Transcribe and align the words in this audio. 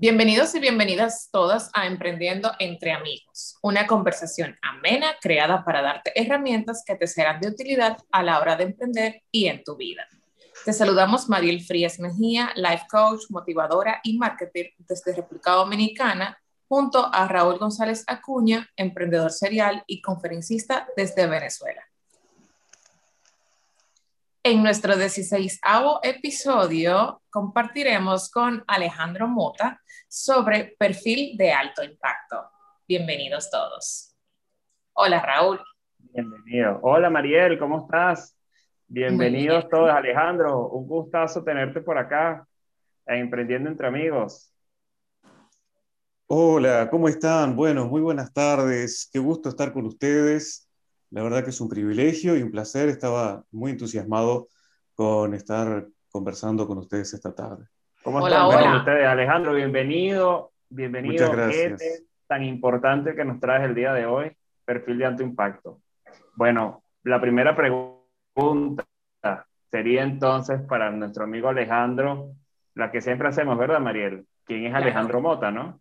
Bienvenidos 0.00 0.54
y 0.54 0.60
bienvenidas 0.60 1.28
todas 1.30 1.68
a 1.74 1.86
Emprendiendo 1.86 2.52
entre 2.58 2.92
Amigos, 2.92 3.58
una 3.60 3.86
conversación 3.86 4.56
amena 4.62 5.08
creada 5.20 5.62
para 5.62 5.82
darte 5.82 6.18
herramientas 6.18 6.82
que 6.86 6.94
te 6.94 7.06
serán 7.06 7.38
de 7.38 7.48
utilidad 7.48 7.98
a 8.10 8.22
la 8.22 8.40
hora 8.40 8.56
de 8.56 8.64
emprender 8.64 9.22
y 9.30 9.48
en 9.48 9.62
tu 9.62 9.76
vida. 9.76 10.08
Te 10.64 10.72
saludamos 10.72 11.28
Mariel 11.28 11.62
Frías 11.62 12.00
Mejía, 12.00 12.50
life 12.54 12.86
coach, 12.90 13.24
motivadora 13.28 14.00
y 14.02 14.16
marketer 14.16 14.72
desde 14.78 15.14
República 15.14 15.50
Dominicana, 15.50 16.38
junto 16.66 17.04
a 17.12 17.28
Raúl 17.28 17.58
González 17.58 18.02
Acuña, 18.06 18.70
emprendedor 18.76 19.30
serial 19.30 19.84
y 19.86 20.00
conferencista 20.00 20.88
desde 20.96 21.26
Venezuela. 21.26 21.89
En 24.42 24.62
nuestro 24.62 24.96
16 24.96 25.60
episodio 26.02 27.20
compartiremos 27.28 28.30
con 28.30 28.64
Alejandro 28.66 29.28
Mota 29.28 29.78
sobre 30.08 30.74
perfil 30.78 31.36
de 31.36 31.52
alto 31.52 31.84
impacto. 31.84 32.48
Bienvenidos 32.88 33.50
todos. 33.50 34.16
Hola 34.94 35.20
Raúl. 35.20 35.60
Bienvenido. 35.98 36.80
Hola 36.80 37.10
Mariel, 37.10 37.58
¿cómo 37.58 37.80
estás? 37.84 38.34
Bienvenidos 38.86 39.68
todos. 39.68 39.90
Alejandro, 39.90 40.68
un 40.68 40.88
gustazo 40.88 41.44
tenerte 41.44 41.82
por 41.82 41.98
acá, 41.98 42.48
Emprendiendo 43.04 43.68
entre 43.68 43.88
Amigos. 43.88 44.54
Hola, 46.28 46.88
¿cómo 46.90 47.10
están? 47.10 47.56
Bueno, 47.56 47.88
muy 47.88 48.00
buenas 48.00 48.32
tardes. 48.32 49.06
Qué 49.12 49.18
gusto 49.18 49.50
estar 49.50 49.70
con 49.74 49.84
ustedes. 49.84 50.69
La 51.10 51.22
verdad 51.22 51.42
que 51.42 51.50
es 51.50 51.60
un 51.60 51.68
privilegio 51.68 52.36
y 52.36 52.42
un 52.42 52.50
placer. 52.50 52.88
Estaba 52.88 53.44
muy 53.50 53.72
entusiasmado 53.72 54.48
con 54.94 55.34
estar 55.34 55.86
conversando 56.10 56.66
con 56.66 56.78
ustedes 56.78 57.12
esta 57.14 57.34
tarde. 57.34 57.66
¿Cómo 58.02 58.26
están 58.26 58.76
ustedes? 58.76 59.06
Alejandro, 59.06 59.54
bienvenido. 59.54 60.52
Bienvenido. 60.68 61.26
Muchas 61.26 61.36
gracias. 61.36 61.82
Este 61.82 62.06
tan 62.28 62.44
importante 62.44 63.16
que 63.16 63.24
nos 63.24 63.40
traes 63.40 63.64
el 63.64 63.74
día 63.74 63.92
de 63.92 64.06
hoy, 64.06 64.30
perfil 64.64 64.98
de 64.98 65.04
alto 65.04 65.24
impacto. 65.24 65.80
Bueno, 66.36 66.84
la 67.02 67.20
primera 67.20 67.56
pregunta 67.56 68.84
sería 69.68 70.04
entonces 70.04 70.60
para 70.62 70.92
nuestro 70.92 71.24
amigo 71.24 71.48
Alejandro, 71.48 72.30
la 72.74 72.92
que 72.92 73.00
siempre 73.00 73.26
hacemos, 73.26 73.58
¿verdad, 73.58 73.80
Mariel? 73.80 74.26
¿Quién 74.44 74.66
es 74.66 74.74
Alejandro 74.74 75.20
Mota, 75.20 75.50
no? 75.50 75.80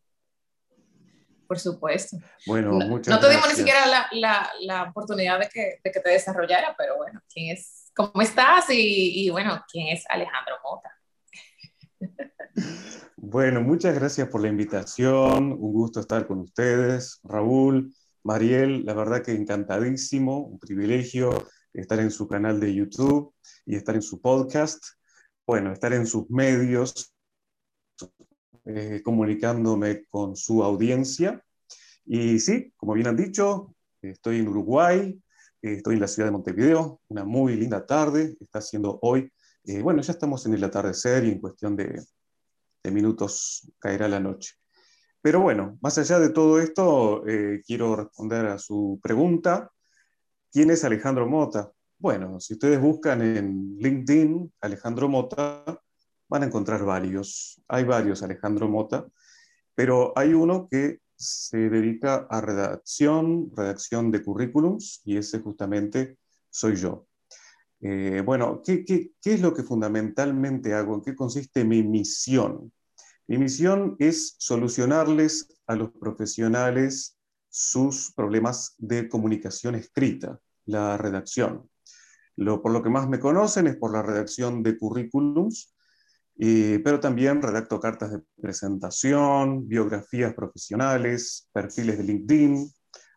Por 1.50 1.60
supuesto. 1.60 2.18
Bueno, 2.46 2.74
no, 2.74 2.86
muchas 2.86 3.12
no 3.12 3.28
tuvimos 3.28 3.50
ni 3.50 3.56
siquiera 3.56 3.88
la, 3.88 4.08
la, 4.12 4.52
la 4.62 4.84
oportunidad 4.84 5.40
de 5.40 5.50
que, 5.50 5.80
de 5.84 5.92
que, 5.92 6.00
te 6.00 6.12
desarrollara, 6.12 6.76
pero 6.78 6.98
bueno, 6.98 7.20
¿quién 7.34 7.58
es? 7.58 7.92
¿Cómo 7.96 8.22
estás? 8.22 8.70
Y, 8.70 9.26
y 9.26 9.30
bueno, 9.32 9.66
¿quién 9.70 9.88
es 9.88 10.06
Alejandro 10.10 10.58
Mota? 10.64 10.96
Bueno, 13.18 13.62
muchas 13.62 13.96
gracias 13.96 14.30
por 14.30 14.42
la 14.42 14.48
invitación. 14.48 15.52
Un 15.52 15.74
gusto 15.74 16.00
estar 16.00 16.26
con 16.26 16.40
ustedes. 16.40 17.20
Raúl, 17.24 17.94
Mariel, 18.24 18.86
la 18.86 18.94
verdad 18.94 19.24
que 19.24 19.34
encantadísimo, 19.34 20.38
un 20.38 20.60
privilegio 20.60 21.48
estar 21.74 22.00
en 22.00 22.12
su 22.12 22.28
canal 22.28 22.60
de 22.60 22.74
YouTube 22.74 23.34
y 23.66 23.76
estar 23.76 23.96
en 23.96 24.02
su 24.02 24.22
podcast. 24.22 24.84
Bueno, 25.46 25.74
estar 25.74 25.94
en 25.94 26.06
sus 26.06 26.30
medios, 26.30 27.14
eh, 28.72 29.02
comunicándome 29.04 30.06
con 30.10 30.36
su 30.36 30.64
audiencia. 30.64 31.44
Y 32.06 32.40
sí, 32.40 32.72
como 32.78 32.94
bien 32.94 33.08
han 33.08 33.16
dicho, 33.16 33.76
estoy 34.00 34.38
en 34.38 34.48
Uruguay, 34.48 35.20
eh, 35.64 35.74
estoy 35.74 35.96
en 35.96 36.02
la 36.02 36.08
ciudad 36.08 36.28
de 36.28 36.34
Montevideo, 36.34 37.02
una 37.08 37.24
muy 37.26 37.56
linda 37.56 37.84
tarde, 37.84 38.38
está 38.40 38.62
siendo 38.62 39.00
hoy, 39.02 39.34
eh, 39.64 39.82
bueno, 39.82 40.04
ya 40.04 40.14
estamos 40.14 40.46
en 40.46 40.54
el 40.54 40.64
atardecer 40.64 41.26
y 41.26 41.32
en 41.32 41.40
cuestión 41.40 41.76
de, 41.76 42.00
de 42.84 42.92
minutos 42.92 43.72
caerá 43.80 44.08
la 44.08 44.20
noche. 44.20 44.54
Pero 45.20 45.40
bueno, 45.40 45.80
más 45.82 45.98
allá 45.98 46.20
de 46.20 46.30
todo 46.30 46.60
esto, 46.60 47.24
quiero 47.66 47.96
responder 47.96 48.46
a 48.46 48.60
su 48.60 49.00
pregunta. 49.02 49.72
¿Quién 50.52 50.70
es 50.70 50.84
Alejandro 50.84 51.28
Mota? 51.28 51.72
Bueno, 51.98 52.40
si 52.40 52.54
ustedes 52.54 52.80
buscan 52.80 53.22
en 53.22 53.78
LinkedIn 53.80 54.54
Alejandro 54.62 55.10
Mota, 55.10 55.82
van 56.30 56.44
a 56.44 56.46
encontrar 56.46 56.86
varios. 56.86 57.62
Hay 57.68 57.84
varios, 57.84 58.24
Alejandro 58.24 58.70
Mota, 58.70 59.08
pero 59.76 60.14
hay 60.16 60.34
uno 60.34 60.68
que 60.70 61.00
se 61.16 61.70
dedica 61.70 62.28
a 62.30 62.40
redacción, 62.40 63.52
redacción 63.56 64.12
de 64.12 64.24
currículums, 64.24 65.02
y 65.04 65.18
ese 65.18 65.40
justamente 65.40 66.18
soy 66.50 66.76
yo. 66.76 67.08
Eh, 67.82 68.22
bueno, 68.26 68.62
¿qué, 68.64 68.86
¿qué, 68.86 69.12
qué, 69.22 69.34
es 69.34 69.42
lo 69.42 69.54
que 69.54 69.64
fundamentalmente 69.64 70.74
hago? 70.74 70.96
¿En 70.96 71.02
qué 71.02 71.16
consiste 71.16 71.66
mi 71.66 71.84
misión? 71.84 72.72
Mi 73.28 73.38
misión 73.38 73.96
es 74.00 74.36
solucionarles 74.38 75.48
a 75.68 75.76
los 75.76 75.92
profesionales 75.92 77.18
sus 77.50 78.14
problemas 78.14 78.76
de 78.78 79.10
comunicación 79.10 79.76
escrita, 79.76 80.40
la 80.66 80.98
redacción. 80.98 81.70
Lo, 82.36 82.62
por 82.62 82.72
lo 82.72 82.82
que 82.82 82.90
más 82.90 83.10
me 83.10 83.20
conocen 83.20 83.68
es 83.68 83.76
por 83.76 83.92
la 83.92 84.02
redacción 84.02 84.64
de 84.64 84.78
currículums, 84.78 85.76
pero 86.40 87.02
también 87.02 87.42
redacto 87.42 87.80
cartas 87.80 88.12
de 88.12 88.22
presentación, 88.42 89.68
biografías 89.68 90.34
profesionales, 90.34 91.50
perfiles 91.52 91.98
de 91.98 92.04
LinkedIn, 92.06 92.72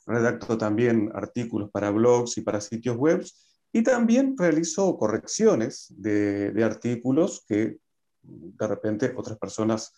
redacto 0.06 0.58
también 0.58 1.10
artículos 1.14 1.70
para 1.70 1.90
blogs 1.90 2.36
y 2.38 2.40
para 2.40 2.60
sitios 2.60 2.96
web 2.96 3.24
y 3.72 3.82
también 3.82 4.36
realizo 4.36 4.96
correcciones 4.96 5.86
de, 5.96 6.52
artículos 6.64 7.44
que 7.46 7.78
de 8.22 8.66
repente 8.66 9.12
otras 9.16 9.38
personas 9.38 9.92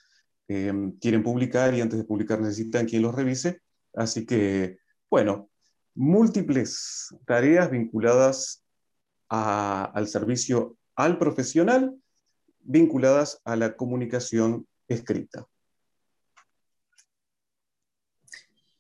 eh, 0.49 0.73
quieren 1.01 1.23
publicar 1.23 1.75
y 1.75 1.81
antes 1.81 1.99
de 1.99 2.05
publicar 2.05 2.41
necesitan 2.41 2.87
quien 2.87 3.03
los 3.03 3.15
revise. 3.15 3.63
Así 3.95 4.27
que, 4.27 4.79
bueno, 5.11 5.51
múltiples 5.95 7.09
tareas 7.27 7.71
vinculadas 7.71 8.63
al 9.29 10.07
servicio 10.07 10.77
al 10.95 11.19
profesional 11.19 11.97
vinculadas 12.65 13.41
a 13.45 13.57
la 13.57 13.77
comunicación 13.77 14.67
escrita. 14.89 15.47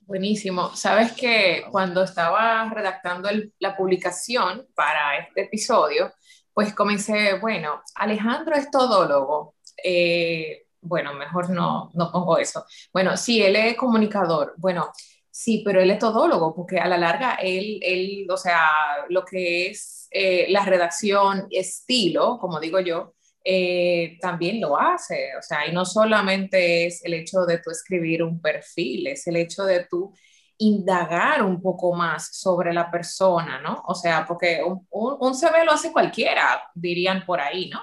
Buenísimo. 0.00 0.76
Sabes 0.76 1.12
que 1.12 1.64
cuando 1.70 2.02
estaba 2.02 2.70
redactando 2.70 3.30
la 3.58 3.74
publicación 3.74 4.66
para 4.74 5.16
este 5.16 5.42
episodio, 5.42 6.12
pues 6.52 6.74
comencé, 6.74 7.38
bueno, 7.38 7.82
Alejandro 7.94 8.54
es 8.54 8.70
todólogo. 8.70 9.56
Eh, 9.82 10.66
bueno, 10.82 11.14
mejor 11.14 11.48
no, 11.50 11.90
no 11.94 12.12
pongo 12.12 12.36
eso. 12.36 12.64
Bueno, 12.92 13.16
sí, 13.16 13.42
él 13.42 13.56
es 13.56 13.76
comunicador. 13.76 14.54
Bueno, 14.58 14.92
sí, 15.30 15.62
pero 15.64 15.80
él 15.80 15.90
es 15.90 15.98
todólogo, 15.98 16.54
porque 16.54 16.78
a 16.78 16.86
la 16.86 16.98
larga 16.98 17.36
él, 17.36 17.80
él 17.82 18.26
o 18.30 18.36
sea, 18.36 18.68
lo 19.08 19.24
que 19.24 19.68
es 19.68 20.06
eh, 20.10 20.46
la 20.50 20.64
redacción, 20.64 21.46
estilo, 21.50 22.38
como 22.38 22.60
digo 22.60 22.78
yo, 22.80 23.13
eh, 23.44 24.18
también 24.20 24.60
lo 24.60 24.78
hace. 24.78 25.36
O 25.38 25.42
sea, 25.42 25.66
y 25.66 25.72
no 25.72 25.84
solamente 25.84 26.86
es 26.86 27.04
el 27.04 27.14
hecho 27.14 27.44
de 27.46 27.58
tú 27.58 27.70
escribir 27.70 28.22
un 28.22 28.40
perfil, 28.40 29.08
es 29.08 29.26
el 29.26 29.36
hecho 29.36 29.64
de 29.64 29.84
tú 29.84 30.12
indagar 30.58 31.42
un 31.42 31.60
poco 31.60 31.94
más 31.94 32.36
sobre 32.36 32.72
la 32.72 32.90
persona, 32.90 33.60
¿no? 33.60 33.82
O 33.86 33.94
sea, 33.94 34.24
porque 34.26 34.62
un, 34.64 34.86
un, 34.90 35.34
CV 35.34 35.64
lo 35.64 35.72
hace 35.72 35.92
cualquiera, 35.92 36.62
dirían 36.74 37.24
por 37.26 37.40
ahí, 37.40 37.68
¿no? 37.68 37.80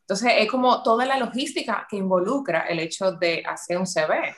Entonces, 0.00 0.32
es 0.38 0.48
como 0.50 0.82
toda 0.82 1.04
la 1.04 1.18
logística 1.18 1.86
que 1.88 1.96
involucra 1.96 2.62
el 2.68 2.78
hecho 2.80 3.12
de 3.12 3.42
hacer 3.46 3.78
un 3.78 3.86
CV. 3.86 4.34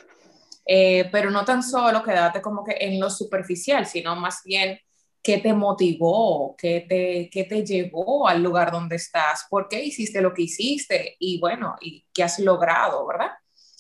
Eh, 0.67 1.11
pero 1.13 1.31
no 1.31 1.45
tan 1.45 1.63
solo 1.63 2.03
quedarte 2.03 2.41
como 2.41 2.65
que 2.65 2.77
en 2.81 2.99
lo 2.99 3.11
superficial, 3.11 3.85
sino 3.87 4.17
más 4.17 4.41
bien 4.45 4.79
qué 5.25 5.39
te 5.39 5.55
motivó, 5.55 6.55
qué 6.59 6.85
te, 6.87 7.31
qué 7.33 7.45
te 7.45 7.65
llevó 7.65 8.29
al 8.29 8.43
lugar 8.43 8.71
donde 8.71 8.97
estás, 8.97 9.47
por 9.49 9.69
qué 9.69 9.83
hiciste 9.83 10.21
lo 10.21 10.35
que 10.35 10.43
hiciste 10.43 11.17
y 11.19 11.41
bueno, 11.41 11.77
y 11.81 12.07
qué 12.13 12.25
has 12.25 12.39
logrado, 12.39 13.07
¿verdad? 13.07 13.31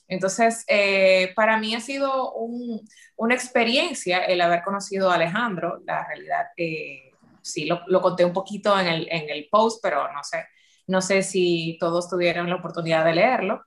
Entonces, 0.08 0.64
eh, 0.68 1.32
para 1.36 1.58
mí 1.58 1.74
ha 1.74 1.80
sido 1.80 2.32
un, 2.32 2.80
una 3.16 3.34
experiencia 3.34 4.24
el 4.24 4.40
haber 4.40 4.62
conocido 4.62 5.10
a 5.10 5.16
Alejandro. 5.16 5.82
La 5.84 6.06
realidad, 6.06 6.46
eh, 6.56 7.10
sí, 7.42 7.66
lo, 7.66 7.82
lo, 7.88 8.00
conté 8.00 8.24
un 8.24 8.32
poquito 8.32 8.78
en 8.80 8.86
el, 8.86 9.08
en 9.10 9.28
el 9.28 9.48
post, 9.50 9.80
pero 9.82 10.10
no 10.12 10.24
sé, 10.24 10.46
no 10.86 11.02
sé 11.02 11.22
si 11.22 11.76
todos 11.78 12.08
tuvieron 12.08 12.48
la 12.48 12.56
oportunidad 12.56 13.04
de 13.04 13.14
leerlo 13.14 13.62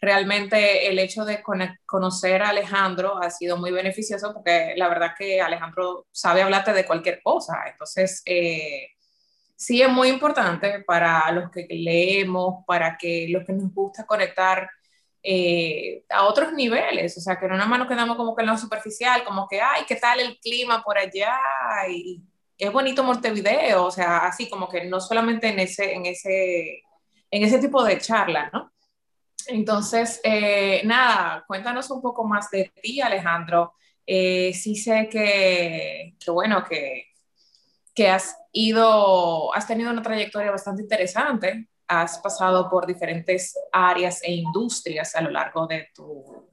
realmente 0.00 0.88
el 0.88 0.98
hecho 0.98 1.24
de 1.24 1.42
conocer 1.86 2.42
a 2.42 2.48
Alejandro 2.50 3.22
ha 3.22 3.30
sido 3.30 3.56
muy 3.58 3.70
beneficioso 3.70 4.32
porque 4.32 4.74
la 4.76 4.88
verdad 4.88 5.14
que 5.16 5.40
Alejandro 5.40 6.06
sabe 6.10 6.42
hablarte 6.42 6.72
de 6.72 6.86
cualquier 6.86 7.20
cosa. 7.22 7.64
Entonces, 7.70 8.22
eh, 8.24 8.88
sí 9.56 9.82
es 9.82 9.90
muy 9.90 10.08
importante 10.08 10.82
para 10.86 11.30
los 11.32 11.50
que 11.50 11.66
leemos, 11.68 12.64
para 12.66 12.96
que 12.96 13.28
los 13.30 13.44
que 13.44 13.52
nos 13.52 13.72
gusta 13.74 14.06
conectar 14.06 14.70
eh, 15.22 16.04
a 16.08 16.24
otros 16.24 16.54
niveles, 16.54 17.18
o 17.18 17.20
sea, 17.20 17.38
que 17.38 17.46
no 17.46 17.54
nada 17.54 17.68
más 17.68 17.78
nos 17.80 17.88
quedamos 17.88 18.16
como 18.16 18.34
que 18.34 18.42
en 18.42 18.48
lo 18.48 18.56
superficial, 18.56 19.22
como 19.22 19.46
que, 19.48 19.60
ay, 19.60 19.84
¿qué 19.86 19.96
tal 19.96 20.18
el 20.20 20.38
clima 20.40 20.82
por 20.82 20.96
allá? 20.96 21.36
Y 21.90 22.22
es 22.56 22.72
bonito 22.72 23.04
Montevideo, 23.04 23.84
o 23.84 23.90
sea, 23.90 24.18
así 24.18 24.48
como 24.48 24.68
que 24.68 24.84
no 24.86 24.98
solamente 25.00 25.48
en 25.48 25.58
ese, 25.58 25.92
en 25.94 26.06
ese, 26.06 26.82
en 27.30 27.42
ese 27.44 27.58
tipo 27.58 27.84
de 27.84 27.98
charlas, 27.98 28.50
¿no? 28.52 28.72
Entonces, 29.48 30.20
eh, 30.24 30.82
nada, 30.84 31.44
cuéntanos 31.46 31.90
un 31.90 32.00
poco 32.00 32.24
más 32.24 32.50
de 32.50 32.72
ti, 32.82 33.00
Alejandro. 33.00 33.74
Eh, 34.06 34.52
sí 34.54 34.76
sé 34.76 35.08
que, 35.10 36.16
que 36.18 36.30
bueno, 36.30 36.64
que, 36.64 37.06
que 37.94 38.08
has 38.08 38.36
ido, 38.52 39.54
has 39.54 39.66
tenido 39.66 39.90
una 39.90 40.02
trayectoria 40.02 40.50
bastante 40.50 40.82
interesante, 40.82 41.68
has 41.86 42.18
pasado 42.18 42.70
por 42.70 42.86
diferentes 42.86 43.54
áreas 43.72 44.22
e 44.22 44.32
industrias 44.32 45.14
a 45.16 45.20
lo 45.20 45.30
largo 45.30 45.66
de 45.66 45.88
tu, 45.94 46.48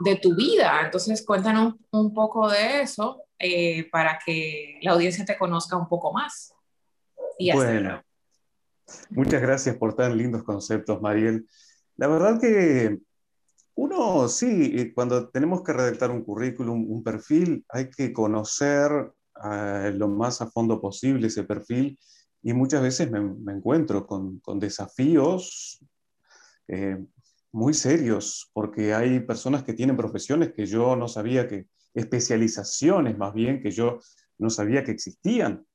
de 0.00 0.16
tu 0.16 0.34
vida. 0.34 0.80
Entonces, 0.84 1.24
cuéntanos 1.24 1.74
un, 1.90 2.14
poco 2.14 2.48
de 2.48 2.82
eso 2.82 3.24
eh, 3.38 3.88
para 3.90 4.18
que 4.24 4.78
la 4.82 4.92
audiencia 4.92 5.24
te 5.24 5.38
conozca 5.38 5.76
un 5.76 5.88
poco 5.88 6.12
más. 6.12 6.54
Y 7.38 7.52
bueno, 7.52 8.02
muchas 9.10 9.40
gracias 9.40 9.76
por 9.76 9.94
tan 9.94 10.16
lindos 10.16 10.42
conceptos, 10.42 11.00
Mariel. 11.00 11.46
La 12.00 12.06
verdad 12.06 12.40
que 12.40 12.98
uno, 13.74 14.26
sí, 14.26 14.72
eh, 14.74 14.94
cuando 14.94 15.28
tenemos 15.28 15.62
que 15.62 15.74
redactar 15.74 16.10
un 16.10 16.24
currículum, 16.24 16.90
un 16.90 17.04
perfil, 17.04 17.62
hay 17.68 17.90
que 17.90 18.10
conocer 18.10 19.12
eh, 19.44 19.92
lo 19.94 20.08
más 20.08 20.40
a 20.40 20.46
fondo 20.46 20.80
posible 20.80 21.26
ese 21.26 21.44
perfil 21.44 21.98
y 22.40 22.54
muchas 22.54 22.80
veces 22.80 23.10
me, 23.10 23.52
encuentro 23.52 24.06
con, 24.06 24.40
desafíos 24.58 25.84
eh, 26.68 27.04
muy 27.52 27.74
serios, 27.74 28.50
porque 28.54 28.94
hay 28.94 29.20
personas 29.20 29.62
que 29.62 29.74
tienen 29.74 29.98
profesiones 29.98 30.54
que 30.54 30.64
yo 30.64 30.96
no 30.96 31.06
sabía 31.06 31.46
que, 31.46 31.66
especializaciones 31.92 33.18
más 33.18 33.34
bien 33.34 33.60
que 33.60 33.72
yo 33.72 33.98
no 34.38 34.48
sabía 34.48 34.84
que 34.84 34.92
existían, 34.92 35.66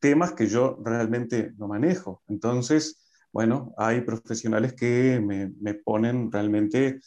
temas 0.00 0.32
que 0.32 0.48
yo 0.48 0.80
realmente 0.84 1.52
no 1.58 1.68
manejo. 1.68 2.24
Entonces, 2.26 2.99
bueno, 3.32 3.72
hay 3.76 4.00
profesionales 4.02 4.74
que 4.74 5.20
me, 5.20 5.52
me 5.60 5.74
ponen 5.74 6.30
realmente 6.30 7.00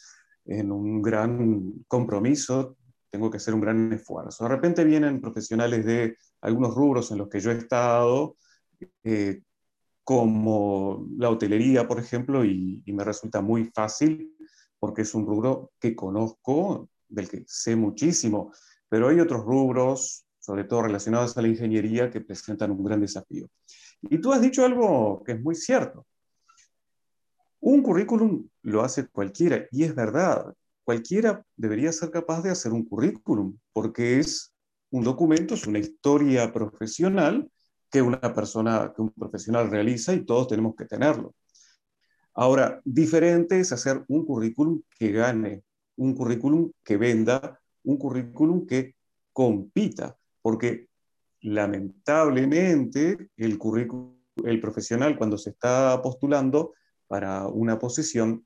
en 0.46 0.72
un 0.72 1.02
gran 1.02 1.84
compromiso, 1.88 2.76
tengo 3.10 3.30
que 3.30 3.36
hacer 3.36 3.54
un 3.54 3.60
gran 3.60 3.92
esfuerzo. 3.92 4.44
De 4.44 4.50
repente 4.50 4.84
vienen 4.84 5.20
profesionales 5.20 5.84
de 5.84 6.16
algunos 6.40 6.74
rubros 6.74 7.10
en 7.12 7.18
los 7.18 7.28
que 7.28 7.40
yo 7.40 7.52
he 7.52 7.58
estado, 7.58 8.36
eh, 9.04 9.42
como 10.02 11.06
la 11.16 11.30
hotelería, 11.30 11.88
por 11.88 11.98
ejemplo, 11.98 12.44
y, 12.44 12.82
me 12.86 13.04
resulta 13.04 13.40
muy 13.40 13.66
fácil 13.66 14.34
porque 14.78 15.02
es 15.02 15.14
un 15.14 15.26
rubro 15.26 15.72
que 15.80 15.96
conozco, 15.96 16.90
del 17.08 17.28
que 17.28 17.44
sé 17.46 17.74
muchísimo, 17.76 18.52
pero 18.88 19.08
hay 19.08 19.20
otros 19.20 19.44
rubros, 19.44 20.26
sobre 20.38 20.64
todo 20.64 20.82
relacionados 20.82 21.36
a 21.38 21.42
la 21.42 21.48
ingeniería, 21.48 22.10
que 22.10 22.20
presentan 22.20 22.70
un 22.72 22.84
gran 22.84 23.00
desafío. 23.00 23.48
Y 24.02 24.18
tú 24.18 24.32
has 24.32 24.42
dicho 24.42 24.64
algo 24.64 25.22
que 25.24 25.32
es 25.32 25.40
muy 25.40 25.54
cierto. 25.54 26.06
Un 27.66 27.82
currículum 27.82 28.46
lo 28.60 28.82
hace 28.82 29.08
cualquiera, 29.08 29.66
y 29.70 29.84
es 29.84 29.94
verdad, 29.94 30.52
cualquiera 30.84 31.42
debería 31.56 31.92
ser 31.92 32.10
capaz 32.10 32.42
de 32.42 32.50
hacer 32.50 32.72
un 32.74 32.84
currículum, 32.84 33.56
porque 33.72 34.18
es 34.18 34.52
un 34.90 35.02
documento, 35.02 35.54
es 35.54 35.66
una 35.66 35.78
historia 35.78 36.52
profesional 36.52 37.50
que 37.90 38.02
una 38.02 38.20
persona, 38.34 38.92
que 38.94 39.00
un 39.00 39.08
profesional 39.12 39.70
realiza 39.70 40.12
y 40.12 40.26
todos 40.26 40.48
tenemos 40.48 40.76
que 40.76 40.84
tenerlo. 40.84 41.34
Ahora, 42.34 42.82
diferente 42.84 43.58
es 43.58 43.72
hacer 43.72 44.04
un 44.08 44.26
currículum 44.26 44.82
que 44.98 45.12
gane, 45.12 45.62
un 45.96 46.14
currículum 46.14 46.70
que 46.84 46.98
venda, 46.98 47.58
un 47.84 47.96
currículum 47.96 48.66
que 48.66 48.94
compita, 49.32 50.18
porque 50.42 50.88
lamentablemente 51.40 53.30
el, 53.38 53.58
el 54.44 54.60
profesional 54.60 55.16
cuando 55.16 55.38
se 55.38 55.48
está 55.48 56.02
postulando 56.02 56.74
para 57.14 57.46
una 57.46 57.78
posición 57.78 58.44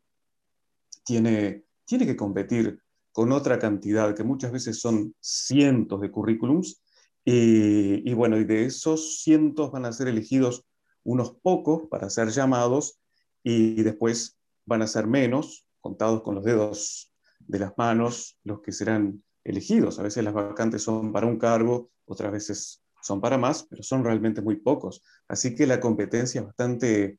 tiene, 1.02 1.64
tiene 1.86 2.04
que 2.04 2.18
competir 2.18 2.82
con 3.12 3.32
otra 3.32 3.58
cantidad, 3.58 4.14
que 4.14 4.24
muchas 4.24 4.52
veces 4.52 4.78
son 4.78 5.14
cientos 5.20 6.02
de 6.02 6.10
currículums, 6.10 6.82
y, 7.24 8.12
bueno, 8.12 8.36
y 8.36 8.44
de 8.44 8.66
esos 8.66 9.22
cientos 9.22 9.70
van 9.70 9.86
a 9.86 9.92
ser 9.94 10.08
elegidos 10.08 10.66
unos 11.02 11.30
pocos 11.40 11.88
para 11.88 12.10
ser 12.10 12.28
llamados, 12.28 13.00
y 13.42 13.82
después 13.82 14.36
van 14.66 14.82
a 14.82 14.86
ser 14.86 15.06
menos, 15.06 15.66
contados 15.80 16.20
con 16.20 16.34
los 16.34 16.44
dedos 16.44 17.10
de 17.38 17.60
las 17.60 17.72
manos, 17.78 18.38
los 18.44 18.60
que 18.60 18.72
serán 18.72 19.24
elegidos. 19.44 19.98
A 19.98 20.02
veces 20.02 20.22
las 20.22 20.34
vacantes 20.34 20.82
son 20.82 21.10
para 21.10 21.26
un 21.26 21.38
cargo, 21.38 21.90
otras 22.04 22.32
veces 22.32 22.82
son 23.00 23.18
para 23.22 23.38
más, 23.38 23.62
pero 23.62 23.82
son 23.82 24.04
realmente 24.04 24.42
muy 24.42 24.56
pocos. 24.56 25.02
Así 25.26 25.54
que 25.54 25.66
la 25.66 25.80
competencia 25.80 26.42
es 26.42 26.46
bastante 26.46 27.18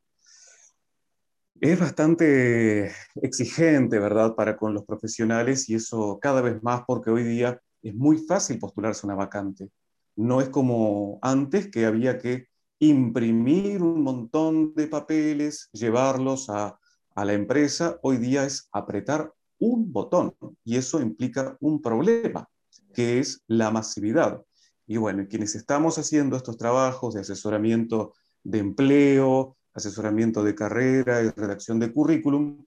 es 1.61 1.79
bastante 1.79 2.91
exigente, 3.15 3.99
¿verdad?, 3.99 4.35
para 4.35 4.57
con 4.57 4.73
los 4.73 4.85
profesionales 4.85 5.69
y 5.69 5.75
eso 5.75 6.19
cada 6.21 6.41
vez 6.41 6.61
más 6.63 6.83
porque 6.87 7.09
hoy 7.09 7.23
día 7.23 7.61
es 7.81 7.95
muy 7.95 8.17
fácil 8.17 8.59
postularse 8.59 9.05
una 9.05 9.15
vacante. 9.15 9.69
No 10.15 10.41
es 10.41 10.49
como 10.49 11.19
antes 11.21 11.69
que 11.69 11.85
había 11.85 12.17
que 12.17 12.47
imprimir 12.79 13.81
un 13.81 14.03
montón 14.03 14.73
de 14.73 14.87
papeles, 14.87 15.69
llevarlos 15.73 16.49
a, 16.49 16.77
la 17.15 17.33
empresa. 17.33 17.99
Hoy 18.01 18.15
día 18.15 18.45
es 18.45 18.69
apretar 18.71 19.33
un 19.59 19.91
botón 19.91 20.33
y 20.63 20.77
eso 20.77 21.01
implica 21.01 21.57
un 21.59 21.81
problema, 21.81 22.47
que 22.93 23.19
es 23.19 23.43
la 23.47 23.71
masividad. 23.71 24.41
Y 24.87 24.95
bueno, 24.95 25.27
quienes 25.29 25.53
estamos 25.53 25.97
haciendo 25.97 26.37
estos 26.37 26.57
trabajos 26.57 27.15
de 27.15 27.21
asesoramiento 27.21 28.13
de 28.41 28.59
empleo, 28.59 29.57
asesoramiento 29.79 30.43
de 30.43 30.55
carrera 30.55 31.21
y 31.21 31.29
redacción 31.29 31.79
de 31.79 31.91
currículum, 31.91 32.63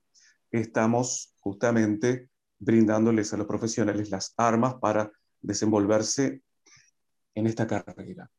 estamos 0.50 1.34
justamente 1.40 2.28
brindándoles 2.58 3.32
a 3.32 3.36
los 3.36 3.46
profesionales 3.46 4.10
las 4.10 4.34
armas 4.36 4.74
para 4.74 5.10
desenvolverse 5.40 6.42
en 7.34 7.46
esta 7.46 7.66
carrera. 7.66 8.30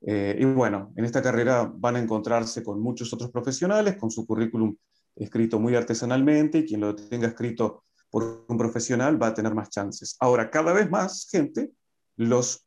Eh, 0.00 0.36
y 0.38 0.44
bueno, 0.44 0.92
en 0.96 1.04
esta 1.04 1.20
carrera 1.20 1.70
van 1.74 1.96
a 1.96 2.00
encontrarse 2.00 2.62
con 2.62 2.80
muchos 2.80 3.12
otros 3.12 3.30
profesionales, 3.30 3.96
con 3.96 4.10
su 4.10 4.26
currículum 4.26 4.76
escrito 5.16 5.58
muy 5.58 5.74
artesanalmente, 5.74 6.58
y 6.58 6.66
quien 6.66 6.80
lo 6.80 6.94
tenga 6.94 7.28
escrito 7.28 7.84
por 8.10 8.46
un 8.48 8.56
profesional 8.56 9.20
va 9.20 9.28
a 9.28 9.34
tener 9.34 9.54
más 9.54 9.70
chances. 9.70 10.16
Ahora, 10.20 10.50
cada 10.50 10.72
vez 10.72 10.88
más 10.88 11.28
gente 11.30 11.72
los 12.16 12.64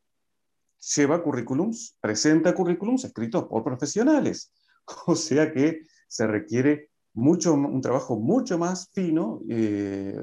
lleva 0.96 1.22
currículums, 1.22 1.96
presenta 2.00 2.54
currículums 2.54 3.04
escritos 3.04 3.44
por 3.44 3.64
profesionales. 3.64 4.52
O 5.06 5.16
sea 5.16 5.52
que 5.52 5.82
se 6.08 6.26
requiere 6.26 6.90
mucho, 7.14 7.54
un 7.54 7.80
trabajo 7.80 8.18
mucho 8.18 8.58
más 8.58 8.90
fino 8.92 9.40
eh, 9.48 10.16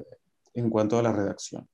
en 0.54 0.70
cuanto 0.70 0.98
a 0.98 1.04
la 1.04 1.12
redacción. 1.12 1.68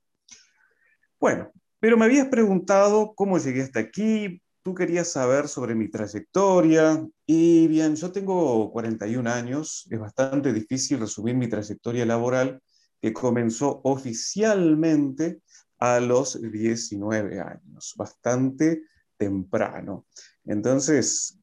Bueno, 1.18 1.50
pero 1.80 1.96
me 1.96 2.04
habías 2.04 2.28
preguntado 2.28 3.14
cómo 3.14 3.38
llegué 3.38 3.62
hasta 3.62 3.80
aquí, 3.80 4.42
tú 4.62 4.74
querías 4.74 5.12
saber 5.12 5.48
sobre 5.48 5.74
mi 5.74 5.88
trayectoria 5.88 7.06
y 7.24 7.68
bien, 7.68 7.96
yo 7.96 8.12
tengo 8.12 8.70
41 8.72 9.26
años, 9.28 9.86
es 9.90 9.98
bastante 9.98 10.52
difícil 10.52 10.98
resumir 10.98 11.36
mi 11.36 11.48
trayectoria 11.48 12.04
laboral 12.04 12.60
que 13.00 13.12
comenzó 13.12 13.80
oficialmente 13.84 15.40
a 15.78 16.00
los 16.00 16.40
19 16.40 17.40
años, 17.40 17.94
bastante 17.96 18.82
temprano. 19.16 20.06
Entonces, 20.44 21.38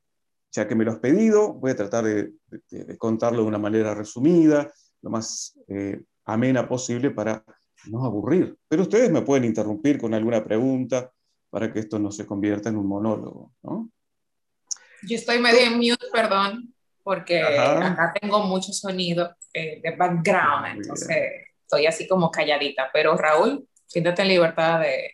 ya 0.53 0.67
que 0.67 0.75
me 0.75 0.85
lo 0.85 0.91
has 0.91 0.99
pedido, 0.99 1.53
voy 1.53 1.71
a 1.71 1.75
tratar 1.75 2.05
de, 2.05 2.31
contarlo 2.97 3.41
de 3.41 3.47
una 3.47 3.57
manera 3.57 3.95
resumida, 3.95 4.71
lo 5.01 5.09
más 5.09 5.59
eh, 5.67 6.01
amena 6.25 6.67
posible 6.67 7.09
para 7.09 7.43
no 7.87 8.05
aburrir. 8.05 8.55
Pero 8.67 8.83
ustedes 8.83 9.11
me 9.11 9.23
pueden 9.23 9.45
interrumpir 9.45 9.99
con 9.99 10.13
alguna 10.13 10.43
pregunta 10.43 11.11
para 11.49 11.71
que 11.73 11.79
esto 11.79 11.97
no 11.97 12.11
se 12.11 12.25
convierta 12.25 12.69
en 12.69 12.77
un 12.77 12.87
monólogo, 12.87 13.51
¿no? 13.63 13.89
Yo 15.01 15.17
estoy 15.17 15.39
medio 15.39 15.61
en 15.61 15.77
mute, 15.77 16.05
perdón, 16.13 16.73
porque 17.01 17.41
acá 17.41 18.13
tengo 18.21 18.43
mucho 18.43 18.71
sonido 18.71 19.35
eh, 19.53 19.81
de 19.83 19.95
background, 19.95 20.77
entonces 20.77 21.17
estoy 21.61 21.87
así 21.87 22.07
como 22.07 22.31
calladita. 22.31 22.89
Pero 22.93 23.17
Raúl, 23.17 23.67
siéntate 23.85 24.21
en 24.21 24.27
libertad 24.29 24.79
de, 24.79 25.11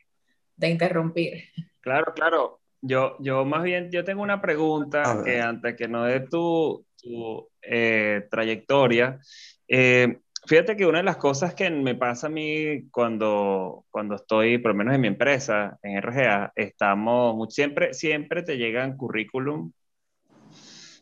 de 0.55 0.69
interrumpir. 0.69 1.43
Claro, 1.81 2.13
claro. 2.13 2.58
Yo, 2.81 3.17
yo 3.19 3.43
más 3.45 3.63
bien, 3.63 3.91
yo 3.91 4.03
tengo 4.03 4.21
una 4.21 4.41
pregunta 4.41 5.21
que 5.23 5.41
antes 5.41 5.75
que 5.75 5.87
no 5.87 6.03
de 6.03 6.21
tu, 6.21 6.85
tu 7.01 7.49
eh, 7.61 8.27
trayectoria, 8.31 9.19
eh, 9.67 10.19
fíjate 10.47 10.77
que 10.77 10.85
una 10.85 10.99
de 10.99 11.03
las 11.03 11.17
cosas 11.17 11.53
que 11.53 11.69
me 11.69 11.95
pasa 11.95 12.27
a 12.27 12.29
mí 12.29 12.89
cuando, 12.89 13.85
cuando 13.91 14.15
estoy, 14.15 14.59
por 14.59 14.71
lo 14.71 14.77
menos 14.77 14.95
en 14.95 15.01
mi 15.01 15.07
empresa, 15.09 15.77
en 15.83 15.97
RGA, 16.01 16.53
estamos, 16.55 17.53
siempre, 17.53 17.93
siempre 17.93 18.43
te 18.43 18.57
llegan 18.57 18.95
currículum, 18.95 19.71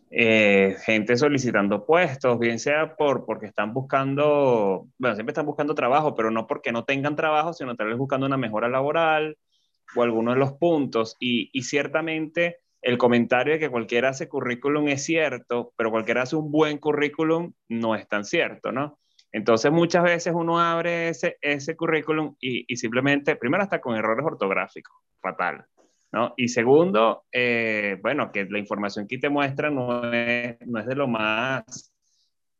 eh, 0.10 0.78
gente 0.86 1.16
solicitando 1.18 1.86
puestos, 1.86 2.40
bien 2.40 2.60
sea 2.60 2.96
por, 2.96 3.26
porque 3.26 3.46
están 3.46 3.74
buscando, 3.74 4.88
bueno, 4.98 5.16
siempre 5.16 5.32
están 5.32 5.46
buscando 5.46 5.76
trabajo, 5.76 6.16
pero 6.16 6.32
no 6.32 6.48
porque 6.48 6.72
no 6.72 6.86
tengan 6.86 7.16
trabajo, 7.16 7.54
sino 7.54 7.76
tal 7.76 7.88
vez 7.88 7.98
buscando 7.98 8.26
una 8.26 8.38
mejora 8.38 8.68
laboral 8.68 9.38
o 9.96 10.04
algunos 10.04 10.36
de 10.36 10.40
los 10.40 10.54
puntos 10.54 11.16
y, 11.20 11.50
ciertamente 11.62 12.58
el 12.82 12.98
comentario 12.98 13.54
de 13.54 13.60
que 13.60 13.70
cualquiera 13.70 14.10
hace 14.10 14.30
currículum 14.30 14.88
es 14.88 15.04
cierto, 15.04 15.74
pero 15.76 15.92
cualquiera 15.92 16.22
hace 16.22 16.36
un 16.36 16.52
buen 16.52 16.78
currículum 16.78 17.52
no 17.70 17.96
es 17.96 18.08
tan 18.08 18.24
cierto, 18.24 18.72
¿no? 18.72 19.00
Entonces 19.32 19.72
muchas 19.72 20.04
veces 20.04 20.34
uno 20.36 20.60
abre 20.60 21.10
ese, 21.10 21.38
ese 21.42 21.76
currículum 21.76 22.36
y, 22.40 22.72
y 22.72 22.78
simplemente, 22.78 23.36
primero 23.36 23.64
está 23.64 23.82
con 23.82 23.96
errores 23.96 24.26
ortográficos, 24.26 24.96
fatal. 25.20 25.66
¿no? 26.12 26.34
Y 26.38 26.48
segundo, 26.48 27.26
eh, 27.32 27.98
bueno, 28.02 28.32
que 28.32 28.46
la 28.46 28.60
información 28.60 29.08
que 29.08 29.18
te 29.18 29.30
muestra 29.30 29.70
no 29.70 30.12
es, 30.14 30.58
no 30.66 30.80
es 30.80 30.86
de 30.86 30.96
lo 30.96 31.08
más, 31.08 31.94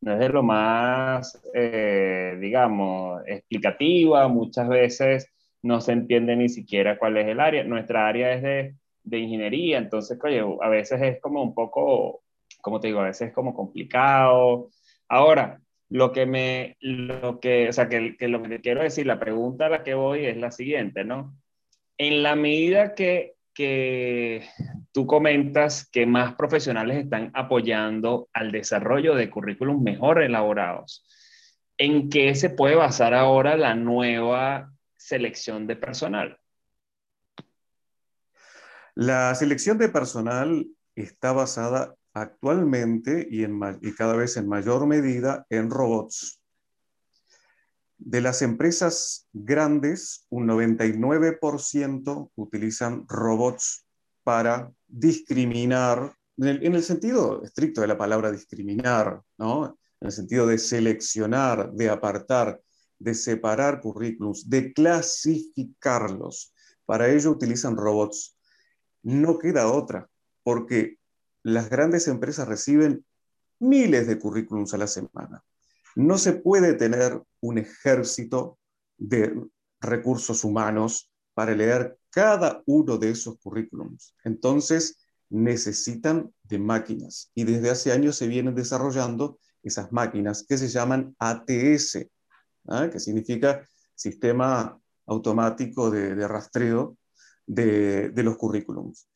no 0.00 0.12
es 0.12 0.18
de 0.18 0.28
lo 0.28 0.42
más, 0.42 1.40
eh, 1.54 2.36
digamos, 2.40 3.22
explicativa. 3.26 4.28
Muchas 4.28 4.68
veces 4.68 5.32
no 5.62 5.80
se 5.80 5.92
entiende 5.92 6.36
ni 6.36 6.48
siquiera 6.48 6.98
cuál 6.98 7.16
es 7.16 7.26
el 7.26 7.40
área. 7.40 7.64
Nuestra 7.64 8.06
área 8.08 8.32
es 8.32 8.42
de, 8.42 8.74
de 9.02 9.18
ingeniería, 9.18 9.78
entonces, 9.78 10.18
oye, 10.22 10.42
a 10.60 10.68
veces 10.68 11.00
es 11.02 11.20
como 11.20 11.42
un 11.42 11.54
poco, 11.54 12.22
como 12.60 12.80
te 12.80 12.88
digo, 12.88 13.00
a 13.00 13.04
veces 13.04 13.28
es 13.28 13.34
como 13.34 13.54
complicado. 13.54 14.70
Ahora, 15.08 15.60
lo 15.90 16.12
que 16.12 16.26
me, 16.26 16.76
lo 16.80 17.40
que, 17.40 17.68
o 17.68 17.72
sea, 17.72 17.88
que, 17.88 18.16
que 18.16 18.28
lo 18.28 18.42
que 18.42 18.60
quiero 18.60 18.82
decir, 18.82 19.06
la 19.06 19.18
pregunta 19.18 19.66
a 19.66 19.70
la 19.70 19.84
que 19.84 19.94
voy 19.94 20.26
es 20.26 20.36
la 20.36 20.50
siguiente, 20.50 21.04
¿no? 21.04 21.34
En 21.96 22.22
la 22.22 22.36
medida 22.36 22.94
que, 22.94 23.34
que 23.54 24.44
tú 24.92 25.06
comentas 25.06 25.88
que 25.90 26.06
más 26.06 26.34
profesionales 26.34 26.98
están 26.98 27.30
apoyando 27.34 28.28
al 28.32 28.52
desarrollo 28.52 29.14
de 29.14 29.30
currículums 29.30 29.82
mejor 29.82 30.22
elaborados, 30.22 31.04
¿en 31.78 32.10
qué 32.10 32.34
se 32.34 32.50
puede 32.50 32.74
basar 32.74 33.14
ahora 33.14 33.56
la 33.56 33.74
nueva 33.74 34.72
selección 35.08 35.66
de 35.66 35.76
personal? 35.76 36.38
La 38.94 39.34
selección 39.34 39.78
de 39.78 39.88
personal 39.88 40.66
está 40.94 41.32
basada 41.32 41.94
actualmente 42.12 43.26
y, 43.30 43.44
en, 43.44 43.58
cada 43.96 44.14
vez 44.16 44.36
en 44.36 44.48
mayor 44.48 44.86
medida 44.86 45.46
en 45.48 45.70
robots. 45.70 46.42
De 47.96 48.20
las 48.20 48.42
empresas 48.42 49.26
grandes, 49.32 50.26
un 50.28 50.46
99% 50.46 52.30
utilizan 52.34 53.06
robots 53.08 53.86
para 54.22 54.70
discriminar, 54.86 56.14
en 56.36 56.48
el, 56.48 56.66
en 56.66 56.74
el, 56.74 56.82
sentido 56.82 57.42
estricto 57.42 57.80
de 57.80 57.86
la 57.86 57.96
palabra 57.96 58.30
discriminar, 58.30 59.22
¿no? 59.38 59.78
en 60.00 60.06
el 60.06 60.12
sentido 60.12 60.46
de 60.46 60.58
seleccionar, 60.58 61.72
de 61.72 61.88
apartar, 61.88 62.60
de 62.98 63.14
separar 63.14 63.80
currículums, 63.80 64.48
de 64.48 64.72
clasificarlos. 64.72 66.52
Para 66.84 67.08
ello 67.08 67.30
utilizan 67.30 67.76
robots. 67.76 68.36
No 69.02 69.38
queda 69.38 69.70
otra, 69.70 70.08
porque 70.42 70.98
las 71.42 71.70
grandes 71.70 72.08
empresas 72.08 72.48
reciben 72.48 73.04
miles 73.60 74.06
de 74.06 74.18
currículums 74.18 74.74
a 74.74 74.78
la 74.78 74.86
semana. 74.86 75.44
No 75.94 76.18
se 76.18 76.32
puede 76.32 76.74
tener 76.74 77.22
un 77.40 77.58
ejército 77.58 78.58
de 78.96 79.34
recursos 79.80 80.44
humanos 80.44 81.10
para 81.34 81.54
leer 81.54 81.98
cada 82.10 82.62
uno 82.66 82.98
de 82.98 83.10
esos 83.10 83.38
currículums. 83.38 84.14
Entonces, 84.24 84.98
necesitan 85.30 86.32
de 86.42 86.58
máquinas 86.58 87.30
y 87.34 87.44
desde 87.44 87.70
hace 87.70 87.92
años 87.92 88.16
se 88.16 88.26
vienen 88.26 88.54
desarrollando 88.54 89.38
esas 89.62 89.92
máquinas 89.92 90.44
que 90.48 90.56
se 90.56 90.68
llaman 90.68 91.14
ATS, 91.18 92.06
¿eh? 92.70 92.90
que 92.90 93.00
significa 93.00 93.66
Sistema 93.94 94.78
Automático 95.06 95.90
de, 95.90 96.28
Rastreo 96.28 96.98
de, 97.46 98.12
los 98.16 98.36
Currículums. 98.36 99.08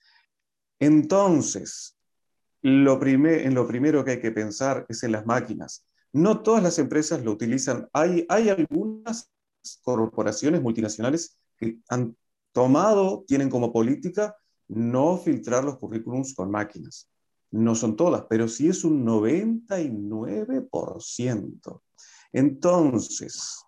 Entonces, 0.78 1.97
lo 2.62 3.00
en 3.04 3.54
lo 3.54 3.66
primero 3.66 4.04
que 4.04 4.12
hay 4.12 4.21
que 4.21 4.32
pensar 4.32 4.87
es 4.88 5.02
en 5.02 5.12
las 5.12 5.26
máquinas. 5.26 5.85
No 6.12 6.40
todas 6.42 6.62
las 6.62 6.78
empresas 6.78 7.23
lo 7.25 7.32
utilizan. 7.32 7.88
Hay, 7.92 8.25
hay 8.28 8.49
algunas 8.49 9.30
corporaciones 9.82 10.62
multinacionales 10.62 11.38
que 11.56 11.78
han 11.88 12.16
tomado, 12.52 13.25
tienen 13.26 13.50
como 13.50 13.73
política 13.73 14.37
no 14.68 15.18
filtrar 15.18 15.64
los 15.64 15.78
currículums 15.78 16.35
con 16.35 16.49
máquinas. 16.50 17.09
No 17.50 17.75
son 17.75 17.97
todas, 17.97 18.26
pero 18.28 18.47
sí 18.49 18.68
es 18.68 18.85
un 18.85 19.04
99%. 19.04 21.82
Entonces, 22.33 23.62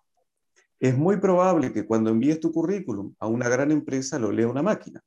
es 0.79 0.97
muy 0.97 1.17
probable 1.17 1.71
que 1.71 1.85
cuando 1.85 2.09
envíes 2.09 2.39
tu 2.39 2.51
currículum 2.51 3.13
a 3.19 3.27
una 3.27 3.49
gran 3.49 3.71
empresa 3.71 4.19
lo 4.19 4.31
lea 4.31 4.47
una 4.47 4.63
máquina. 4.63 5.01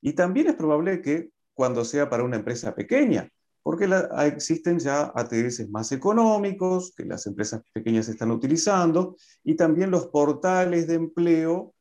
Y 0.00 0.12
también 0.12 0.48
es 0.48 0.54
probable 0.54 1.00
que 1.00 1.30
cuando 1.54 1.84
sea 1.84 2.08
para 2.10 2.24
una 2.24 2.36
empresa 2.36 2.74
pequeña, 2.74 3.28
porque 3.62 3.88
existen 4.24 4.78
ya 4.78 5.10
ATS 5.14 5.68
más 5.70 5.90
económicos 5.90 6.92
que 6.96 7.04
las 7.04 7.26
empresas 7.26 7.62
pequeñas 7.72 8.08
están 8.08 8.30
utilizando 8.30 9.16
y 9.42 9.56
también 9.56 9.90
los 9.90 10.06
portales 10.06 10.86
de 10.86 10.94
empleo 10.94 11.74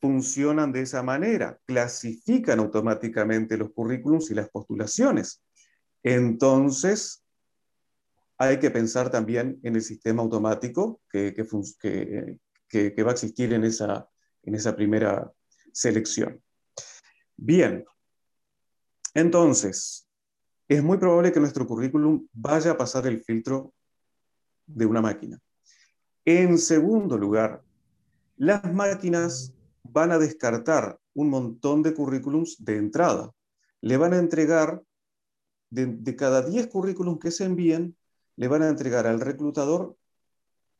funcionan 0.00 0.72
de 0.72 0.82
esa 0.82 1.02
manera, 1.02 1.58
clasifican 1.64 2.60
automáticamente 2.60 3.56
los 3.56 3.72
currículums 3.72 4.30
y 4.30 4.34
las 4.34 4.48
postulaciones. 4.50 5.42
Entonces, 6.02 7.21
hay 8.48 8.58
que 8.58 8.70
pensar 8.70 9.10
también 9.10 9.58
en 9.62 9.76
el 9.76 9.82
sistema 9.82 10.22
automático 10.22 11.00
que, 11.10 11.34
que, 11.34 12.38
que, 12.68 12.94
que 12.94 13.02
va 13.02 13.10
a 13.10 13.14
existir 13.14 13.52
en 13.52 13.64
esa, 13.64 14.08
en 14.42 14.54
esa 14.54 14.74
primera 14.74 15.30
selección. 15.72 16.42
Bien, 17.36 17.84
entonces, 19.14 20.08
es 20.68 20.82
muy 20.82 20.98
probable 20.98 21.32
que 21.32 21.40
nuestro 21.40 21.66
currículum 21.66 22.26
vaya 22.32 22.72
a 22.72 22.76
pasar 22.76 23.06
el 23.06 23.22
filtro 23.22 23.74
de 24.66 24.86
una 24.86 25.02
máquina. 25.02 25.38
En 26.24 26.58
segundo 26.58 27.18
lugar, 27.18 27.62
las 28.36 28.72
máquinas 28.72 29.52
van 29.82 30.12
a 30.12 30.18
descartar 30.18 30.98
un 31.14 31.28
montón 31.28 31.82
de 31.82 31.94
currículums 31.94 32.56
de 32.64 32.76
entrada. 32.76 33.32
Le 33.80 33.96
van 33.96 34.14
a 34.14 34.18
entregar, 34.18 34.82
de, 35.70 36.16
cada 36.16 36.42
10 36.42 36.68
currículums 36.68 37.18
que 37.18 37.30
se 37.30 37.44
envíen, 37.44 37.96
le 38.42 38.48
van 38.48 38.62
a 38.62 38.68
entregar 38.68 39.06
al 39.06 39.20
reclutador 39.20 39.96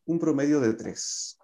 un 0.07 0.19
promedio 0.19 0.59
de 0.61 0.75
3. 0.75 1.38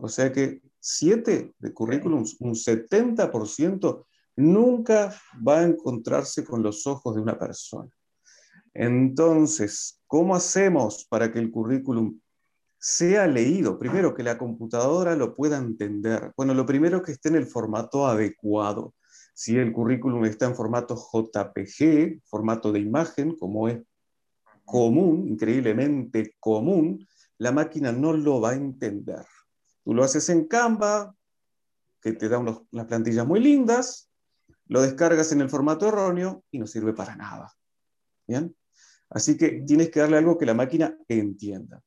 O 0.00 0.08
sea 0.08 0.32
que 0.32 0.62
7 0.80 1.52
de 1.58 1.74
currículums, 1.74 2.40
un 2.40 2.54
70%, 2.54 4.06
nunca 4.36 5.14
va 5.46 5.58
a 5.58 5.64
encontrarse 5.64 6.42
con 6.42 6.62
los 6.62 6.86
ojos 6.86 7.14
de 7.14 7.20
una 7.20 7.38
persona. 7.38 7.90
Entonces, 8.72 10.00
¿cómo 10.06 10.34
hacemos 10.34 11.06
para 11.06 11.30
que 11.30 11.38
el 11.38 11.50
currículum 11.50 12.18
sea 12.78 13.26
leído? 13.26 13.78
Primero, 13.78 14.14
que 14.14 14.22
la 14.22 14.38
computadora 14.38 15.16
lo 15.16 15.34
pueda 15.34 15.58
entender. 15.58 16.32
Bueno, 16.34 16.54
lo 16.54 16.64
primero 16.64 17.02
que 17.02 17.12
esté 17.12 17.28
en 17.28 17.36
el 17.36 17.46
formato 17.46 18.06
adecuado. 18.06 18.94
Si 19.34 19.58
el 19.58 19.70
currículum 19.70 20.24
está 20.24 20.46
en 20.46 20.56
formato 20.56 20.96
JPG, 20.96 22.22
formato 22.24 22.72
de 22.72 22.80
imagen, 22.80 23.36
como 23.36 23.68
es 23.68 23.82
común, 24.66 25.26
increíblemente 25.28 26.34
común, 26.38 27.06
la 27.38 27.52
máquina 27.52 27.92
no 27.92 28.12
lo 28.12 28.40
va 28.40 28.50
a 28.50 28.54
entender. 28.54 29.24
Tú 29.84 29.94
lo 29.94 30.04
haces 30.04 30.28
en 30.28 30.46
Canva, 30.46 31.14
que 32.02 32.12
te 32.12 32.28
da 32.28 32.38
unas 32.38 32.86
plantillas 32.86 33.26
muy 33.26 33.40
lindas, 33.40 34.10
lo 34.66 34.82
descargas 34.82 35.32
en 35.32 35.40
el 35.40 35.48
formato 35.48 35.88
erróneo 35.88 36.44
y 36.50 36.58
no 36.58 36.66
sirve 36.66 36.92
para 36.92 37.16
nada. 37.16 37.52
¿Bien? 38.26 38.54
Así 39.08 39.36
que 39.36 39.62
tienes 39.66 39.90
que 39.90 40.00
darle 40.00 40.18
algo 40.18 40.36
que 40.36 40.46
la 40.46 40.54
máquina 40.54 40.96
entienda. 41.08 41.80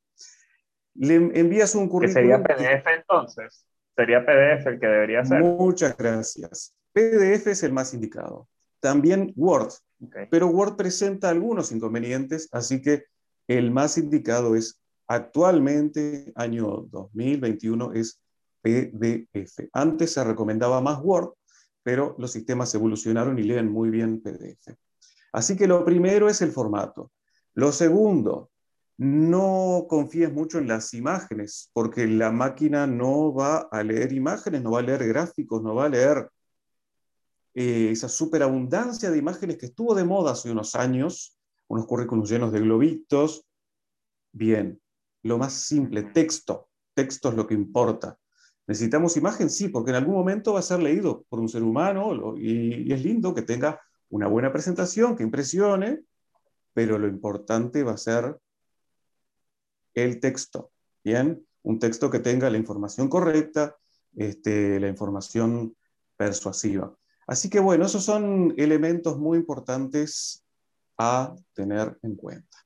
Le 0.96 1.16
envías 1.16 1.76
un 1.76 1.90
currículum. 1.90 2.14
sería 2.14 2.42
PDF 2.42 2.88
entonces? 2.98 3.66
Sería 3.96 4.26
PDF 4.26 4.68
el 4.68 4.80
que 4.80 4.88
debería 4.88 5.26
ser. 5.26 5.42
Muchas 5.42 5.96
gracias. 5.98 6.74
PDF 6.94 7.48
es 7.48 7.64
el 7.64 7.74
más 7.74 7.94
indicado. 7.94 8.48
También 8.80 9.34
Word. 9.36 9.74
Pero 10.32 10.48
Word 10.48 10.76
presenta 10.76 11.30
algunos 11.30 11.72
inconvenientes, 11.72 12.48
así 12.52 12.82
que 12.82 13.06
el 13.48 13.72
más 13.72 13.98
indicado 13.98 14.56
es 14.56 14.80
actualmente, 15.08 16.32
año 16.36 16.88
2021, 16.90 17.94
es 17.94 18.20
PDF. 18.62 19.70
Antes 19.74 20.14
se 20.14 20.24
recomendaba 20.24 20.82
más 20.82 21.00
Word, 21.02 21.34
pero 21.84 22.16
los 22.18 22.32
sistemas 22.32 22.74
evolucionaron 22.76 23.38
y 23.40 23.44
leen 23.44 23.72
muy 23.72 23.90
bien 23.90 24.22
PDF. 24.22 24.76
Así 25.34 25.56
que 25.56 25.68
lo 25.68 25.84
primero 25.84 26.30
es 26.30 26.42
el 26.42 26.52
formato. 26.52 27.12
Lo 27.56 27.72
segundo, 27.72 28.52
no 28.98 29.86
confíes 29.88 30.32
mucho 30.32 30.60
en 30.60 30.68
las 30.68 30.94
imágenes, 30.94 31.70
porque 31.74 32.06
la 32.08 32.32
máquina 32.32 32.86
no 32.86 33.34
va 33.34 33.68
a 33.72 33.84
leer 33.84 34.12
imágenes, 34.12 34.62
no 34.62 34.72
va 34.72 34.80
a 34.80 34.84
leer 34.84 35.08
gráficos, 35.08 35.62
no 35.64 35.74
va 35.76 35.86
a 35.86 35.90
leer 35.90 36.30
eh, 37.54 37.90
esa 37.92 38.10
superabundancia 38.10 39.10
de 39.10 39.18
imágenes 39.18 39.58
que 39.58 39.68
estuvo 39.68 39.96
de 39.96 40.04
moda 40.04 40.32
hace 40.32 40.52
unos 40.52 40.76
años, 40.76 41.38
unos 41.68 41.86
currículos 41.86 42.30
llenos 42.30 42.52
de 42.52 42.60
globitos. 42.60 43.46
Bien, 44.32 44.80
lo 45.24 45.38
más 45.38 45.54
simple, 45.54 46.04
texto. 46.04 46.70
Texto 46.94 47.30
es 47.30 47.36
lo 47.36 47.48
que 47.48 47.54
importa. 47.54 48.18
¿Necesitamos 48.68 49.18
imagen? 49.18 49.50
Sí, 49.50 49.70
porque 49.70 49.90
en 49.90 49.98
algún 49.98 50.14
momento 50.14 50.54
va 50.54 50.60
a 50.60 50.64
ser 50.64 50.80
leído 50.80 51.26
por 51.28 51.40
un 51.40 51.50
ser 51.50 51.64
humano 51.64 52.36
y, 52.38 52.92
es 52.94 53.04
lindo 53.04 53.34
que 53.34 53.42
tenga 53.42 53.82
una 54.10 54.28
buena 54.28 54.52
presentación, 54.52 55.16
que 55.16 55.24
impresione, 55.24 56.02
pero 56.74 57.00
lo 57.00 57.08
importante 57.08 57.84
va 57.84 57.94
a 57.94 57.98
ser 57.98 58.38
el 59.96 60.20
texto. 60.20 60.72
Bien, 61.04 61.44
un 61.64 61.80
texto 61.80 62.12
que 62.12 62.20
tenga 62.20 62.50
la 62.50 62.58
información 62.58 63.10
correcta, 63.10 63.76
este, 64.16 64.80
la 64.80 64.88
información 64.88 65.76
persuasiva. 66.16 66.96
Así 67.30 67.48
que 67.48 67.60
bueno, 67.60 67.86
esos 67.86 68.04
son 68.04 68.56
elementos 68.58 69.20
muy 69.20 69.38
importantes 69.38 70.44
a 70.98 71.36
tener 71.54 71.96
en 72.02 72.16
cuenta. 72.16 72.58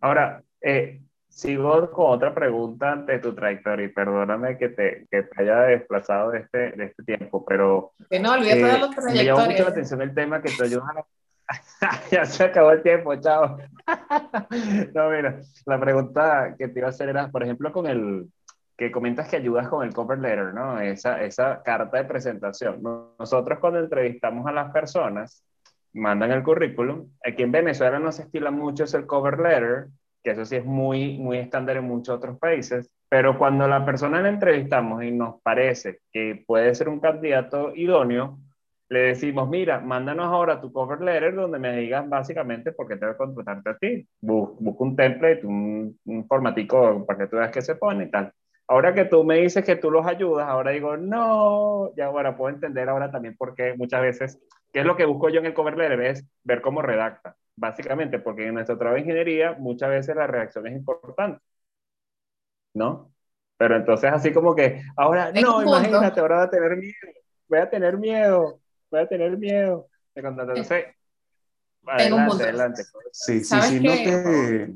Ahora, 0.00 0.44
eh, 0.60 1.02
sigo 1.28 1.90
con 1.90 2.12
otra 2.12 2.32
pregunta 2.32 2.92
ante 2.92 3.18
tu 3.18 3.34
trayectoria 3.34 3.86
y 3.86 3.88
perdóname 3.88 4.56
que 4.56 4.68
te, 4.68 5.08
que 5.10 5.24
te 5.24 5.42
haya 5.42 5.62
desplazado 5.62 6.30
de 6.30 6.38
este, 6.38 6.70
de 6.70 6.84
este 6.84 7.02
tiempo, 7.02 7.44
pero... 7.44 7.94
Que 8.08 8.20
no, 8.20 8.34
olvídate 8.34 8.64
de 8.64 8.78
los. 8.78 8.96
Me 8.96 9.24
llamó 9.24 9.46
mucho 9.46 9.64
la 9.64 9.70
atención 9.70 10.02
el 10.02 10.14
tema 10.14 10.40
que 10.40 10.52
te 10.52 10.64
ayuda 10.64 10.84
a 10.86 11.04
ya 12.12 12.24
se 12.24 12.44
acabó 12.44 12.70
el 12.70 12.82
tiempo, 12.82 13.16
chao. 13.16 13.58
no, 14.94 15.10
mira, 15.10 15.40
la 15.66 15.80
pregunta 15.80 16.54
que 16.56 16.68
te 16.68 16.78
iba 16.78 16.86
a 16.86 16.90
hacer 16.90 17.08
era, 17.08 17.28
por 17.28 17.42
ejemplo, 17.42 17.72
con 17.72 17.86
el 17.86 18.30
que 18.76 18.90
comentas 18.90 19.28
que 19.28 19.36
ayudas 19.36 19.68
con 19.68 19.86
el 19.86 19.94
cover 19.94 20.18
letter, 20.18 20.52
¿no? 20.52 20.80
Esa, 20.80 21.22
esa 21.22 21.62
carta 21.62 21.96
de 21.98 22.04
presentación. 22.04 22.82
Nosotros 23.18 23.58
cuando 23.60 23.78
entrevistamos 23.80 24.46
a 24.46 24.52
las 24.52 24.72
personas, 24.72 25.44
mandan 25.92 26.32
el 26.32 26.42
currículum. 26.42 27.08
Aquí 27.24 27.42
en 27.42 27.52
Venezuela 27.52 27.98
no 27.98 28.12
se 28.12 28.22
estila 28.22 28.50
mucho 28.50 28.84
es 28.84 28.94
el 28.94 29.06
cover 29.06 29.38
letter, 29.38 29.86
que 30.22 30.32
eso 30.32 30.44
sí 30.44 30.56
es 30.56 30.64
muy, 30.64 31.18
muy 31.18 31.38
estándar 31.38 31.76
en 31.76 31.84
muchos 31.84 32.16
otros 32.16 32.38
países. 32.38 32.90
Pero 33.08 33.38
cuando 33.38 33.68
la 33.68 33.84
persona 33.84 34.20
la 34.20 34.28
entrevistamos 34.28 35.04
y 35.04 35.12
nos 35.12 35.40
parece 35.42 36.00
que 36.12 36.42
puede 36.46 36.74
ser 36.74 36.88
un 36.88 36.98
candidato 36.98 37.72
idóneo, 37.74 38.38
le 38.88 39.00
decimos, 39.00 39.48
mira, 39.48 39.80
mándanos 39.80 40.26
ahora 40.26 40.60
tu 40.60 40.72
cover 40.72 41.00
letter 41.00 41.34
donde 41.34 41.58
me 41.58 41.76
digas 41.76 42.08
básicamente 42.08 42.72
por 42.72 42.88
qué 42.88 42.96
tengo 42.96 43.12
que 43.12 43.18
contratarte 43.18 43.70
a 43.70 43.76
ti. 43.76 44.08
Busca 44.20 44.84
un 44.84 44.96
template, 44.96 45.46
un, 45.46 45.98
un 46.04 46.26
formatico 46.26 47.06
para 47.06 47.20
que 47.20 47.26
tú 47.28 47.36
veas 47.36 47.50
qué 47.50 47.62
se 47.62 47.76
pone 47.76 48.04
y 48.04 48.10
tal. 48.10 48.32
Ahora 48.66 48.94
que 48.94 49.04
tú 49.04 49.24
me 49.24 49.36
dices 49.36 49.64
que 49.64 49.76
tú 49.76 49.90
los 49.90 50.06
ayudas, 50.06 50.48
ahora 50.48 50.70
digo, 50.70 50.96
no, 50.96 51.94
ya 51.96 52.06
ahora 52.06 52.36
puedo 52.36 52.54
entender 52.54 52.88
ahora 52.88 53.10
también 53.10 53.36
por 53.36 53.54
qué 53.54 53.74
muchas 53.76 54.00
veces, 54.00 54.38
qué 54.72 54.80
es 54.80 54.86
lo 54.86 54.96
que 54.96 55.04
busco 55.04 55.28
yo 55.28 55.40
en 55.40 55.46
el 55.46 55.54
cover 55.54 55.76
letter, 55.76 56.00
es 56.00 56.24
ver 56.44 56.62
cómo 56.62 56.80
redacta, 56.80 57.36
básicamente, 57.56 58.18
porque 58.18 58.46
en 58.46 58.54
nuestro 58.54 58.78
trabajo 58.78 58.94
de 58.94 59.02
ingeniería 59.02 59.52
muchas 59.58 59.90
veces 59.90 60.16
la 60.16 60.26
redacción 60.26 60.66
es 60.66 60.74
importante, 60.74 61.40
¿no? 62.74 63.12
Pero 63.56 63.76
entonces 63.76 64.10
así 64.10 64.32
como 64.32 64.54
que, 64.54 64.82
ahora, 64.96 65.30
no, 65.30 65.62
imagínate, 65.62 66.20
ahora 66.20 66.36
voy 66.46 66.46
a 66.46 66.50
tener 66.50 66.76
miedo, 66.76 67.00
voy 67.48 67.58
a 67.58 67.70
tener 67.70 67.98
miedo, 67.98 68.60
voy 68.90 69.00
a 69.00 69.06
tener 69.06 69.36
miedo 69.36 69.88
Entonces, 70.14 70.86
adelante, 71.86 72.42
adelante. 72.42 72.82
Sí, 73.12 73.44
sí, 73.44 73.60
sí, 73.60 73.80
no 73.80 73.92
te, 73.92 74.74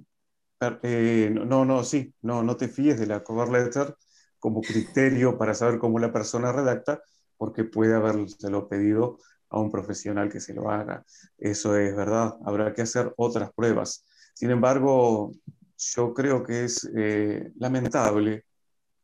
eh, 0.61 1.31
no, 1.33 1.65
no, 1.65 1.85
sí, 1.85 2.15
no, 2.23 2.43
no 2.43 2.57
te 2.57 2.69
fíes 2.69 2.99
de 2.99 3.07
la 3.07 3.23
cover 3.23 3.49
letter 3.49 3.97
como 4.39 4.61
criterio 4.61 5.39
para 5.39 5.55
saber 5.55 5.79
cómo 5.79 5.99
la 5.99 6.13
persona 6.13 6.53
redacta, 6.53 7.03
porque 7.37 7.65
puede 7.65 7.95
habérselo 7.95 8.69
pedido 8.69 9.19
a 9.51 9.61
un 9.61 9.71
profesional 9.71 10.31
que 10.31 10.41
se 10.41 10.55
lo 10.55 10.71
haga. 10.71 11.05
Eso 11.39 11.77
es 11.77 11.95
verdad, 11.97 12.35
habrá 12.45 12.73
que 12.75 12.83
hacer 12.83 13.13
otras 13.17 13.53
pruebas. 13.53 14.05
Sin 14.35 14.51
embargo, 14.51 15.33
yo 15.77 16.15
creo 16.15 16.45
que 16.45 16.65
es 16.65 16.89
eh, 16.97 17.51
lamentable 17.59 18.45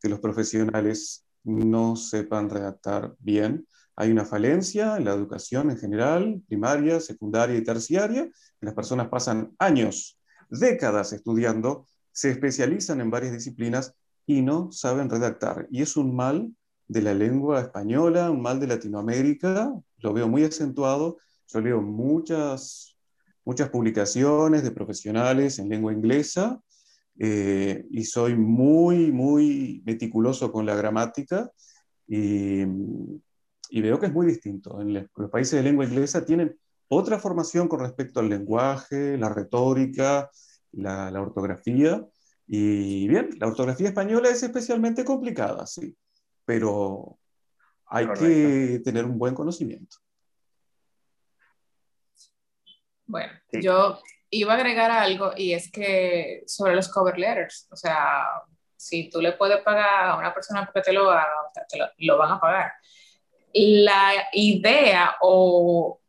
que 0.01 0.09
los 0.09 0.19
profesionales 0.19 1.25
no 1.43 1.95
sepan 1.95 2.49
redactar 2.49 3.15
bien. 3.19 3.67
Hay 3.95 4.11
una 4.11 4.25
falencia 4.25 4.97
en 4.97 5.05
la 5.05 5.13
educación 5.13 5.71
en 5.71 5.77
general, 5.77 6.41
primaria, 6.47 6.99
secundaria 6.99 7.55
y 7.55 7.63
terciaria. 7.63 8.29
Las 8.59 8.73
personas 8.73 9.07
pasan 9.07 9.55
años 9.57 10.14
décadas 10.49 11.13
estudiando, 11.13 11.87
se 12.11 12.31
especializan 12.31 13.01
en 13.01 13.09
varias 13.09 13.33
disciplinas 13.33 13.95
y 14.25 14.41
no 14.41 14.71
saben 14.71 15.09
redactar. 15.09 15.67
Y 15.69 15.81
es 15.81 15.97
un 15.97 16.15
mal 16.15 16.53
de 16.87 17.01
la 17.01 17.13
lengua 17.13 17.61
española, 17.61 18.31
un 18.31 18.41
mal 18.41 18.59
de 18.59 18.67
Latinoamérica, 18.67 19.73
lo 19.97 20.13
veo 20.13 20.27
muy 20.27 20.43
acentuado. 20.43 21.17
Yo 21.47 21.61
leo 21.61 21.81
muchas, 21.81 22.95
muchas 23.43 23.69
publicaciones 23.69 24.63
de 24.63 24.71
profesionales 24.71 25.59
en 25.59 25.69
lengua 25.69 25.93
inglesa 25.93 26.61
eh, 27.19 27.85
y 27.89 28.03
soy 28.03 28.35
muy, 28.35 29.11
muy 29.11 29.81
meticuloso 29.85 30.51
con 30.51 30.65
la 30.65 30.75
gramática 30.75 31.51
y, 32.07 32.61
y 33.69 33.81
veo 33.81 33.99
que 33.99 34.07
es 34.07 34.13
muy 34.13 34.27
distinto. 34.27 34.79
En 34.81 34.93
los 34.93 35.29
países 35.29 35.53
de 35.53 35.63
lengua 35.63 35.85
inglesa 35.85 36.25
tienen 36.25 36.57
otra 36.87 37.19
formación 37.19 37.67
con 37.67 37.79
respecto 37.79 38.19
al 38.19 38.29
lenguaje, 38.29 39.17
la 39.17 39.29
retórica, 39.29 40.29
la, 40.71 41.11
ortografía. 41.21 42.05
Y 42.47 43.07
bien, 43.07 43.29
la 43.39 43.47
ortografía 43.47 43.87
española 43.87 44.29
es 44.29 44.43
especialmente 44.43 45.03
complicada, 45.03 45.65
sí, 45.65 45.95
pero 46.45 47.17
hay 47.87 48.07
que 48.13 48.81
tener 48.83 49.05
un 49.05 49.17
buen 49.17 49.33
conocimiento. 49.33 49.97
Bueno, 53.07 53.33
yo 53.51 53.99
iba 54.29 54.53
a 54.53 54.57
agregar 54.57 54.91
algo 54.91 55.31
y 55.35 55.53
es 55.53 55.71
que 55.71 56.43
sobre 56.47 56.75
los 56.75 56.89
cover 56.89 57.17
letters, 57.17 57.67
o 57.71 57.75
sea, 57.75 58.25
si 58.75 59.09
tú 59.09 59.21
le 59.21 59.33
puedes 59.33 59.59
pagar 59.61 60.09
a 60.09 60.17
una 60.17 60.33
persona 60.33 60.65
porque 60.65 60.81
te 60.81 60.93
lo 60.93 61.09
haga, 61.09 61.27
te 61.67 61.77
lo 61.99 62.17
van 62.17 62.31
a 62.33 62.39
pagar. 62.39 62.73
La 63.53 64.11
idea 64.33 65.15
o 65.21 65.99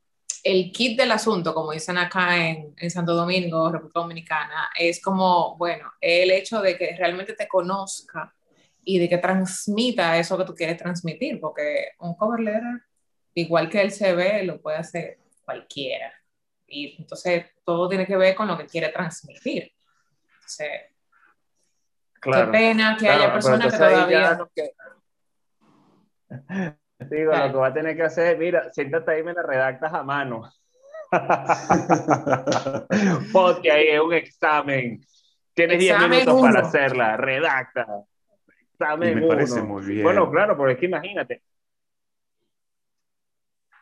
el 0.46 0.70
kit 0.70 0.96
del 0.96 1.10
asunto, 1.10 1.52
como 1.52 1.72
dicen 1.72 1.98
acá 1.98 2.36
en, 2.36 2.72
en, 2.76 2.90
Santo 2.90 3.14
Domingo, 3.14 3.72
República 3.72 4.00
Dominicana, 4.00 4.70
es 4.78 5.02
como, 5.02 5.56
bueno, 5.56 5.92
el 6.00 6.30
hecho 6.30 6.60
de 6.60 6.78
que 6.78 6.94
realmente 6.96 7.32
te 7.32 7.48
conozca 7.48 8.32
y 8.84 9.00
de 9.00 9.08
que 9.08 9.18
transmita 9.18 10.16
eso 10.16 10.38
que 10.38 10.44
tú 10.44 10.54
quieres 10.54 10.76
transmitir, 10.76 11.40
porque 11.40 11.88
un 11.98 12.14
cover 12.14 12.40
letter, 12.40 12.82
igual 13.34 13.68
que 13.68 13.80
el 13.80 13.90
CV, 13.90 14.44
lo 14.44 14.60
puede 14.60 14.76
hacer 14.76 15.18
cualquiera. 15.44 16.12
Y 16.68 16.94
entonces 17.00 17.46
todo 17.64 17.88
tiene 17.88 18.06
que 18.06 18.16
ver 18.16 18.36
con 18.36 18.46
lo 18.46 18.56
que 18.56 18.66
quiere 18.66 18.90
transmitir. 18.90 19.72
Entonces, 20.34 20.68
qué 22.22 22.48
pena 22.52 22.96
que 22.96 23.08
haya 23.08 23.32
personas 23.32 23.72
que 23.72 23.78
todavía... 23.78 24.38
Digo, 26.98 27.32
lo 27.32 27.52
que 27.52 27.58
va 27.58 27.66
a 27.68 27.74
tener 27.74 27.96
que 27.96 28.02
hacer, 28.02 28.38
mira, 28.38 28.72
siéntate 28.72 29.10
ahí 29.10 29.20
y 29.20 29.24
me 29.24 29.34
la 29.34 29.42
redactas 29.42 29.92
a 29.92 30.02
mano. 30.02 30.50
Porque 33.32 33.70
ahí 33.70 33.88
es 33.88 34.00
un 34.00 34.14
examen. 34.14 35.00
Tienes 35.54 35.78
10 35.78 36.08
minutos 36.08 36.40
para 36.40 36.60
hacerla, 36.60 37.16
redacta. 37.16 37.86
Examen 38.72 39.20
me 39.20 39.26
parece 39.26 39.62
muy 39.62 39.84
bien. 39.84 40.02
Bueno, 40.02 40.30
claro, 40.30 40.56
porque 40.56 40.74
es 40.74 40.78
que 40.78 40.86
imagínate. 40.86 41.42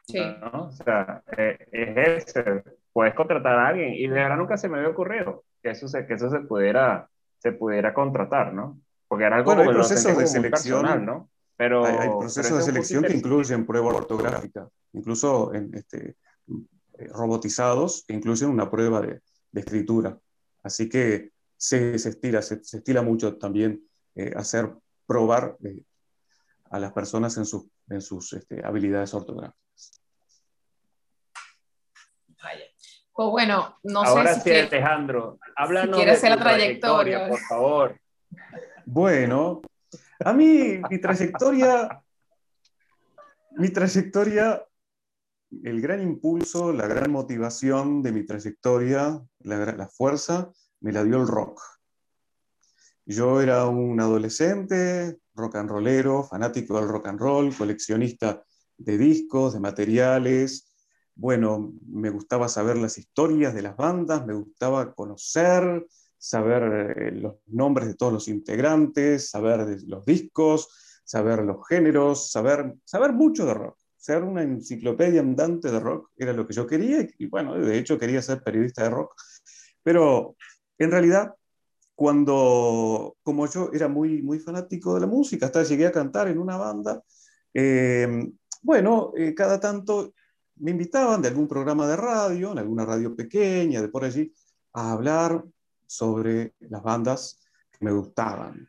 Sí. 0.06 0.20
O 0.52 0.70
sea, 0.70 1.22
eh, 1.36 1.58
es 1.72 2.28
ese. 2.28 2.62
Puedes 2.92 3.14
contratar 3.14 3.58
a 3.58 3.68
alguien 3.68 3.94
y 3.94 4.06
de 4.06 4.14
verdad 4.14 4.36
nunca 4.36 4.56
se 4.56 4.68
me 4.68 4.76
había 4.76 4.90
ocurrido 4.90 5.44
que 5.64 5.70
eso 5.70 5.88
se, 5.88 6.06
que 6.06 6.14
eso 6.14 6.30
se 6.30 6.40
pudiera, 6.40 7.08
se 7.38 7.52
pudiera 7.52 7.92
contratar, 7.92 8.52
¿no? 8.52 8.78
Porque 9.08 9.24
era 9.24 9.36
algo 9.36 9.54
bueno, 9.54 9.64
como 9.64 9.78
procesos 9.78 10.16
de 10.16 10.26
selección, 10.26 10.82
personal, 10.82 11.04
¿no? 11.04 11.30
Pero, 11.56 11.84
hay, 11.84 12.08
procesos 12.08 12.58
de 12.58 12.64
selección 12.64 13.04
que 13.04 13.14
incluyen 13.14 13.64
prueba 13.64 13.94
ortográfica, 13.94 14.68
incluso 14.92 15.54
en, 15.54 15.72
este, 15.74 16.16
eh, 16.98 17.08
robotizados, 17.12 18.04
que 18.06 18.14
incluyen 18.14 18.50
una 18.50 18.70
prueba 18.70 19.00
de, 19.00 19.20
de 19.52 19.60
escritura. 19.60 20.18
Así 20.62 20.88
que 20.88 21.30
se, 21.56 21.98
se 21.98 22.10
estila, 22.10 22.42
se, 22.42 22.54
estila 22.56 23.02
mucho 23.02 23.36
también 23.36 23.88
eh, 24.14 24.32
hacer 24.36 24.70
probar 25.06 25.56
eh, 25.64 25.82
a 26.70 26.78
las 26.78 26.92
personas 26.92 27.36
en, 27.36 27.46
sus 27.46 27.66
en 27.88 28.00
sus 28.00 28.32
este, 28.32 28.64
habilidades 28.64 29.14
ortográficas. 29.14 29.60
Pues 33.12 33.28
bueno, 33.28 33.78
no 33.84 34.02
Ahora 34.02 34.34
sé 34.34 34.40
sí, 34.40 34.74
Alejandro, 34.74 35.38
háblanos 35.54 36.00
si 36.00 36.04
de 36.04 36.10
hacer 36.10 36.30
la 36.30 36.36
trayectoria, 36.36 37.18
trayectoria, 37.18 37.28
por 37.28 37.38
favor. 37.40 38.00
Bueno, 38.84 39.62
a 40.24 40.32
mí, 40.32 40.80
mi 40.90 40.98
trayectoria, 40.98 42.02
mi 43.56 43.68
trayectoria, 43.68 44.64
el 45.62 45.80
gran 45.80 46.00
impulso, 46.00 46.72
la 46.72 46.86
gran 46.86 47.10
motivación 47.10 48.02
de 48.02 48.12
mi 48.12 48.24
trayectoria, 48.24 49.22
la, 49.40 49.88
fuerza, 49.88 50.50
me 50.80 50.92
la 50.92 51.04
dio 51.04 51.20
el 51.20 51.28
rock. 51.28 51.60
Yo 53.04 53.42
era 53.42 53.66
un 53.66 54.00
adolescente, 54.00 55.18
rock 55.34 55.56
and 55.56 55.70
rollero, 55.70 56.24
fanático 56.24 56.80
del 56.80 56.88
rock 56.88 57.08
and 57.08 57.20
roll, 57.20 57.54
coleccionista 57.54 58.42
de 58.78 58.96
discos, 58.96 59.52
de 59.52 59.60
materiales. 59.60 60.72
Bueno, 61.14 61.74
me 61.86 62.08
gustaba 62.08 62.48
saber 62.48 62.78
las 62.78 62.96
historias 62.96 63.54
de 63.54 63.62
las 63.62 63.76
bandas, 63.76 64.24
me 64.26 64.32
gustaba 64.34 64.94
conocer, 64.94 65.86
saber 66.24 66.96
eh, 66.96 67.12
los 67.12 67.34
nombres 67.48 67.86
de 67.86 67.94
todos 67.94 68.10
los 68.10 68.28
integrantes, 68.28 69.28
saber 69.28 69.82
los 69.86 70.06
discos, 70.06 71.02
saber 71.04 71.44
los 71.44 71.58
géneros, 71.68 72.30
saber, 72.30 72.74
saber 72.82 73.12
mucho 73.12 73.44
de 73.44 73.52
rock. 73.52 73.76
Ser 73.98 74.22
una 74.24 74.42
enciclopedia 74.42 75.20
andante 75.20 75.70
de 75.70 75.78
rock 75.78 76.12
era 76.16 76.32
lo 76.32 76.46
que 76.46 76.54
yo 76.54 76.66
quería 76.66 77.06
y, 77.18 77.26
bueno, 77.26 77.54
de 77.58 77.78
hecho 77.78 77.98
quería 77.98 78.22
ser 78.22 78.42
periodista 78.42 78.84
de 78.84 78.90
rock. 78.90 79.14
Pero 79.82 80.36
en 80.78 80.90
realidad, 80.90 81.34
cuando, 81.94 83.16
como 83.22 83.46
yo 83.46 83.70
era 83.74 83.88
muy, 83.88 84.22
muy 84.22 84.38
fanático 84.38 84.94
de 84.94 85.02
la 85.02 85.06
música, 85.06 85.46
hasta 85.46 85.62
llegué 85.62 85.86
a 85.86 85.92
cantar 85.92 86.28
en 86.28 86.38
una 86.38 86.56
banda, 86.56 87.02
eh, 87.52 88.30
bueno, 88.62 89.12
eh, 89.14 89.34
cada 89.34 89.60
tanto 89.60 90.14
me 90.56 90.70
invitaban 90.70 91.20
de 91.20 91.28
algún 91.28 91.48
programa 91.48 91.86
de 91.86 91.96
radio, 91.96 92.52
en 92.52 92.58
alguna 92.58 92.86
radio 92.86 93.14
pequeña, 93.14 93.82
de 93.82 93.88
por 93.88 94.04
allí, 94.04 94.32
a 94.72 94.92
hablar 94.92 95.44
sobre 95.86 96.54
las 96.60 96.82
bandas 96.82 97.40
que 97.70 97.84
me 97.84 97.92
gustaban. 97.92 98.68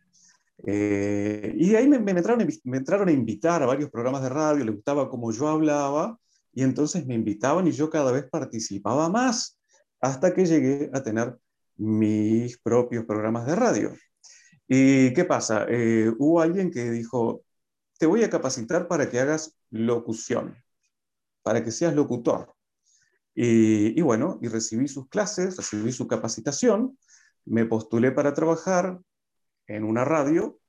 Eh, 0.65 1.53
y 1.57 1.75
ahí 1.75 1.87
me, 1.87 1.99
me, 1.99 2.11
entraron, 2.11 2.47
me, 2.63 2.77
entraron, 2.77 3.09
a 3.09 3.11
invitar 3.11 3.61
a 3.61 3.65
varios 3.65 3.89
programas 3.89 4.23
de 4.23 4.29
radio, 4.29 4.65
les 4.65 4.75
gustaba 4.75 5.09
cómo 5.09 5.31
yo 5.31 5.47
hablaba, 5.47 6.17
y 6.53 6.63
entonces 6.63 7.05
me 7.05 7.15
invitaban 7.15 7.67
y 7.67 7.71
yo 7.71 7.89
cada 7.89 8.11
vez 8.11 8.25
participaba 8.29 9.09
más, 9.09 9.59
hasta 9.99 10.33
que 10.33 10.45
llegué 10.45 10.89
a 10.93 11.03
tener 11.03 11.37
mis 11.77 12.57
propios 12.59 13.05
programas 13.05 13.45
de 13.45 13.55
radio. 13.55 13.93
¿Y 14.67 15.13
qué 15.13 15.25
pasa? 15.25 15.65
Eh, 15.69 16.11
hubo 16.17 16.41
alguien 16.41 16.71
que 16.71 16.89
dijo, 16.89 17.43
te 17.99 18.05
voy 18.05 18.23
a 18.23 18.29
capacitar 18.29 18.87
para 18.87 19.09
que 19.09 19.19
hagas 19.19 19.57
locución, 19.69 20.55
para 21.43 21.63
que 21.63 21.71
seas 21.71 21.93
locutor. 21.93 22.53
Y, 23.35 23.99
y, 23.99 24.01
bueno, 24.01 24.39
y 24.41 24.47
recibí 24.47 24.87
sus 24.87 25.09
clases, 25.09 25.57
recibí 25.57 25.91
su 25.91 26.07
capacitación, 26.07 26.97
me 27.45 27.65
postulé 27.65 28.11
para 28.11 28.33
trabajar 28.33 28.99
en 29.67 29.83
una 29.83 30.05
radio, 30.05 30.59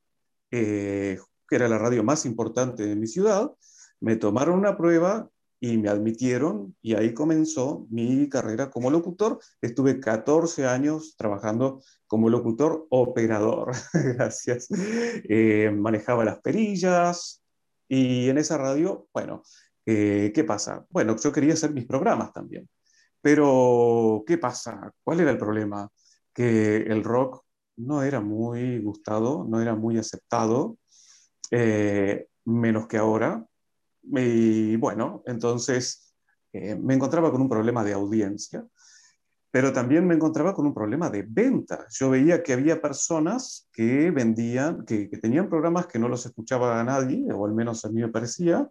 eh, 0.50 1.18
que 1.48 1.56
era 1.56 1.68
la 1.68 1.78
radio 1.78 2.02
más 2.02 2.26
importante 2.26 2.86
de 2.86 2.96
mi 2.96 3.06
ciudad, 3.06 3.52
me 4.00 4.16
tomaron 4.16 4.58
una 4.58 4.76
prueba 4.76 5.30
y 5.58 5.78
me 5.78 5.88
admitieron 5.88 6.76
y 6.82 6.94
ahí 6.94 7.14
comenzó 7.14 7.86
mi 7.90 8.28
carrera 8.28 8.70
como 8.70 8.90
locutor. 8.90 9.38
Estuve 9.60 10.00
14 10.00 10.66
años 10.66 11.16
trabajando 11.16 11.82
como 12.06 12.28
locutor 12.28 12.86
operador, 12.90 13.72
gracias. 13.92 14.68
Eh, 14.70 15.70
manejaba 15.74 16.24
las 16.24 16.40
perillas 16.40 17.42
y 17.88 18.28
en 18.28 18.38
esa 18.38 18.58
radio, 18.58 19.08
bueno, 19.12 19.42
eh, 19.86 20.32
¿qué 20.34 20.44
pasa? 20.44 20.84
Bueno, 20.90 21.16
yo 21.16 21.32
quería 21.32 21.54
hacer 21.54 21.72
mis 21.72 21.86
programas 21.86 22.32
también. 22.32 22.68
Pero, 23.20 24.24
¿qué 24.26 24.38
pasa? 24.38 24.92
¿Cuál 25.02 25.20
era 25.20 25.30
el 25.30 25.38
problema? 25.38 25.90
Que 26.36 26.76
el 26.76 27.02
rock 27.02 27.42
no 27.76 28.02
era 28.02 28.20
muy 28.20 28.78
gustado, 28.80 29.44
no 29.48 29.60
era 29.60 29.74
muy 29.74 29.98
aceptado, 29.98 30.78
eh, 31.50 32.28
menos 32.44 32.86
que 32.86 32.98
ahora. 32.98 33.44
Y 34.02 34.76
bueno, 34.76 35.22
entonces 35.26 36.14
eh, 36.52 36.76
me 36.76 36.94
encontraba 36.94 37.30
con 37.30 37.42
un 37.42 37.48
problema 37.48 37.84
de 37.84 37.92
audiencia, 37.92 38.64
pero 39.50 39.72
también 39.72 40.06
me 40.06 40.14
encontraba 40.14 40.54
con 40.54 40.66
un 40.66 40.74
problema 40.74 41.10
de 41.10 41.24
venta. 41.26 41.86
Yo 41.90 42.10
veía 42.10 42.42
que 42.42 42.52
había 42.52 42.80
personas 42.80 43.68
que 43.72 44.10
vendían, 44.10 44.84
que, 44.84 45.08
tenían 45.20 45.48
programas 45.48 45.86
que 45.86 45.98
no 45.98 46.08
los 46.08 46.26
escuchaba 46.26 46.82
nadie, 46.84 47.32
o 47.32 47.46
al 47.46 47.54
menos 47.54 47.84
a 47.84 47.88
mí 47.88 48.00
me 48.00 48.08
parecía, 48.08 48.68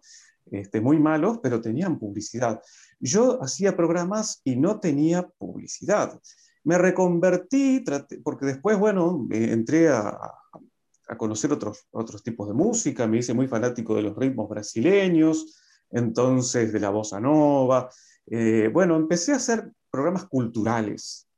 este, 0.50 0.80
muy 0.80 0.98
malos, 1.00 1.40
pero 1.42 1.60
tenían 1.60 1.98
publicidad. 1.98 2.62
Yo 3.00 3.42
hacía 3.42 3.76
programas 3.76 4.40
y 4.44 4.56
no 4.56 4.78
tenía 4.78 5.28
publicidad. 5.38 6.20
Me 6.66 6.78
reconvertí, 6.78 7.84
porque 8.22 8.46
después, 8.46 8.78
bueno, 8.78 9.26
entré 9.30 9.88
a, 9.88 10.18
a 11.08 11.16
conocer 11.16 11.52
otros, 11.52 11.86
otros 11.90 12.22
tipos 12.22 12.48
de 12.48 12.54
música, 12.54 13.06
me 13.06 13.18
hice 13.18 13.34
muy 13.34 13.46
fanático 13.46 13.94
de 13.94 14.02
los 14.02 14.16
ritmos 14.16 14.48
brasileños, 14.48 15.56
entonces 15.90 16.72
de 16.72 16.80
la 16.80 16.90
bossa 16.90 17.20
nova. 17.20 17.88
Eh, 18.26 18.70
bueno, 18.72 18.96
empecé 18.96 19.32
a 19.32 19.36
hacer 19.36 19.70
programas 19.90 20.26
culturales, 20.26 21.28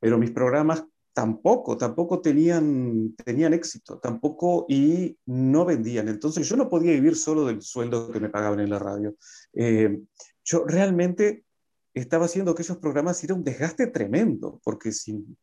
pero 0.00 0.18
mis 0.18 0.32
programas 0.32 0.84
tampoco, 1.12 1.76
tampoco 1.76 2.20
tenían, 2.20 3.14
tenían 3.24 3.52
éxito, 3.52 3.98
tampoco 3.98 4.66
y 4.68 5.16
no 5.26 5.64
vendían. 5.64 6.08
Entonces 6.08 6.48
yo 6.48 6.56
no 6.56 6.68
podía 6.68 6.92
vivir 6.92 7.16
solo 7.16 7.44
del 7.44 7.62
sueldo 7.62 8.10
que 8.10 8.20
me 8.20 8.30
pagaban 8.30 8.60
en 8.60 8.70
la 8.70 8.78
radio. 8.78 9.14
Eh, 9.52 10.00
yo 10.44 10.64
realmente 10.64 11.44
estaba 11.94 12.26
haciendo 12.26 12.54
que 12.54 12.62
esos 12.62 12.78
programas 12.78 13.22
era 13.24 13.34
un 13.34 13.44
desgaste 13.44 13.86
tremendo, 13.88 14.60
porque 14.64 14.92
sin, 14.92 15.36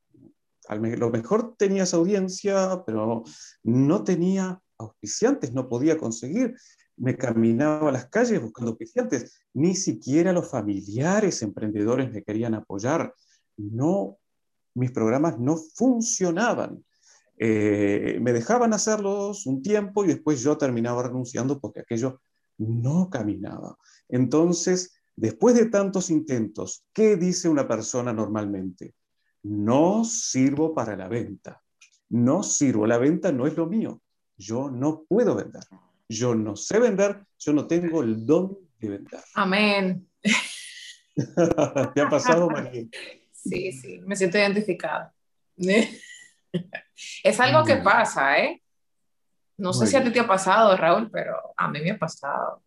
a 0.67 0.75
lo 0.75 1.09
mejor 1.09 1.55
tenías 1.57 1.93
audiencia, 1.93 2.83
pero 2.85 3.23
no 3.63 4.03
tenía 4.03 4.61
auspiciantes, 4.77 5.53
no 5.53 5.67
podía 5.67 5.97
conseguir. 5.97 6.55
Me 6.95 7.15
caminaba 7.15 7.89
a 7.89 7.91
las 7.91 8.07
calles 8.07 8.41
buscando 8.41 8.71
auspiciantes. 8.71 9.41
Ni 9.53 9.75
siquiera 9.75 10.33
los 10.33 10.49
familiares 10.49 11.41
emprendedores 11.41 12.11
me 12.11 12.23
querían 12.23 12.53
apoyar. 12.53 13.13
No, 13.57 14.17
mis 14.75 14.91
programas 14.91 15.39
no 15.39 15.57
funcionaban. 15.57 16.83
Eh, 17.37 18.19
me 18.21 18.33
dejaban 18.33 18.73
hacerlos 18.73 19.45
un 19.45 19.61
tiempo 19.61 20.03
y 20.03 20.09
después 20.09 20.41
yo 20.41 20.57
terminaba 20.57 21.03
renunciando 21.03 21.59
porque 21.59 21.79
aquello 21.79 22.21
no 22.57 23.09
caminaba. 23.09 23.77
Entonces, 24.09 24.98
después 25.19 25.55
de 25.55 25.67
tantos 25.67 26.09
intentos, 26.09 26.83
¿qué 26.93 27.15
dice 27.15 27.49
una 27.49 27.67
persona 27.67 28.13
normalmente? 28.13 28.95
no 29.43 30.03
sirvo 30.03 30.73
para 30.73 30.95
la 30.95 31.07
venta. 31.07 31.61
No 32.09 32.43
sirvo, 32.43 32.87
la 32.87 32.97
venta 32.97 33.31
no 33.31 33.47
es 33.47 33.55
lo 33.55 33.67
mío. 33.67 34.01
Yo 34.37 34.69
no 34.69 35.03
puedo 35.07 35.35
vender. 35.35 35.63
Yo 36.07 36.33
no 36.33 36.55
sé 36.55 36.79
vender, 36.79 37.23
yo 37.37 37.53
no 37.53 37.67
tengo 37.67 38.01
el 38.01 38.25
don 38.25 38.57
de 38.79 38.89
vender. 38.89 39.19
Amén. 39.35 40.07
¿Te 41.93 42.01
ha 42.01 42.09
pasado, 42.09 42.49
María? 42.49 42.85
Sí, 43.31 43.71
sí, 43.71 43.99
me 44.05 44.15
siento 44.15 44.37
identificada. 44.37 45.13
es 45.57 47.39
algo 47.39 47.63
que 47.63 47.75
pasa, 47.77 48.39
¿eh? 48.39 48.61
No 49.57 49.73
sé 49.73 49.87
si 49.87 49.97
a 49.97 50.03
ti 50.03 50.11
te 50.11 50.21
ha 50.21 50.27
pasado, 50.27 50.75
Raúl, 50.75 51.11
pero 51.11 51.53
a 51.55 51.67
mí 51.67 51.81
me 51.81 51.91
ha 51.91 51.99
pasado. 51.99 52.63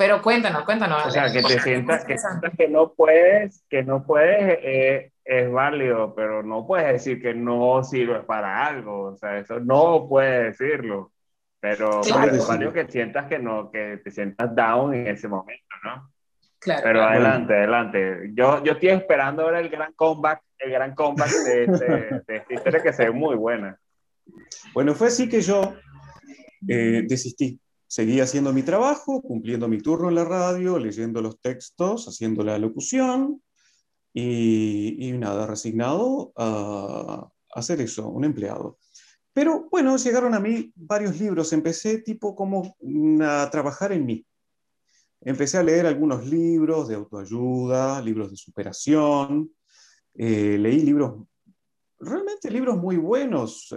Pero 0.00 0.22
cuéntanos, 0.22 0.64
cuéntanos. 0.64 1.04
O 1.04 1.10
sea, 1.10 1.30
que 1.30 1.42
te 1.42 1.60
sientas 1.60 2.06
que, 2.06 2.16
que 2.56 2.68
no 2.68 2.94
puedes, 2.94 3.66
que 3.68 3.82
no 3.82 4.02
puedes, 4.02 4.58
eh, 4.62 5.12
es 5.22 5.52
válido, 5.52 6.14
pero 6.14 6.42
no 6.42 6.66
puedes 6.66 6.90
decir 6.90 7.20
que 7.20 7.34
no 7.34 7.84
sirve 7.84 8.20
para 8.20 8.64
algo. 8.64 9.12
O 9.12 9.16
sea, 9.18 9.36
eso 9.36 9.60
no 9.60 10.06
puedes 10.08 10.58
decirlo. 10.58 11.12
Pero, 11.60 12.00
es 12.00 12.48
válido 12.48 12.72
que 12.72 12.86
sientas 12.88 13.26
que 13.26 13.38
no, 13.38 13.70
que 13.70 14.00
te 14.02 14.10
sientas 14.10 14.56
down 14.56 14.94
en 14.94 15.06
ese 15.06 15.28
momento, 15.28 15.76
¿no? 15.84 16.10
Claro. 16.60 16.80
Pero 16.82 17.02
adelante, 17.02 17.54
adelante. 17.54 18.30
Yo, 18.32 18.64
yo 18.64 18.72
estoy 18.72 18.88
esperando 18.88 19.44
ver 19.48 19.56
el 19.56 19.68
gran 19.68 19.92
comeback, 19.92 20.40
el 20.60 20.70
gran 20.70 20.94
comeback 20.94 21.30
de, 21.30 21.66
de, 22.26 22.36
esta 22.36 22.54
historia 22.54 22.82
que 22.82 22.94
se 22.94 23.04
ve 23.04 23.10
muy 23.10 23.36
buena. 23.36 23.78
Bueno, 24.72 24.94
fue 24.94 25.08
así 25.08 25.28
que 25.28 25.42
yo 25.42 25.74
eh, 26.66 27.02
desistí 27.06 27.60
seguí 27.90 28.20
haciendo 28.20 28.52
mi 28.52 28.62
trabajo, 28.62 29.20
cumpliendo 29.20 29.66
mi 29.66 29.78
turno 29.78 30.08
en 30.10 30.14
la 30.14 30.24
radio, 30.24 30.78
leyendo 30.78 31.20
los 31.20 31.40
textos, 31.40 32.06
haciendo 32.06 32.44
la 32.44 32.56
locución 32.56 33.42
y, 34.14 35.10
nada, 35.18 35.44
resignado 35.44 36.32
a, 36.36 37.28
hacer 37.52 37.80
eso, 37.80 38.08
un 38.08 38.24
empleado. 38.24 38.78
Pero 39.32 39.66
bueno, 39.72 39.96
llegaron 39.96 40.34
a 40.34 40.40
mí 40.40 40.72
varios 40.76 41.18
libros, 41.18 41.52
empecé 41.52 41.98
tipo 41.98 42.36
como 42.36 42.76
a 43.22 43.48
trabajar 43.50 43.90
en 43.90 44.06
mí. 44.06 44.24
Empecé 45.22 45.58
a 45.58 45.64
leer 45.64 45.86
algunos 45.86 46.24
libros 46.24 46.86
de 46.86 46.94
autoayuda, 46.94 48.00
libros 48.02 48.30
de 48.30 48.36
superación, 48.36 49.52
eh, 50.14 50.56
leí 50.58 50.82
libros 50.82 51.26
realmente 52.00 52.50
libros 52.50 52.78
muy 52.78 52.96
buenos 52.96 53.74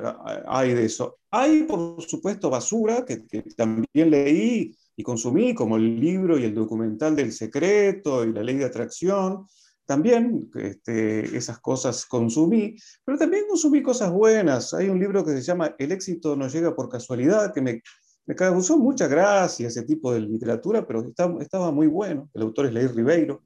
hay 0.47 0.73
de 0.73 0.86
eso. 0.86 1.19
Hay, 1.31 1.63
por 1.63 2.01
supuesto, 2.01 2.49
basura 2.49 3.05
que, 3.05 3.17
también 3.55 4.09
leí 4.09 4.75
y 4.95 5.03
consumí, 5.03 5.53
como 5.53 5.77
el 5.77 5.99
libro 5.99 6.38
y 6.38 6.45
el 6.45 6.53
documental 6.53 7.15
del 7.15 7.31
secreto 7.31 8.23
y 8.23 8.31
la 8.31 8.43
ley 8.43 8.57
de 8.57 8.65
atracción. 8.65 9.45
También 9.86 10.49
este, 10.55 11.36
esas 11.36 11.59
cosas 11.59 12.05
consumí, 12.05 12.75
pero 13.03 13.17
también 13.17 13.45
consumí 13.49 13.81
cosas 13.81 14.12
buenas. 14.12 14.73
Hay 14.73 14.88
un 14.88 14.99
libro 14.99 15.25
que 15.25 15.31
se 15.31 15.41
llama 15.41 15.75
El 15.77 15.91
éxito 15.91 16.36
no 16.36 16.47
llega 16.47 16.73
por 16.73 16.88
casualidad, 16.88 17.53
que 17.53 17.62
me, 17.62 17.81
me 18.25 18.36
causó 18.36 18.77
mucha 18.77 19.07
gracia 19.07 19.67
ese 19.67 19.83
tipo 19.83 20.13
de 20.13 20.21
literatura, 20.21 20.88
pero 20.88 21.01
estaba, 21.01 21.41
estaba 21.41 21.71
muy 21.71 21.88
bueno. 21.88 22.29
El 22.33 22.43
autor 22.43 22.67
es 22.67 22.73
Leir 22.73 22.95
Ribeiro. 22.95 23.43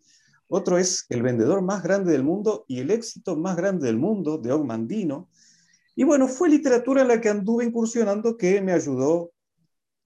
Otro 0.48 0.78
es 0.78 1.06
El 1.10 1.24
vendedor 1.24 1.62
más 1.62 1.84
grande 1.84 2.12
del 2.12 2.24
mundo 2.24 2.66
y 2.68 2.80
El 2.80 2.92
éxito 2.92 3.36
más 3.36 3.56
grande 3.56 3.88
del 3.88 3.98
mundo, 3.98 4.38
de 4.38 4.52
Ogmandino. 4.52 5.30
Y 5.96 6.04
bueno, 6.04 6.28
fue 6.28 6.50
literatura 6.50 7.02
en 7.02 7.10
la 7.10 7.20
que 7.20 7.30
anduve 7.30 7.66
incursionando 7.66 8.38
que 8.38 8.62
me 8.62 8.72
ayudó, 8.72 9.32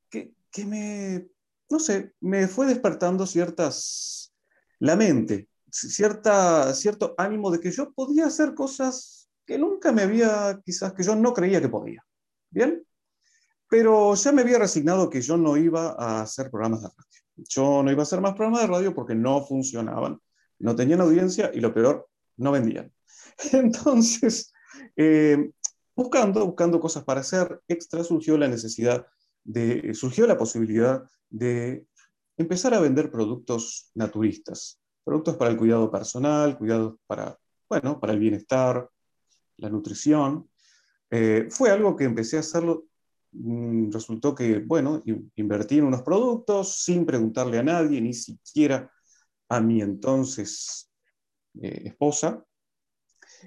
que, 0.09 0.33
que 0.51 0.65
me, 0.65 1.27
no 1.69 1.79
sé, 1.79 2.13
me 2.21 2.47
fue 2.47 2.65
despertando 2.65 3.27
ciertas, 3.27 4.33
la 4.79 4.95
mente, 4.95 5.49
cierta, 5.69 6.73
cierto 6.73 7.13
ánimo 7.17 7.51
de 7.51 7.59
que 7.59 7.71
yo 7.71 7.91
podía 7.91 8.25
hacer 8.25 8.55
cosas 8.55 9.29
que 9.45 9.57
nunca 9.57 9.91
me 9.91 10.03
había, 10.03 10.59
quizás 10.63 10.93
que 10.93 11.03
yo 11.03 11.15
no 11.15 11.33
creía 11.33 11.61
que 11.61 11.69
podía. 11.69 12.03
¿Bien? 12.49 12.83
Pero 13.69 14.15
ya 14.15 14.31
me 14.31 14.41
había 14.41 14.59
resignado 14.59 15.09
que 15.09 15.21
yo 15.21 15.37
no 15.37 15.55
iba 15.55 15.95
a 15.97 16.21
hacer 16.21 16.49
programas 16.49 16.81
de 16.81 16.87
radio. 16.87 17.21
Yo 17.49 17.83
no 17.83 17.91
iba 17.91 18.01
a 18.01 18.03
hacer 18.03 18.21
más 18.21 18.33
programas 18.33 18.61
de 18.61 18.67
radio 18.67 18.93
porque 18.93 19.15
no 19.15 19.45
funcionaban 19.45 20.19
no 20.61 20.75
tenían 20.75 21.01
audiencia 21.01 21.51
y 21.53 21.59
lo 21.59 21.73
peor, 21.73 22.07
no 22.37 22.51
vendían. 22.51 22.91
Entonces, 23.51 24.53
eh, 24.95 25.51
buscando, 25.95 26.45
buscando 26.45 26.79
cosas 26.79 27.03
para 27.03 27.21
hacer 27.21 27.61
extra, 27.67 28.03
surgió 28.03 28.37
la 28.37 28.47
necesidad 28.47 29.05
de, 29.43 29.93
surgió 29.93 30.27
la 30.27 30.37
posibilidad 30.37 31.03
de 31.29 31.87
empezar 32.37 32.73
a 32.73 32.79
vender 32.79 33.11
productos 33.11 33.91
naturistas, 33.95 34.79
productos 35.03 35.35
para 35.35 35.51
el 35.51 35.57
cuidado 35.57 35.91
personal, 35.91 36.57
cuidados 36.57 36.95
para, 37.07 37.37
bueno, 37.69 37.99
para 37.99 38.13
el 38.13 38.19
bienestar, 38.19 38.89
la 39.57 39.69
nutrición. 39.69 40.49
Eh, 41.09 41.47
fue 41.49 41.69
algo 41.71 41.95
que 41.95 42.05
empecé 42.05 42.37
a 42.37 42.41
hacerlo, 42.41 42.85
mm, 43.31 43.91
resultó 43.91 44.35
que, 44.35 44.59
bueno, 44.59 45.01
invertí 45.35 45.77
en 45.77 45.85
unos 45.85 46.03
productos 46.03 46.83
sin 46.83 47.05
preguntarle 47.05 47.59
a 47.59 47.63
nadie, 47.63 47.99
ni 48.01 48.13
siquiera 48.13 48.91
a 49.51 49.59
mi 49.59 49.81
entonces 49.81 50.89
eh, 51.61 51.83
esposa, 51.85 52.43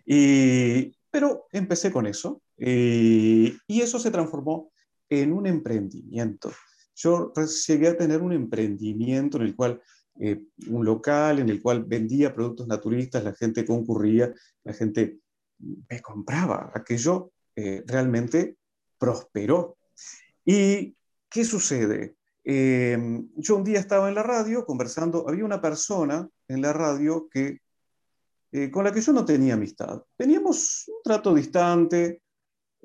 y, 0.05 0.93
pero 1.11 1.47
empecé 1.53 1.91
con 1.91 2.07
eso, 2.07 2.43
y 2.57 3.81
eso 3.81 3.99
se 3.99 4.11
transformó 4.11 4.71
en 5.09 5.33
un 5.33 5.47
emprendimiento. 5.47 6.53
Yo 6.95 7.33
llegué 7.67 7.89
a 7.89 7.97
tener 7.97 8.23
un 8.23 8.33
emprendimiento 8.33 9.39
en 9.39 9.45
el 9.45 9.57
cual, 9.57 9.83
eh, 10.21 10.43
un 10.69 10.85
local 10.85 11.41
en 11.41 11.49
el 11.49 11.61
cual 11.61 11.85
vendía 11.85 12.35
productos 12.35 12.67
naturistas, 12.67 13.25
la 13.25 13.35
gente 13.35 13.65
concurría, 13.65 14.33
la 14.63 14.73
gente 14.73 15.19
me 15.59 16.01
compraba, 16.01 16.71
aquello 16.75 17.33
eh, 17.57 17.83
realmente 17.87 18.57
prosperó. 18.99 19.77
¿Y 20.45 20.97
qué 21.29 21.45
sucede? 21.45 22.17
Eh, 22.45 22.99
yo 23.37 23.57
un 23.57 23.65
día 23.65 23.81
estaba 23.81 24.09
en 24.09 24.15
la 24.15 24.23
radio 24.23 24.65
conversando, 24.67 25.29
había 25.29 25.45
una 25.45 25.61
persona 25.61 26.29
en 26.49 26.61
la 26.63 26.73
radio 26.73 27.29
que, 27.31 27.59
con 28.71 28.85
la 28.85 28.93
que 28.93 29.01
yo 29.01 29.13
no 29.13 29.25
tenía 29.25 29.55
amistad. 29.55 30.03
Teníamos 30.17 30.85
un 30.89 31.03
trato 31.03 31.35
distante, 31.35 32.23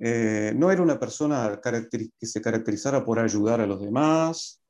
eh, 0.01 0.53
no 0.55 0.71
era 0.71 0.81
una 0.81 0.97
persona 0.97 1.59
que 1.61 2.25
se 2.25 2.41
caracterizara 2.41 3.03
por 3.03 3.19
ayudar 3.19 3.59
a 3.59 3.67
los 3.67 3.81
demás. 3.81 4.61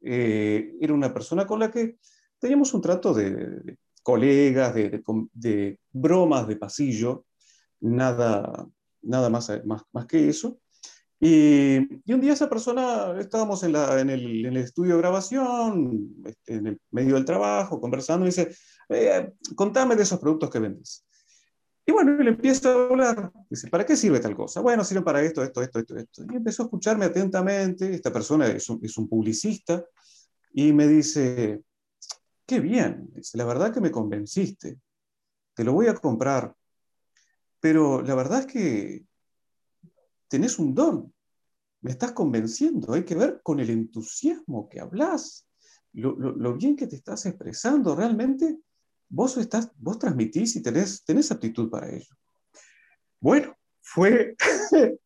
Eh, 0.00 0.76
era 0.80 0.92
una 0.92 1.14
persona 1.14 1.46
con 1.46 1.60
la 1.60 1.70
que 1.70 1.98
teníamos 2.38 2.74
un 2.74 2.80
trato 2.80 3.14
de, 3.14 3.76
colegas, 4.02 4.74
de, 4.74 5.78
bromas 5.92 6.48
de 6.48 6.56
pasillo, 6.56 7.26
nada, 7.80 8.66
nada 9.02 9.30
más, 9.30 9.52
más, 9.64 10.06
que 10.06 10.28
eso. 10.28 10.58
Y, 11.22 11.76
un 12.12 12.20
día 12.20 12.32
esa 12.32 12.48
persona, 12.48 13.14
estábamos 13.20 13.62
en, 13.62 13.74
el, 13.76 14.56
estudio 14.56 14.94
de 14.94 15.02
grabación, 15.02 16.14
este, 16.24 16.54
en 16.54 16.66
el 16.68 16.80
medio 16.90 17.16
del 17.16 17.26
trabajo, 17.26 17.78
conversando, 17.78 18.24
y 18.24 18.30
dice, 18.30 18.56
eh, 18.88 19.30
contame 19.54 19.96
de 19.96 20.04
esos 20.04 20.18
productos 20.18 20.48
que 20.48 20.58
vendes. 20.58 21.04
Y 21.84 21.92
bueno, 21.92 22.16
le 22.16 22.30
empiezo 22.30 22.70
a 22.70 22.88
hablar, 22.88 23.32
dice, 23.50 23.68
¿para 23.68 23.84
qué 23.84 23.96
sirve 23.96 24.20
tal 24.20 24.34
cosa? 24.34 24.62
Bueno, 24.62 24.82
sirve 24.82 25.02
para 25.02 25.22
esto, 25.22 25.42
esto, 25.42 25.60
esto, 25.60 25.80
esto, 25.80 25.96
esto. 25.98 26.24
Y 26.32 26.36
empezó 26.36 26.62
a 26.62 26.66
escucharme 26.66 27.04
atentamente, 27.04 27.92
esta 27.92 28.10
persona 28.10 28.46
es 28.46 28.70
un, 28.70 28.80
es 28.82 28.96
un 28.96 29.06
publicista, 29.06 29.84
y 30.54 30.72
me 30.72 30.88
dice, 30.88 31.60
qué 32.46 32.60
bien, 32.60 33.10
dice, 33.14 33.36
la 33.36 33.44
verdad 33.44 33.74
que 33.74 33.82
me 33.82 33.90
convenciste, 33.90 34.78
te 35.54 35.64
lo 35.64 35.74
voy 35.74 35.88
a 35.88 35.94
comprar, 35.94 36.54
pero 37.60 38.00
la 38.00 38.14
verdad 38.14 38.40
es 38.40 38.46
que 38.46 39.09
tenés 40.30 40.58
un 40.58 40.74
don, 40.74 41.12
me 41.82 41.90
estás 41.90 42.12
convenciendo, 42.12 42.94
hay 42.94 43.04
que 43.04 43.16
ver 43.16 43.40
con 43.42 43.58
el 43.58 43.68
entusiasmo 43.68 44.68
que 44.68 44.80
hablas, 44.80 45.46
lo, 45.92 46.56
bien 46.56 46.76
que 46.76 46.86
te 46.86 46.96
estás 46.96 47.26
expresando, 47.26 47.96
realmente 47.96 48.58
vos, 49.08 49.36
estás, 49.36 49.72
vos 49.76 49.98
transmitís 49.98 50.54
y 50.54 50.62
tenés, 50.62 51.04
tenés 51.04 51.32
aptitud 51.32 51.68
para 51.68 51.90
ello. 51.90 52.14
Bueno, 53.18 53.56
fue, 53.80 54.36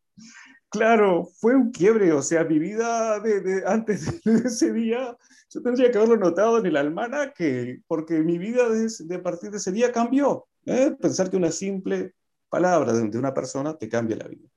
claro, 0.69 1.27
fue 1.39 1.55
un 1.55 1.71
quiebre, 1.71 2.13
o 2.13 2.21
sea, 2.21 2.43
mi 2.43 2.59
vida 2.59 3.19
de, 3.19 3.63
antes 3.65 4.23
de 4.23 4.47
ese 4.47 4.71
día, 4.73 5.17
yo 5.49 5.61
tendría 5.63 5.89
que 5.89 5.97
haberlo 5.97 6.17
notado 6.17 6.59
en 6.59 6.67
el 6.67 6.77
almanaque, 6.77 7.81
porque 7.87 8.19
mi 8.19 8.37
vida 8.37 8.69
de, 8.69 9.19
partir 9.19 9.49
de 9.49 9.57
ese 9.57 9.71
día 9.71 9.91
cambió. 9.91 10.47
¿eh? 10.65 10.95
Pensar 11.01 11.31
que 11.31 11.37
una 11.37 11.51
simple 11.51 12.13
palabra 12.47 12.93
de 12.93 13.17
una 13.17 13.33
persona 13.33 13.75
te 13.75 13.89
cambia 13.89 14.17
la 14.17 14.27
vida. 14.27 14.49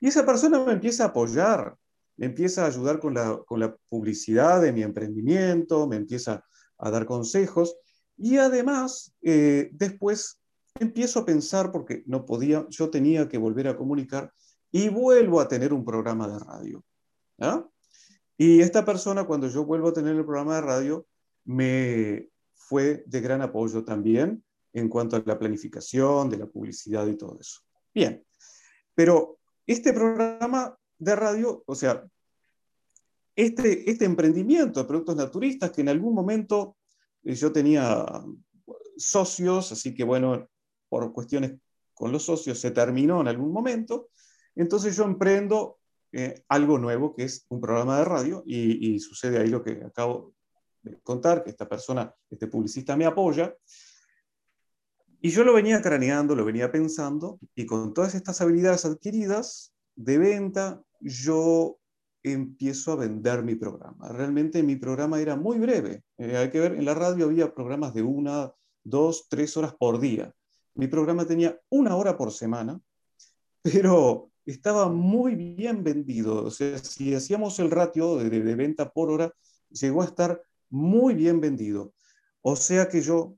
Y 0.00 0.08
esa 0.08 0.24
persona 0.24 0.64
me 0.64 0.72
empieza 0.72 1.04
a 1.04 1.06
apoyar, 1.08 1.76
me 2.16 2.26
empieza 2.26 2.64
a 2.64 2.68
ayudar 2.68 3.00
con 3.00 3.14
la, 3.14 3.40
con 3.46 3.60
la 3.60 3.74
publicidad 3.88 4.62
de 4.62 4.72
mi 4.72 4.82
emprendimiento, 4.82 5.86
me 5.86 5.96
empieza 5.96 6.44
a 6.78 6.90
dar 6.90 7.06
consejos. 7.06 7.76
Y 8.16 8.38
además, 8.38 9.14
eh, 9.22 9.70
después 9.72 10.40
empiezo 10.78 11.20
a 11.20 11.24
pensar, 11.24 11.72
porque 11.72 12.02
no 12.06 12.24
podía, 12.24 12.66
yo 12.68 12.90
tenía 12.90 13.28
que 13.28 13.38
volver 13.38 13.68
a 13.68 13.76
comunicar, 13.76 14.32
y 14.70 14.88
vuelvo 14.88 15.40
a 15.40 15.48
tener 15.48 15.72
un 15.72 15.84
programa 15.84 16.28
de 16.28 16.38
radio. 16.38 16.84
Y 18.36 18.60
esta 18.60 18.84
persona, 18.84 19.24
cuando 19.24 19.48
yo 19.48 19.64
vuelvo 19.64 19.88
a 19.88 19.92
tener 19.92 20.14
el 20.14 20.24
programa 20.24 20.56
de 20.56 20.60
radio, 20.60 21.06
me 21.44 22.28
fue 22.54 23.02
de 23.06 23.20
gran 23.20 23.42
apoyo 23.42 23.84
también 23.84 24.44
en 24.72 24.88
cuanto 24.88 25.16
a 25.16 25.22
la 25.24 25.38
planificación, 25.38 26.28
de 26.28 26.36
la 26.36 26.46
publicidad 26.46 27.06
y 27.06 27.16
todo 27.16 27.38
eso. 27.40 27.60
Bien, 27.94 28.22
pero 28.94 29.37
este 29.68 29.92
programa 29.92 30.76
de 30.98 31.14
radio, 31.14 31.62
o 31.66 31.74
sea, 31.74 32.04
este, 33.36 33.88
este 33.88 34.04
emprendimiento 34.04 34.80
de 34.80 34.88
productos 34.88 35.14
naturistas 35.14 35.70
que 35.70 35.82
en 35.82 35.90
algún 35.90 36.14
momento 36.14 36.76
yo 37.22 37.52
tenía 37.52 38.04
socios, 38.96 39.70
así 39.70 39.94
que 39.94 40.02
bueno, 40.02 40.48
por 40.88 41.12
cuestiones 41.12 41.52
con 41.94 42.10
los 42.10 42.24
socios 42.24 42.58
se 42.58 42.70
terminó 42.70 43.20
en 43.20 43.28
algún 43.28 43.52
momento. 43.52 44.08
Entonces 44.56 44.96
yo 44.96 45.04
emprendo 45.04 45.78
eh, 46.12 46.42
algo 46.48 46.78
nuevo 46.78 47.14
que 47.14 47.24
es 47.24 47.44
un 47.50 47.60
programa 47.60 47.98
de 47.98 48.04
radio 48.06 48.42
y, 48.46 48.98
sucede 49.00 49.38
ahí 49.38 49.48
lo 49.48 49.62
que 49.62 49.82
acabo 49.84 50.32
de 50.82 50.98
contar, 51.02 51.44
que 51.44 51.50
esta 51.50 51.68
persona, 51.68 52.12
este 52.30 52.46
publicista 52.46 52.96
me 52.96 53.04
apoya. 53.04 53.54
Y 55.20 55.30
yo 55.30 55.42
lo 55.42 55.52
venía 55.52 55.82
craneando, 55.82 56.36
lo 56.36 56.44
venía 56.44 56.70
pensando 56.70 57.40
y 57.54 57.66
con 57.66 57.92
todas 57.92 58.14
estas 58.14 58.40
habilidades 58.40 58.84
adquiridas 58.84 59.74
de 59.96 60.18
venta, 60.18 60.82
yo 61.00 61.78
empiezo 62.22 62.92
a 62.92 62.96
vender 62.96 63.42
mi 63.42 63.56
programa. 63.56 64.08
Realmente 64.10 64.62
mi 64.62 64.76
programa 64.76 65.20
era 65.20 65.34
muy 65.34 65.58
breve. 65.58 66.04
Eh, 66.18 66.36
hay 66.36 66.50
que 66.50 66.60
ver, 66.60 66.74
en 66.74 66.84
la 66.84 66.94
radio 66.94 67.26
había 67.26 67.52
programas 67.52 67.94
de 67.94 68.02
una, 68.02 68.52
dos, 68.84 69.26
tres 69.28 69.56
horas 69.56 69.74
por 69.74 69.98
día. 69.98 70.32
Mi 70.74 70.86
programa 70.86 71.26
tenía 71.26 71.58
una 71.68 71.96
hora 71.96 72.16
por 72.16 72.32
semana, 72.32 72.80
pero 73.62 74.30
estaba 74.46 74.88
muy 74.88 75.34
bien 75.34 75.82
vendido. 75.82 76.44
O 76.44 76.50
sea, 76.50 76.78
si 76.78 77.14
hacíamos 77.14 77.58
el 77.58 77.70
ratio 77.70 78.16
de, 78.16 78.54
venta 78.54 78.90
por 78.90 79.10
hora, 79.10 79.32
llegó 79.70 80.02
a 80.02 80.06
estar 80.06 80.40
muy 80.70 81.14
bien 81.14 81.40
vendido. 81.40 81.92
O 82.40 82.54
sea 82.54 82.88
que 82.88 83.02
yo 83.02 83.36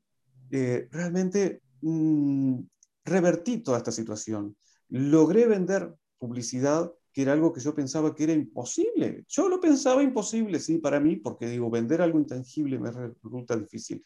eh, 0.51 0.89
realmente 0.91 1.63
mm, 1.83 2.61
revertí 3.05 3.59
toda 3.59 3.79
esta 3.79 3.93
situación. 3.93 4.57
Logré 4.89 5.47
vender 5.47 5.95
publicidad 6.19 6.93
que 7.13 7.23
era 7.23 7.33
algo 7.33 7.53
que 7.53 7.61
yo 7.61 7.75
pensaba 7.75 8.15
que 8.15 8.25
era 8.25 8.33
imposible. 8.33 9.25
Yo 9.29 9.49
lo 9.49 9.61
pensaba 9.61 10.03
imposible, 10.03 10.61
sí, 10.61 10.79
para 10.79 11.01
mí, 11.01 11.17
porque 11.17 11.47
digo, 11.47 11.71
vender 11.71 12.03
algo 12.03 12.19
intangible 12.19 12.79
me 12.79 12.91
resulta 12.91 13.57
difícil. 13.57 14.05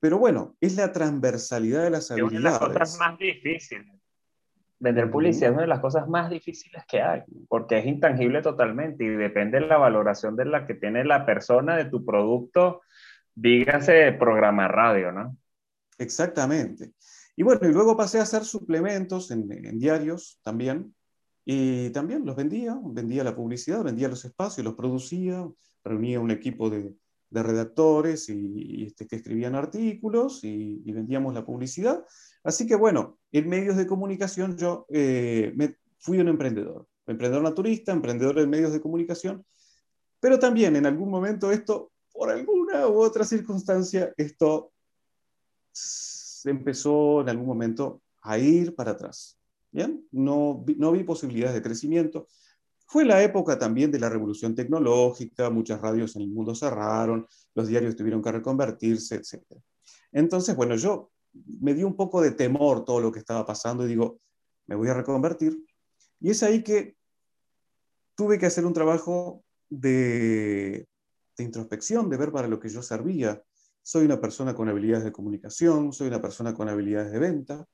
Pero 0.00 0.18
bueno, 0.18 0.56
es 0.60 0.76
la 0.76 0.92
transversalidad 0.92 1.84
de 1.84 1.90
las 1.90 2.10
habilidades. 2.10 2.34
Es 2.34 2.60
una 2.60 2.68
de 2.68 2.74
las 2.74 2.88
cosas 2.88 2.98
más 2.98 3.18
difíciles. 3.18 3.86
Vender 4.80 5.10
publicidad 5.10 5.50
es 5.50 5.54
una 5.54 5.62
de 5.62 5.68
las 5.68 5.80
cosas 5.80 6.08
más 6.08 6.30
difíciles 6.30 6.84
que 6.86 7.02
hay, 7.02 7.22
porque 7.48 7.78
es 7.78 7.86
intangible 7.86 8.42
totalmente 8.42 9.04
y 9.04 9.08
depende 9.08 9.58
de 9.58 9.66
la 9.66 9.76
valoración 9.76 10.36
de 10.36 10.44
la 10.44 10.66
que 10.66 10.74
tiene 10.74 11.04
la 11.04 11.26
persona 11.26 11.76
de 11.76 11.86
tu 11.86 12.04
producto, 12.04 12.82
dígase 13.34 14.12
programa 14.12 14.68
radio, 14.68 15.10
¿no? 15.10 15.36
Exactamente. 15.98 16.92
Y 17.36 17.42
bueno, 17.42 17.68
y 17.68 17.72
luego 17.72 17.96
pasé 17.96 18.18
a 18.18 18.22
hacer 18.22 18.44
suplementos 18.44 19.30
en, 19.30 19.78
diarios 19.78 20.40
también, 20.42 20.94
y 21.44 21.90
también 21.90 22.24
los 22.24 22.36
vendía, 22.36 22.78
vendía 22.82 23.24
la 23.24 23.34
publicidad, 23.34 23.82
vendía 23.82 24.08
los 24.08 24.24
espacios, 24.24 24.64
los 24.64 24.74
producía, 24.74 25.48
reunía 25.84 26.20
un 26.20 26.30
equipo 26.30 26.68
de, 26.68 26.94
de 27.30 27.42
redactores 27.42 28.28
y, 28.28 28.84
este, 28.86 29.06
que 29.06 29.16
escribían 29.16 29.54
artículos 29.54 30.40
y, 30.44 30.80
vendíamos 30.92 31.34
la 31.34 31.44
publicidad. 31.44 32.04
Así 32.42 32.66
que 32.66 32.76
bueno, 32.76 33.18
en 33.32 33.48
medios 33.48 33.76
de 33.76 33.86
comunicación 33.86 34.56
yo 34.56 34.86
eh, 34.88 35.52
me, 35.56 35.76
fui 35.98 36.18
un 36.18 36.28
emprendedor, 36.28 36.86
emprendedor 37.06 37.42
naturista, 37.42 37.92
emprendedor 37.92 38.38
en 38.38 38.50
medios 38.50 38.72
de 38.72 38.80
comunicación, 38.80 39.44
pero 40.20 40.38
también 40.38 40.76
en 40.76 40.86
algún 40.86 41.10
momento 41.10 41.50
esto, 41.50 41.92
por 42.12 42.30
alguna 42.30 42.88
u 42.88 43.00
otra 43.00 43.24
circunstancia, 43.24 44.12
esto 44.16 44.72
empezó 46.44 47.20
en 47.20 47.28
algún 47.28 47.46
momento 47.46 48.02
a 48.22 48.38
ir 48.38 48.74
para 48.74 48.92
atrás. 48.92 49.38
No, 50.10 50.64
no 50.66 50.92
vi 50.92 51.04
posibilidades 51.04 51.54
de 51.54 51.62
crecimiento. 51.62 52.26
Fue 52.86 53.04
la 53.04 53.22
época 53.22 53.58
también 53.58 53.90
de 53.90 54.00
la 54.00 54.08
revolución 54.08 54.54
tecnológica, 54.54 55.50
muchas 55.50 55.80
radios 55.80 56.16
en 56.16 56.22
el 56.22 56.28
mundo 56.28 56.54
cerraron, 56.54 57.26
los 57.54 57.68
diarios 57.68 57.94
tuvieron 57.96 58.22
que 58.22 58.32
reconvertirse, 58.32 59.16
etc. 59.16 59.42
Entonces, 60.10 60.56
bueno, 60.56 60.74
yo 60.74 61.10
me 61.60 61.74
dio 61.74 61.86
un 61.86 61.96
poco 61.96 62.22
de 62.22 62.30
temor 62.30 62.84
todo 62.86 63.00
lo 63.00 63.12
que 63.12 63.18
estaba 63.18 63.44
pasando 63.44 63.84
y 63.84 63.88
digo, 63.88 64.20
me 64.66 64.74
voy 64.74 64.88
a 64.88 64.94
reconvertir. 64.94 65.62
Y 66.18 66.30
es 66.30 66.42
ahí 66.42 66.62
que 66.62 66.96
tuve 68.14 68.38
que 68.38 68.46
hacer 68.46 68.64
un 68.64 68.72
trabajo 68.72 69.44
de, 69.68 70.88
de 71.36 71.44
introspección, 71.44 72.08
de 72.08 72.16
ver 72.16 72.32
para 72.32 72.48
lo 72.48 72.58
que 72.58 72.70
yo 72.70 72.82
servía. 72.82 73.42
Soy 73.88 74.04
una 74.04 74.20
persona 74.20 74.54
con 74.54 74.68
habilidades 74.68 75.04
de 75.04 75.12
comunicación, 75.12 75.94
soy 75.94 76.08
una 76.08 76.20
persona 76.20 76.52
con 76.52 76.68
habilidades 76.68 77.10
de 77.10 77.18
venta 77.18 77.66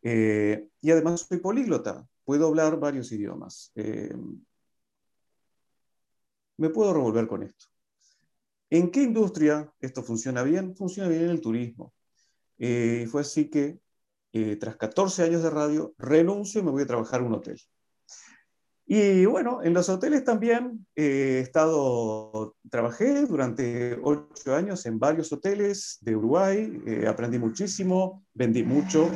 eh, 0.00 0.68
y 0.80 0.92
además 0.92 1.26
soy 1.28 1.38
políglota, 1.38 2.06
puedo 2.24 2.46
hablar 2.46 2.78
varios 2.78 3.10
idiomas. 3.10 3.72
Eh, 3.74 4.14
me 6.58 6.68
puedo 6.70 6.94
revolver 6.94 7.26
con 7.26 7.42
esto. 7.42 7.66
¿En 8.70 8.92
qué 8.92 9.02
industria 9.02 9.68
esto 9.80 10.04
funciona 10.04 10.44
bien? 10.44 10.76
Funciona 10.76 11.08
bien 11.08 11.24
en 11.24 11.30
el 11.30 11.40
turismo. 11.40 11.92
Eh, 12.58 13.08
fue 13.10 13.22
así 13.22 13.50
que, 13.50 13.80
tras 14.60 14.76
14 14.76 15.24
años 15.24 15.42
de 15.42 15.50
radio, 15.50 15.92
renuncio 15.98 16.60
y 16.60 16.64
me 16.64 16.70
voy 16.70 16.84
a 16.84 16.86
trabajar 16.86 17.20
en 17.20 17.26
un 17.26 17.34
hotel. 17.34 17.60
Y 18.84 19.24
bueno, 19.26 19.62
en 19.62 19.74
los 19.74 19.88
hoteles 19.88 20.24
también 20.24 20.86
he 20.96 21.38
estado, 21.38 22.56
trabajé 22.68 23.26
durante 23.26 23.98
ocho 24.02 24.54
años 24.54 24.84
en 24.86 24.98
varios 24.98 25.32
hoteles 25.32 25.98
de 26.00 26.16
Uruguay, 26.16 26.82
eh, 26.86 27.06
aprendí 27.06 27.38
muchísimo, 27.38 28.24
vendí 28.34 28.64
mucho. 28.64 29.08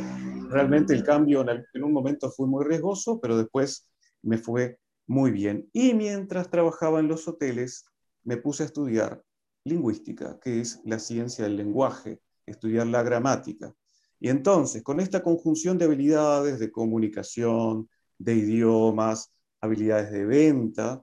Realmente 0.50 0.94
el 0.94 1.02
cambio 1.02 1.44
en, 1.48 1.84
un 1.84 1.92
momento 1.92 2.30
fue 2.30 2.46
muy 2.46 2.64
riesgoso, 2.64 3.20
pero 3.20 3.36
después 3.36 3.90
me 4.22 4.38
fue 4.38 4.78
muy 5.06 5.32
bien. 5.32 5.68
Y 5.72 5.94
mientras 5.94 6.48
trabajaba 6.48 7.00
en 7.00 7.08
los 7.08 7.26
hoteles, 7.26 7.84
me 8.22 8.36
puse 8.36 8.62
a 8.62 8.66
estudiar 8.66 9.22
lingüística, 9.64 10.38
que 10.40 10.60
es 10.60 10.80
la 10.84 11.00
ciencia 11.00 11.44
del 11.44 11.56
lenguaje, 11.56 12.20
estudiar 12.46 12.86
la 12.86 13.02
gramática. 13.02 13.74
Y 14.20 14.28
entonces, 14.28 14.82
con 14.82 15.00
esta 15.00 15.22
conjunción 15.22 15.76
de 15.76 15.84
habilidades 15.84 16.58
de 16.60 16.70
comunicación, 16.70 17.88
de 18.18 18.34
idiomas, 18.34 19.32
habilidades 19.66 20.10
de 20.10 20.24
venta 20.24 21.02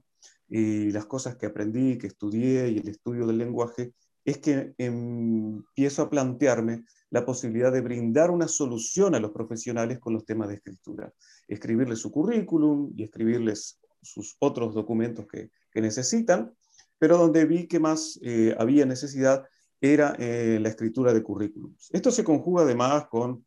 y 0.49 0.91
las 0.91 1.05
cosas 1.05 1.35
que 1.35 1.45
aprendí, 1.45 1.97
que 1.97 2.07
estudié 2.07 2.69
y 2.69 2.77
el 2.79 2.87
estudio 2.87 3.25
del 3.25 3.37
lenguaje, 3.37 3.93
es 4.25 4.37
que 4.37 4.73
empiezo 4.77 6.01
a 6.01 6.09
plantearme 6.09 6.85
la 7.09 7.25
posibilidad 7.25 7.71
de 7.71 7.81
brindar 7.81 8.31
una 8.31 8.47
solución 8.47 9.15
a 9.15 9.19
los 9.19 9.31
profesionales 9.31 9.99
con 9.99 10.13
los 10.13 10.25
temas 10.25 10.47
de 10.47 10.55
escritura. 10.55 11.13
Escribirles 11.47 11.99
su 11.99 12.11
currículum 12.11 12.91
y 12.95 13.03
escribirles 13.03 13.79
sus 14.01 14.35
otros 14.39 14.73
documentos 14.73 15.27
que, 15.27 15.49
necesitan, 15.75 16.53
pero 16.99 17.17
donde 17.17 17.45
vi 17.45 17.67
que 17.67 17.79
más 17.79 18.19
eh, 18.21 18.55
había 18.59 18.85
necesidad 18.85 19.43
era 19.81 20.15
eh, 20.19 20.59
la 20.61 20.69
escritura 20.69 21.13
de 21.13 21.23
currículums. 21.23 21.89
Esto 21.91 22.11
se 22.11 22.23
conjuga 22.23 22.61
además 22.61 23.07
con, 23.07 23.43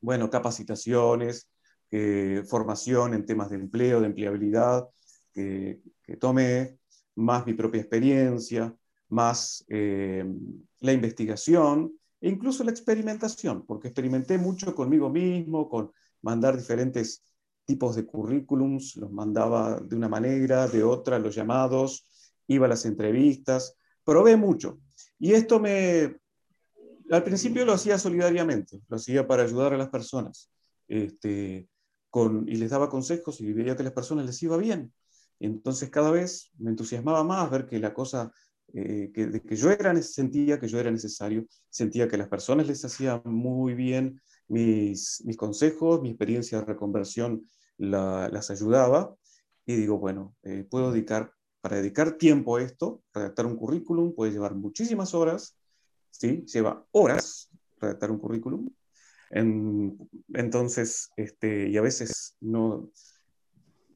bueno, 0.00 0.30
capacitaciones, 0.30 1.50
formación 2.46 3.14
en 3.14 3.26
temas 3.26 3.50
de 3.50 3.56
empleo, 3.56 4.00
de 4.00 4.06
empleabilidad, 4.06 4.88
que, 5.32 5.80
tome 6.18 6.78
más 7.16 7.46
mi 7.46 7.54
propia 7.54 7.80
experiencia, 7.80 8.74
más 9.08 9.64
eh, 9.68 10.24
la 10.80 10.92
investigación 10.92 11.92
e 12.20 12.28
incluso 12.28 12.64
la 12.64 12.70
experimentación, 12.70 13.64
porque 13.66 13.88
experimenté 13.88 14.38
mucho 14.38 14.74
conmigo 14.74 15.10
mismo, 15.10 15.68
con 15.68 15.92
mandar 16.22 16.56
diferentes 16.56 17.22
tipos 17.64 17.96
de 17.96 18.06
currículums, 18.06 18.96
los 18.96 19.10
mandaba 19.10 19.80
de 19.80 19.96
una 19.96 20.08
manera, 20.08 20.66
de 20.68 20.82
otra, 20.82 21.18
los 21.18 21.34
llamados, 21.34 22.06
iba 22.46 22.66
a 22.66 22.68
las 22.68 22.84
entrevistas, 22.84 23.76
probé 24.04 24.36
mucho. 24.36 24.80
Y 25.18 25.32
esto 25.32 25.60
me, 25.60 26.16
al 27.10 27.24
principio 27.24 27.64
lo 27.64 27.72
hacía 27.72 27.98
solidariamente, 27.98 28.80
lo 28.88 28.96
hacía 28.96 29.26
para 29.26 29.42
ayudar 29.44 29.72
a 29.74 29.78
las 29.78 29.88
personas. 29.88 30.50
Este, 30.88 31.68
y 32.46 32.56
les 32.56 32.70
daba 32.70 32.88
consejos 32.88 33.40
y 33.40 33.52
veía 33.52 33.74
que 33.76 33.82
a 33.82 33.84
las 33.84 33.92
personas 33.92 34.26
les 34.26 34.42
iba 34.42 34.56
bien. 34.56 34.92
entonces 35.40 35.90
cada 35.90 36.10
vez 36.10 36.50
me 36.58 36.70
entusiasmaba 36.70 37.24
más 37.24 37.50
ver 37.50 37.66
que 37.66 37.78
la 37.78 37.92
cosa, 37.92 38.32
eh, 38.72 39.10
que, 39.12 39.42
que 39.42 39.56
yo 39.56 39.70
era, 39.70 39.94
sentía 40.02 40.58
que 40.60 40.68
yo 40.68 40.78
era 40.78 40.90
necesario, 40.90 41.46
sentía 41.70 42.08
que 42.08 42.16
a 42.16 42.18
las 42.18 42.28
personas 42.28 42.66
les 42.66 42.84
hacía 42.84 43.20
muy 43.24 43.74
bien 43.74 44.20
mis, 44.48 45.22
mis 45.24 45.36
consejos, 45.36 46.02
mi 46.02 46.10
experiencia 46.10 46.58
de 46.58 46.64
reconversión 46.64 47.48
las 47.78 48.50
ayudaba. 48.50 49.14
Y 49.66 49.74
digo, 49.74 49.98
bueno, 49.98 50.36
eh, 50.42 50.64
puedo 50.68 50.92
dedicar, 50.92 51.32
para 51.60 51.76
dedicar 51.76 52.12
tiempo 52.12 52.56
a 52.56 52.62
esto, 52.62 53.02
redactar 53.12 53.46
un 53.46 53.56
currículum 53.56 54.14
puede 54.14 54.32
llevar 54.32 54.54
muchísimas 54.54 55.14
horas, 55.14 55.56
¿sí? 56.10 56.44
Lleva 56.46 56.86
horas 56.92 57.50
redactar 57.80 58.10
un 58.10 58.18
currículum, 58.18 58.70
entonces, 59.30 61.10
este, 61.16 61.68
y 61.68 61.76
a 61.76 61.82
veces 61.82 62.36
no 62.40 62.90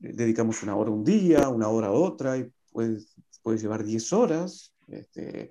dedicamos 0.01 0.63
una 0.63 0.77
hora 0.77 0.91
un 0.91 1.05
día, 1.05 1.49
una 1.49 1.69
hora 1.69 1.91
otra, 1.91 2.37
y 2.37 2.51
puede, 2.71 2.99
puede 3.43 3.59
llevar 3.59 3.85
10 3.85 4.13
horas, 4.13 4.75
este, 4.89 5.51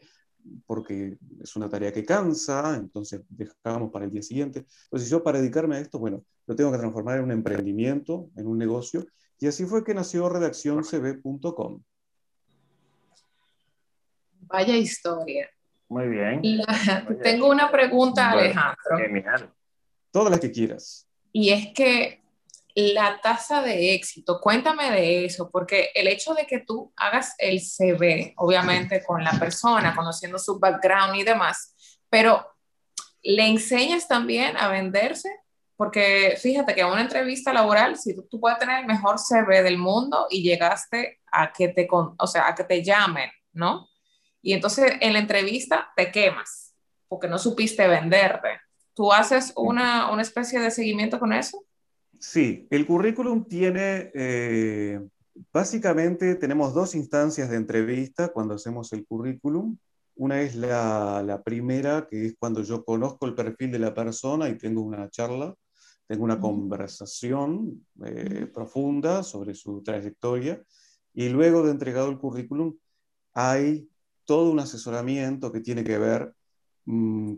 porque 0.65 1.17
es 1.41 1.55
una 1.55 1.69
tarea 1.69 1.91
que 1.91 2.05
cansa, 2.05 2.75
entonces 2.75 3.21
dejamos 3.29 3.91
para 3.91 4.05
el 4.05 4.11
día 4.11 4.21
siguiente. 4.21 4.65
Entonces 4.85 5.09
yo 5.09 5.23
para 5.23 5.39
dedicarme 5.39 5.77
a 5.77 5.79
esto, 5.79 5.99
bueno, 5.99 6.23
lo 6.45 6.55
tengo 6.55 6.71
que 6.71 6.77
transformar 6.77 7.17
en 7.17 7.25
un 7.25 7.31
emprendimiento, 7.31 8.29
en 8.35 8.47
un 8.47 8.57
negocio, 8.57 9.05
y 9.39 9.47
así 9.47 9.65
fue 9.65 9.83
que 9.83 9.93
nació 9.93 10.29
redaccioncb.com. 10.29 11.81
Vaya 14.41 14.75
historia. 14.77 15.49
Muy 15.89 16.07
bien. 16.07 16.41
tengo 17.21 17.49
una 17.49 17.71
pregunta, 17.71 18.31
Alejandro. 18.31 18.97
Genial. 18.97 19.53
Todas 20.17 20.31
las 20.31 20.39
que 20.39 20.51
quieras. 20.51 21.07
Y 21.31 21.51
es 21.51 21.67
que 21.75 22.23
la 22.73 23.21
tasa 23.21 23.61
de 23.61 23.93
éxito, 23.93 24.41
cuéntame 24.41 24.89
de 24.89 25.25
eso, 25.25 25.51
porque 25.51 25.91
el 25.93 26.07
hecho 26.07 26.33
de 26.33 26.47
que 26.47 26.57
tú 26.57 26.91
hagas 26.95 27.35
el 27.37 27.61
CV, 27.61 28.33
obviamente 28.37 29.03
con 29.05 29.23
la 29.23 29.33
persona, 29.33 29.95
conociendo 29.95 30.39
su 30.39 30.57
background 30.57 31.17
y 31.17 31.23
demás, 31.23 31.75
pero 32.09 32.43
le 33.21 33.45
enseñas 33.45 34.07
también 34.07 34.57
a 34.57 34.69
venderse, 34.69 35.29
porque 35.75 36.35
fíjate 36.41 36.73
que 36.73 36.81
en 36.81 36.87
una 36.87 37.01
entrevista 37.01 37.53
laboral, 37.53 37.95
si 37.95 38.15
tú, 38.15 38.39
puedes 38.39 38.57
tener 38.57 38.79
el 38.79 38.87
mejor 38.87 39.19
CV 39.19 39.61
del 39.61 39.77
mundo 39.77 40.25
y 40.31 40.41
llegaste 40.41 41.19
a 41.31 41.53
que 41.53 41.67
te, 41.67 41.87
o 41.91 42.25
sea, 42.25 42.47
a 42.47 42.55
que 42.55 42.63
te 42.63 42.83
llamen, 42.83 43.29
¿no? 43.53 43.87
Y 44.41 44.53
entonces 44.53 44.93
en 44.99 45.13
la 45.13 45.19
entrevista 45.19 45.91
te 45.95 46.11
quemas 46.11 46.73
porque 47.07 47.27
no 47.27 47.37
supiste 47.37 47.87
venderte. 47.87 48.61
¿Tú 48.97 49.13
haces 49.13 49.53
una, 49.55 50.11
una 50.11 50.23
especie 50.23 50.59
de 50.59 50.71
seguimiento 50.71 51.19
con 51.19 51.31
eso? 51.31 51.63
Sí, 52.19 52.65
el 52.71 52.87
currículum 52.87 53.45
tiene, 53.45 54.09
eh, 54.15 54.99
básicamente 55.53 56.33
tenemos 56.33 56.73
dos 56.73 56.95
instancias 56.95 57.51
de 57.51 57.57
entrevista 57.57 58.29
cuando 58.29 58.55
hacemos 58.55 58.91
el 58.93 59.05
currículum. 59.05 59.77
Una 60.15 60.41
es 60.41 60.55
la, 60.55 61.21
la, 61.21 61.43
primera, 61.43 62.07
que 62.09 62.25
es 62.25 62.35
cuando 62.39 62.63
yo 62.63 62.83
conozco 62.83 63.27
el 63.27 63.35
perfil 63.35 63.71
de 63.71 63.77
la 63.77 63.93
persona 63.93 64.49
y 64.49 64.57
tengo 64.57 64.81
una 64.81 65.07
charla, 65.11 65.53
tengo 66.07 66.23
una 66.23 66.39
conversación 66.39 67.85
eh, 68.03 68.47
profunda 68.51 69.21
sobre 69.21 69.53
su 69.53 69.83
trayectoria. 69.83 70.59
Y 71.13 71.29
luego 71.29 71.61
de 71.61 71.69
entregado 71.69 72.09
el 72.09 72.17
currículum, 72.17 72.75
hay 73.35 73.87
todo 74.25 74.49
un 74.49 74.59
asesoramiento 74.59 75.51
que 75.51 75.59
tiene 75.59 75.83
que 75.83 75.99
ver 75.99 76.33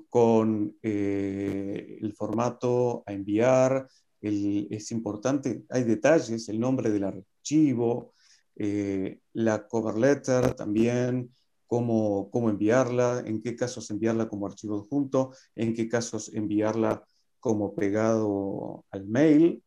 con 0.09 0.77
eh, 0.83 1.97
el 2.01 2.13
formato 2.13 3.03
a 3.05 3.13
enviar, 3.13 3.87
es 4.21 4.91
importante, 4.91 5.63
hay 5.69 5.83
detalles, 5.85 6.49
el 6.49 6.59
nombre 6.59 6.91
del 6.91 7.05
archivo, 7.05 8.13
eh, 8.55 9.21
la 9.33 9.65
cover 9.67 9.95
letter 9.95 10.53
también, 10.53 11.33
cómo, 11.65 12.29
cómo 12.29 12.49
enviarla, 12.49 13.23
en 13.25 13.41
qué 13.41 13.55
casos 13.55 13.89
enviarla 13.89 14.29
como 14.29 14.45
archivo 14.45 14.77
adjunto, 14.77 15.31
en 15.55 15.73
qué 15.73 15.87
casos 15.87 16.31
enviarla 16.33 17.03
como 17.39 17.73
pegado 17.73 18.85
al 18.91 19.07
mail, 19.07 19.63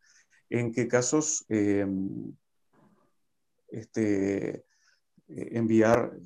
en 0.49 0.71
qué 0.71 0.87
casos 0.87 1.45
eh, 1.49 1.87
este, 3.69 4.65
enviar 5.27 6.21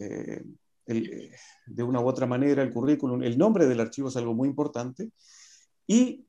de 0.86 1.82
una 1.82 2.00
u 2.00 2.06
otra 2.06 2.26
manera 2.26 2.62
el 2.62 2.72
currículum, 2.72 3.22
el 3.22 3.36
nombre 3.36 3.66
del 3.66 3.80
archivo 3.80 4.08
es 4.08 4.16
algo 4.16 4.34
muy 4.34 4.48
importante, 4.48 5.10
y 5.86 6.26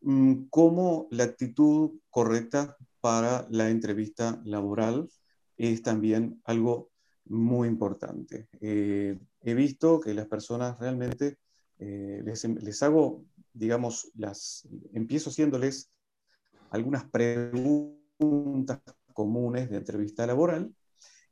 mm, 0.00 0.44
cómo 0.50 1.08
la 1.10 1.24
actitud 1.24 2.00
correcta 2.10 2.76
para 3.00 3.46
la 3.50 3.70
entrevista 3.70 4.40
laboral 4.44 5.08
es 5.56 5.82
también 5.82 6.40
algo 6.44 6.90
muy 7.26 7.68
importante. 7.68 8.48
Eh, 8.60 9.18
he 9.42 9.54
visto 9.54 10.00
que 10.00 10.14
las 10.14 10.26
personas 10.26 10.78
realmente 10.78 11.38
eh, 11.78 12.22
les, 12.24 12.44
les, 12.44 12.82
hago, 12.82 13.24
digamos, 13.52 14.10
las, 14.14 14.68
empiezo 14.92 15.30
haciéndoles 15.30 15.90
algunas 16.70 17.04
preguntas 17.04 18.80
comunes 19.12 19.70
de 19.70 19.76
entrevista 19.76 20.26
laboral 20.26 20.74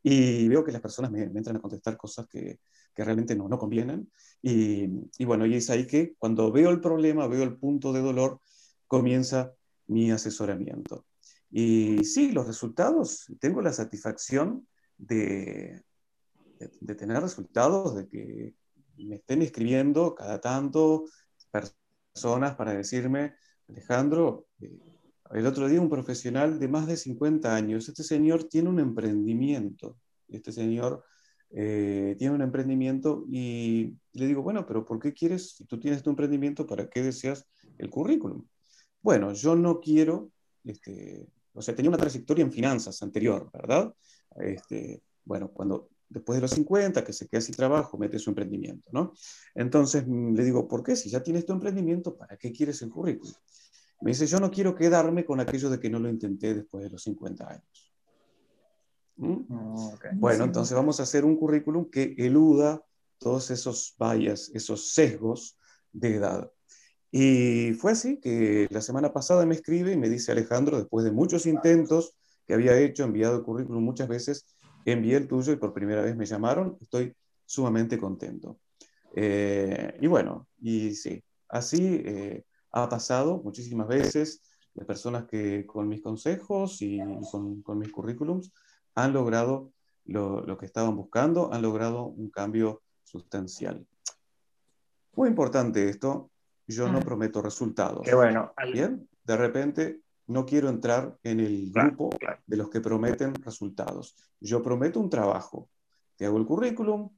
y 0.02 0.48
veo 0.48 0.64
que 0.64 0.72
las 0.72 0.80
personas 0.80 1.10
me, 1.10 1.22
entran 1.22 1.56
a 1.56 1.60
contestar 1.60 1.96
cosas 1.96 2.26
que, 2.28 2.60
que 2.94 3.04
realmente 3.04 3.34
no, 3.36 3.48
no 3.48 3.58
convienen. 3.58 4.10
Y, 4.42 4.88
y, 5.18 5.24
bueno, 5.24 5.46
y 5.46 5.54
es 5.54 5.70
ahí 5.70 5.86
que 5.86 6.14
cuando 6.18 6.52
veo 6.52 6.70
el 6.70 6.80
problema, 6.80 7.26
veo 7.26 7.42
el 7.42 7.56
punto 7.56 7.92
de 7.92 8.00
dolor, 8.00 8.40
comienza 8.86 9.52
mi 9.86 10.10
asesoramiento. 10.10 11.06
Y 11.50 12.04
sí, 12.04 12.32
los 12.32 12.46
resultados, 12.46 13.26
tengo 13.40 13.62
la 13.62 13.72
satisfacción 13.72 14.66
de, 14.96 15.82
de, 16.80 16.94
tener 16.94 17.22
resultados, 17.22 17.96
de 17.96 18.08
que 18.08 18.54
me 18.96 19.16
estén 19.16 19.42
escribiendo 19.42 20.14
cada 20.14 20.40
tanto 20.40 21.04
personas 21.50 22.56
para 22.56 22.74
decirme, 22.74 23.34
Alejandro, 23.68 24.46
eh, 24.60 24.78
el 25.32 25.46
otro 25.46 25.68
día 25.68 25.80
un 25.80 25.88
profesional 25.88 26.58
de 26.58 26.68
más 26.68 26.86
de 26.86 26.96
50 26.96 27.54
años, 27.54 27.88
este 27.88 28.02
señor 28.02 28.44
tiene 28.44 28.68
un 28.68 28.80
emprendimiento, 28.80 29.96
este 30.28 30.52
señor 30.52 31.04
eh, 31.50 32.14
tiene 32.18 32.34
un 32.34 32.42
emprendimiento 32.42 33.24
y 33.30 33.94
le 34.12 34.26
digo, 34.26 34.42
bueno, 34.42 34.66
pero 34.66 34.84
¿por 34.84 34.98
qué 34.98 35.12
quieres, 35.12 35.56
si 35.56 35.64
tú 35.64 35.78
tienes 35.78 36.02
tu 36.02 36.10
emprendimiento, 36.10 36.66
¿para 36.66 36.88
qué 36.88 37.02
deseas 37.02 37.46
el 37.78 37.90
currículum? 37.90 38.46
Bueno, 39.00 39.32
yo 39.32 39.54
no 39.56 39.80
quiero, 39.80 40.30
este, 40.64 41.26
o 41.54 41.62
sea, 41.62 41.74
tenía 41.74 41.90
una 41.90 41.98
trayectoria 41.98 42.44
en 42.44 42.52
finanzas 42.52 43.02
anterior, 43.02 43.50
¿verdad? 43.52 43.94
Este, 44.36 45.02
bueno, 45.24 45.50
cuando 45.50 45.88
después 46.08 46.36
de 46.36 46.42
los 46.42 46.50
50, 46.52 47.04
que 47.04 47.12
se 47.12 47.28
queda 47.28 47.40
sin 47.40 47.54
trabajo, 47.54 47.98
mete 47.98 48.18
su 48.18 48.30
emprendimiento, 48.30 48.90
¿no? 48.92 49.12
Entonces 49.54 50.06
le 50.06 50.44
digo, 50.44 50.68
¿por 50.68 50.82
qué? 50.82 50.96
Si 50.96 51.10
ya 51.10 51.22
tienes 51.22 51.46
tu 51.46 51.52
emprendimiento, 51.52 52.16
¿para 52.16 52.36
qué 52.36 52.52
quieres 52.52 52.80
el 52.82 52.90
currículum? 52.90 53.34
Me 54.00 54.12
dice, 54.12 54.26
yo 54.26 54.38
no 54.38 54.50
quiero 54.50 54.74
quedarme 54.74 55.24
con 55.24 55.40
aquello 55.40 55.70
de 55.70 55.80
que 55.80 55.90
no 55.90 55.98
lo 55.98 56.08
intenté 56.08 56.54
después 56.54 56.84
de 56.84 56.90
los 56.90 57.02
50 57.02 57.48
años. 57.48 57.92
¿Mm? 59.16 59.36
Ah, 59.50 59.98
bueno, 60.14 60.44
entonces 60.44 60.76
vamos 60.76 61.00
a 61.00 61.02
hacer 61.02 61.24
un 61.24 61.36
currículum 61.36 61.90
que 61.90 62.14
eluda 62.18 62.82
todos 63.18 63.50
esos 63.50 63.96
vallas, 64.00 64.50
esos 64.54 64.92
sesgos 64.92 65.58
de 65.92 66.16
edad. 66.16 66.52
Y 67.10 67.72
fue 67.74 67.92
así 67.92 68.20
que 68.20 68.68
la 68.70 68.80
semana 68.80 69.12
pasada 69.12 69.44
me 69.46 69.54
escribe 69.54 69.92
y 69.92 69.96
me 69.96 70.08
dice 70.08 70.30
Alejandro, 70.30 70.78
después 70.78 71.04
de 71.04 71.10
muchos 71.10 71.46
intentos 71.46 72.14
que 72.46 72.54
había 72.54 72.78
hecho, 72.78 73.04
enviado 73.04 73.36
el 73.36 73.42
currículum 73.42 73.82
muchas 73.82 74.08
veces, 74.08 74.46
envié 74.84 75.16
el 75.16 75.26
tuyo 75.26 75.52
y 75.52 75.56
por 75.56 75.74
primera 75.74 76.02
vez 76.02 76.16
me 76.16 76.26
llamaron, 76.26 76.78
estoy 76.80 77.14
sumamente 77.44 77.98
contento. 77.98 78.60
Eh, 79.14 79.98
y 80.00 80.06
bueno, 80.06 80.48
y 80.60 80.94
sí, 80.94 81.22
así 81.48 82.02
eh, 82.04 82.44
ha 82.72 82.88
pasado 82.88 83.40
muchísimas 83.42 83.88
veces 83.88 84.42
de 84.74 84.84
personas 84.84 85.26
que 85.26 85.66
con 85.66 85.88
mis 85.88 86.02
consejos 86.02 86.80
y 86.82 87.00
con, 87.30 87.62
con 87.62 87.78
mis 87.78 87.90
currículums 87.90 88.52
han 88.94 89.12
logrado 89.12 89.72
lo, 90.04 90.42
lo, 90.42 90.56
que 90.56 90.66
estaban 90.66 90.96
buscando, 90.96 91.52
han 91.52 91.62
logrado 91.62 92.06
un 92.06 92.30
cambio 92.30 92.82
sustancial. 93.04 93.86
Muy 95.14 95.28
importante 95.28 95.88
esto, 95.88 96.30
yo 96.66 96.88
no 96.88 97.00
prometo 97.00 97.42
resultados. 97.42 98.02
Qué 98.04 98.14
bueno. 98.14 98.52
Bien, 98.72 99.08
de 99.24 99.36
repente 99.36 100.00
no 100.28 100.44
quiero 100.44 100.68
entrar 100.68 101.18
en 101.22 101.40
el 101.40 101.72
grupo 101.72 102.10
de 102.46 102.56
los 102.56 102.68
que 102.68 102.80
prometen 102.80 103.34
resultados. 103.34 104.14
Yo 104.40 104.62
prometo 104.62 105.00
un 105.00 105.10
trabajo. 105.10 105.68
Te 106.16 106.26
hago 106.26 106.38
el 106.38 106.46
currículum, 106.46 107.10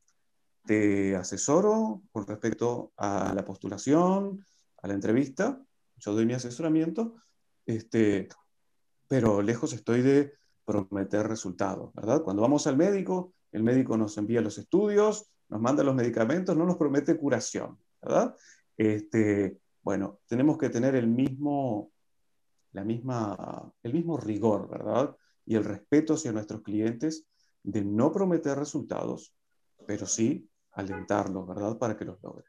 te 0.64 1.16
asesoro 1.16 2.02
con 2.12 2.26
respecto 2.26 2.92
a 2.96 3.32
la 3.34 3.44
postulación, 3.44 4.44
a 4.82 4.88
la 4.88 4.94
entrevista, 4.94 5.60
yo 5.98 6.14
doy 6.14 6.26
mi 6.26 6.34
asesoramiento, 6.34 7.14
este, 7.66 8.28
pero 9.08 9.42
lejos 9.42 9.72
estoy 9.72 10.02
de 10.02 10.32
prometer 10.64 11.26
resultados, 11.26 11.92
¿verdad? 11.94 12.22
Cuando 12.22 12.42
vamos 12.42 12.66
al 12.66 12.76
médico, 12.76 13.34
el 13.52 13.62
médico 13.62 13.96
nos 13.96 14.16
envía 14.18 14.40
los 14.40 14.58
estudios, 14.58 15.30
nos 15.48 15.60
manda 15.60 15.82
los 15.82 15.94
medicamentos, 15.94 16.56
no 16.56 16.64
nos 16.64 16.76
promete 16.76 17.16
curación, 17.16 17.78
¿verdad? 18.00 18.36
Este, 18.76 19.58
bueno, 19.82 20.20
tenemos 20.26 20.56
que 20.58 20.70
tener 20.70 20.94
el 20.94 21.08
mismo, 21.08 21.92
la 22.72 22.84
misma, 22.84 23.72
el 23.82 23.92
mismo 23.92 24.16
rigor, 24.16 24.68
¿verdad? 24.70 25.16
Y 25.44 25.56
el 25.56 25.64
respeto 25.64 26.14
hacia 26.14 26.32
nuestros 26.32 26.62
clientes 26.62 27.26
de 27.62 27.84
no 27.84 28.12
prometer 28.12 28.56
resultados, 28.56 29.34
pero 29.86 30.06
sí 30.06 30.48
alentarlos, 30.72 31.46
¿verdad? 31.46 31.78
Para 31.78 31.96
que 31.96 32.04
los 32.04 32.22
logren. 32.22 32.44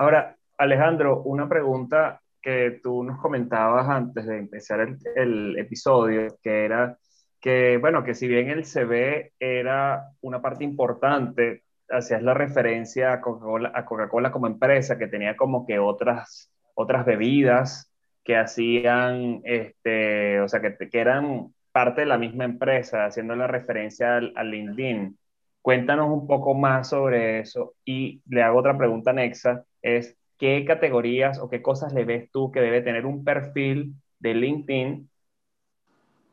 Ahora, 0.00 0.34
Alejandro, 0.56 1.22
una 1.24 1.46
pregunta 1.46 2.22
que 2.40 2.80
tú 2.82 3.04
nos 3.04 3.20
comentabas 3.20 3.86
antes 3.86 4.24
de 4.24 4.38
empezar 4.38 4.80
el, 5.14 5.58
episodio, 5.58 6.38
que 6.42 6.64
era 6.64 6.96
que, 7.38 7.76
bueno, 7.76 8.02
que 8.02 8.14
si 8.14 8.26
bien 8.26 8.48
el 8.48 8.64
CV 8.64 9.34
era 9.38 10.08
una 10.22 10.40
parte 10.40 10.64
importante, 10.64 11.64
hacías 11.90 12.22
la 12.22 12.32
referencia 12.32 13.12
a 13.12 13.20
Coca-Cola 13.20 14.32
como 14.32 14.46
empresa, 14.46 14.96
que 14.96 15.06
tenía 15.06 15.36
como 15.36 15.66
que 15.66 15.78
otras, 15.78 16.50
otras 16.74 17.04
bebidas 17.04 17.92
que 18.24 18.38
hacían, 18.38 19.42
este, 19.44 20.40
o 20.40 20.48
sea, 20.48 20.62
que, 20.62 20.88
que 20.88 20.98
eran 20.98 21.52
parte 21.72 22.00
de 22.00 22.06
la 22.06 22.16
misma 22.16 22.44
empresa, 22.44 23.04
haciendo 23.04 23.36
la 23.36 23.48
referencia 23.48 24.16
al, 24.16 24.32
al 24.34 24.50
LinkedIn. 24.50 25.18
Cuéntanos 25.60 26.08
un 26.10 26.26
poco 26.26 26.54
más 26.54 26.88
sobre 26.88 27.40
eso 27.40 27.74
y 27.84 28.22
le 28.30 28.42
hago 28.42 28.60
otra 28.60 28.78
pregunta 28.78 29.10
anexa 29.10 29.66
es 29.82 30.16
qué 30.38 30.64
categorías 30.64 31.38
o 31.38 31.48
qué 31.48 31.62
cosas 31.62 31.92
le 31.92 32.04
ves 32.04 32.30
tú 32.32 32.50
que 32.50 32.60
debe 32.60 32.82
tener 32.82 33.06
un 33.06 33.24
perfil 33.24 33.94
de 34.18 34.34
LinkedIn 34.34 35.10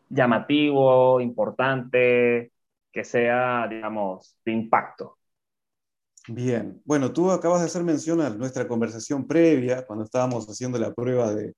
llamativo, 0.10 1.20
importante, 1.20 2.52
que 2.92 3.04
sea, 3.04 3.68
digamos, 3.70 4.38
de 4.46 4.52
impacto. 4.54 5.18
Bien, 6.30 6.82
bueno, 6.84 7.14
tú 7.14 7.32
acabas 7.32 7.62
de 7.62 7.68
hacer 7.68 7.84
mención 7.84 8.22
a 8.22 8.30
nuestra 8.30 8.68
conversación 8.68 9.28
previa, 9.28 9.86
cuando 9.86 10.06
estábamos 10.06 10.46
haciendo 10.48 10.78
la 10.78 10.94
prueba 10.94 11.34
de, 11.34 11.56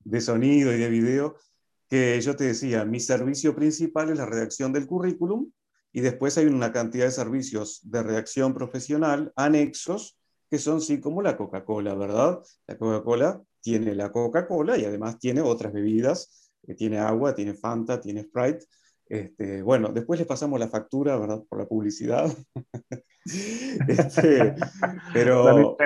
de 0.00 0.20
sonido 0.20 0.72
y 0.72 0.78
de 0.78 0.88
video, 0.88 1.36
que 1.88 2.20
yo 2.20 2.36
te 2.36 2.44
decía, 2.44 2.84
mi 2.84 3.00
servicio 3.00 3.54
principal 3.54 4.10
es 4.10 4.18
la 4.18 4.26
redacción 4.26 4.72
del 4.72 4.86
currículum 4.86 5.50
y 5.92 6.00
después 6.00 6.38
hay 6.38 6.46
una 6.46 6.72
cantidad 6.72 7.04
de 7.04 7.10
servicios 7.10 7.80
de 7.84 8.02
redacción 8.02 8.54
profesional 8.54 9.32
anexos 9.36 10.18
que 10.52 10.58
son 10.58 10.82
sí 10.82 11.00
como 11.00 11.22
la 11.22 11.34
Coca-Cola, 11.34 11.94
¿verdad? 11.94 12.42
La 12.66 12.76
Coca-Cola 12.76 13.42
tiene 13.62 13.94
la 13.94 14.12
Coca-Cola 14.12 14.76
y 14.76 14.84
además 14.84 15.18
tiene 15.18 15.40
otras 15.40 15.72
bebidas, 15.72 16.52
eh, 16.66 16.74
tiene 16.74 16.98
agua, 16.98 17.34
tiene 17.34 17.54
Fanta, 17.54 17.98
tiene 17.98 18.24
Sprite. 18.24 18.66
Este, 19.06 19.62
bueno, 19.62 19.88
después 19.94 20.20
les 20.20 20.26
pasamos 20.26 20.60
la 20.60 20.68
factura, 20.68 21.16
¿verdad? 21.16 21.42
Por 21.48 21.58
la 21.58 21.66
publicidad. 21.66 22.30
Este, 23.86 24.56
pero 25.14 25.76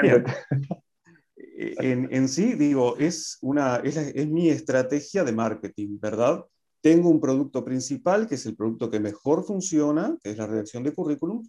en, 1.36 2.08
en, 2.10 2.28
sí, 2.30 2.54
digo, 2.54 2.96
es, 2.96 3.36
una, 3.42 3.76
es, 3.76 3.98
es 3.98 4.26
mi 4.26 4.48
estrategia 4.48 5.22
de 5.22 5.32
marketing, 5.32 5.98
¿verdad? 6.00 6.42
Tengo 6.80 7.10
un 7.10 7.20
producto 7.20 7.62
principal, 7.62 8.26
que 8.26 8.36
es 8.36 8.46
el 8.46 8.56
producto 8.56 8.90
que 8.90 9.00
mejor 9.00 9.44
funciona, 9.44 10.16
que 10.24 10.30
es 10.30 10.38
la 10.38 10.46
redacción 10.46 10.82
de 10.82 10.94
currículum, 10.94 11.46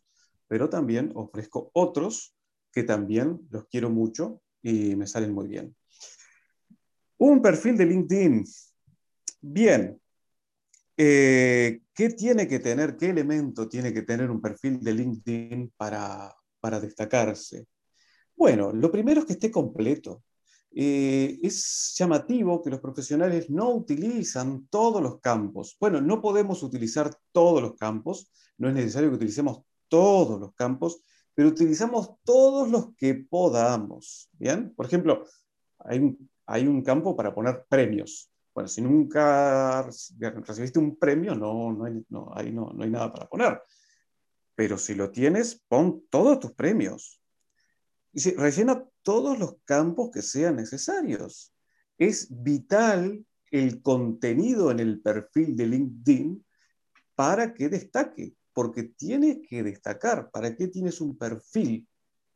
pero 0.49 0.69
también 0.69 1.13
ofrezco 1.15 1.71
otros 1.73 2.36
que 2.77 2.83
también 2.83 3.39
los 3.49 3.65
quiero 3.65 3.89
mucho 3.89 4.43
y 4.61 4.95
me 4.95 5.07
salen 5.07 5.33
muy 5.33 5.47
bien. 5.47 5.75
Un 7.17 7.41
perfil 7.41 7.75
de 7.75 7.87
LinkedIn. 7.87 8.45
Bien. 9.41 9.99
Eh, 10.95 11.81
¿Qué 11.91 12.09
tiene 12.11 12.47
que 12.47 12.59
tener, 12.59 12.95
qué 12.95 13.09
elemento 13.09 13.67
tiene 13.67 13.91
que 13.91 14.03
tener 14.03 14.29
un 14.29 14.39
perfil 14.39 14.79
de 14.79 14.93
LinkedIn 14.93 15.73
para, 15.75 16.31
para 16.59 16.79
destacarse? 16.79 17.65
Bueno, 18.35 18.71
lo 18.71 18.91
primero 18.91 19.21
es 19.21 19.25
que 19.25 19.33
esté 19.33 19.49
completo. 19.49 20.23
Eh, 20.69 21.39
es 21.41 21.95
llamativo 21.97 22.61
que 22.61 22.69
los 22.69 22.79
profesionales 22.79 23.49
no 23.49 23.71
utilizan 23.71 24.67
todos 24.67 25.01
los 25.01 25.19
campos. 25.19 25.75
Bueno, 25.79 25.99
no 25.99 26.21
podemos 26.21 26.61
utilizar 26.61 27.09
todos 27.31 27.59
los 27.59 27.75
campos, 27.75 28.31
no 28.59 28.69
es 28.69 28.75
necesario 28.75 29.09
que 29.09 29.15
utilicemos 29.15 29.63
todos 29.87 30.39
los 30.39 30.53
campos, 30.53 31.01
pero 31.37 31.49
utilizamos 31.49 32.15
todos 32.23 32.67
los 32.67 32.95
que 32.95 33.13
podamos. 33.13 34.27
¿Bien? 34.39 34.73
Por 34.73 34.87
ejemplo, 34.87 35.23
hay 35.77 36.67
un, 36.67 36.81
campo 36.81 37.15
para 37.15 37.31
poner 37.31 37.63
premios. 37.69 38.31
Bueno, 38.55 38.67
si 38.67 38.81
nunca 38.81 39.83
recibiste 39.83 40.79
un 40.79 40.95
premio, 40.95 41.35
no, 41.35 41.73
no 41.73 41.85
hay 41.85 42.89
nada 42.89 43.13
para 43.13 43.29
poner. 43.29 43.61
Pero 44.55 44.79
si 44.79 44.95
lo 44.95 45.11
tienes, 45.11 45.63
pon 45.67 46.05
todos 46.09 46.39
tus 46.39 46.53
premios. 46.53 47.21
Y 48.13 48.19
si, 48.21 48.31
rellena 48.31 48.83
todos 49.03 49.37
los 49.37 49.57
campos 49.63 50.09
que 50.11 50.23
sean 50.23 50.55
necesarios. 50.55 51.53
Es 51.99 52.29
vital 52.31 53.23
el 53.51 53.83
contenido 53.83 54.71
en 54.71 54.79
el 54.79 55.01
perfil 55.01 55.55
de 55.55 55.67
LinkedIn 55.67 56.43
para 57.13 57.53
que 57.53 57.69
destaque 57.69 58.33
porque 58.57 58.85
tiene 58.85 59.43
que 59.43 59.61
destacar. 59.61 60.31
¿Para 60.31 60.55
qué 60.55 60.67
tienes 60.67 60.99
un 60.99 61.15
perfil 61.15 61.87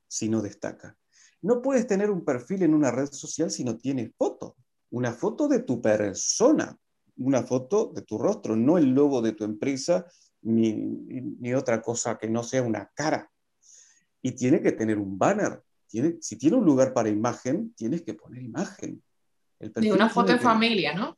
si 0.08 0.30
no 0.30 0.44
destaca? 0.44 0.96
No 1.42 1.64
puedes 1.64 1.88
tener 1.88 2.12
un 2.12 2.24
perfil 2.24 2.62
en 2.62 2.76
una 2.76 2.92
red 2.92 3.12
social 3.12 3.50
si 3.50 3.64
no 3.64 3.76
tienes 3.76 4.12
foto. 4.16 4.56
Una 4.92 5.14
foto 5.14 5.48
de 5.48 5.64
tu 5.64 5.82
persona, 5.82 6.78
una 7.18 7.42
foto 7.42 7.92
de 7.96 8.04
tu 8.04 8.20
rostro, 8.20 8.56
no 8.56 8.78
el 8.78 8.94
logo 8.94 9.24
de 9.24 9.32
tu 9.32 9.44
empresa 9.46 10.06
ni, 10.44 10.74
ni 10.76 11.56
otra 11.56 11.82
cosa 11.82 12.20
que 12.20 12.30
no 12.30 12.44
sea 12.44 12.62
una 12.62 12.92
cara. 12.94 13.28
Y 14.22 14.34
tiene 14.34 14.62
que 14.62 14.74
tener 14.74 15.00
un 15.00 15.18
banner. 15.18 15.64
Tiene, 15.88 16.18
si 16.22 16.38
tiene 16.38 16.58
un 16.58 16.66
lugar 16.66 16.94
para 16.94 17.10
imagen, 17.10 17.74
tienes 17.74 18.04
que 18.04 18.14
poner 18.14 18.44
imagen. 18.44 19.02
Y 19.60 19.90
una 19.90 20.08
foto 20.08 20.34
de 20.34 20.38
familia, 20.38 20.94
¿no? 20.94 21.18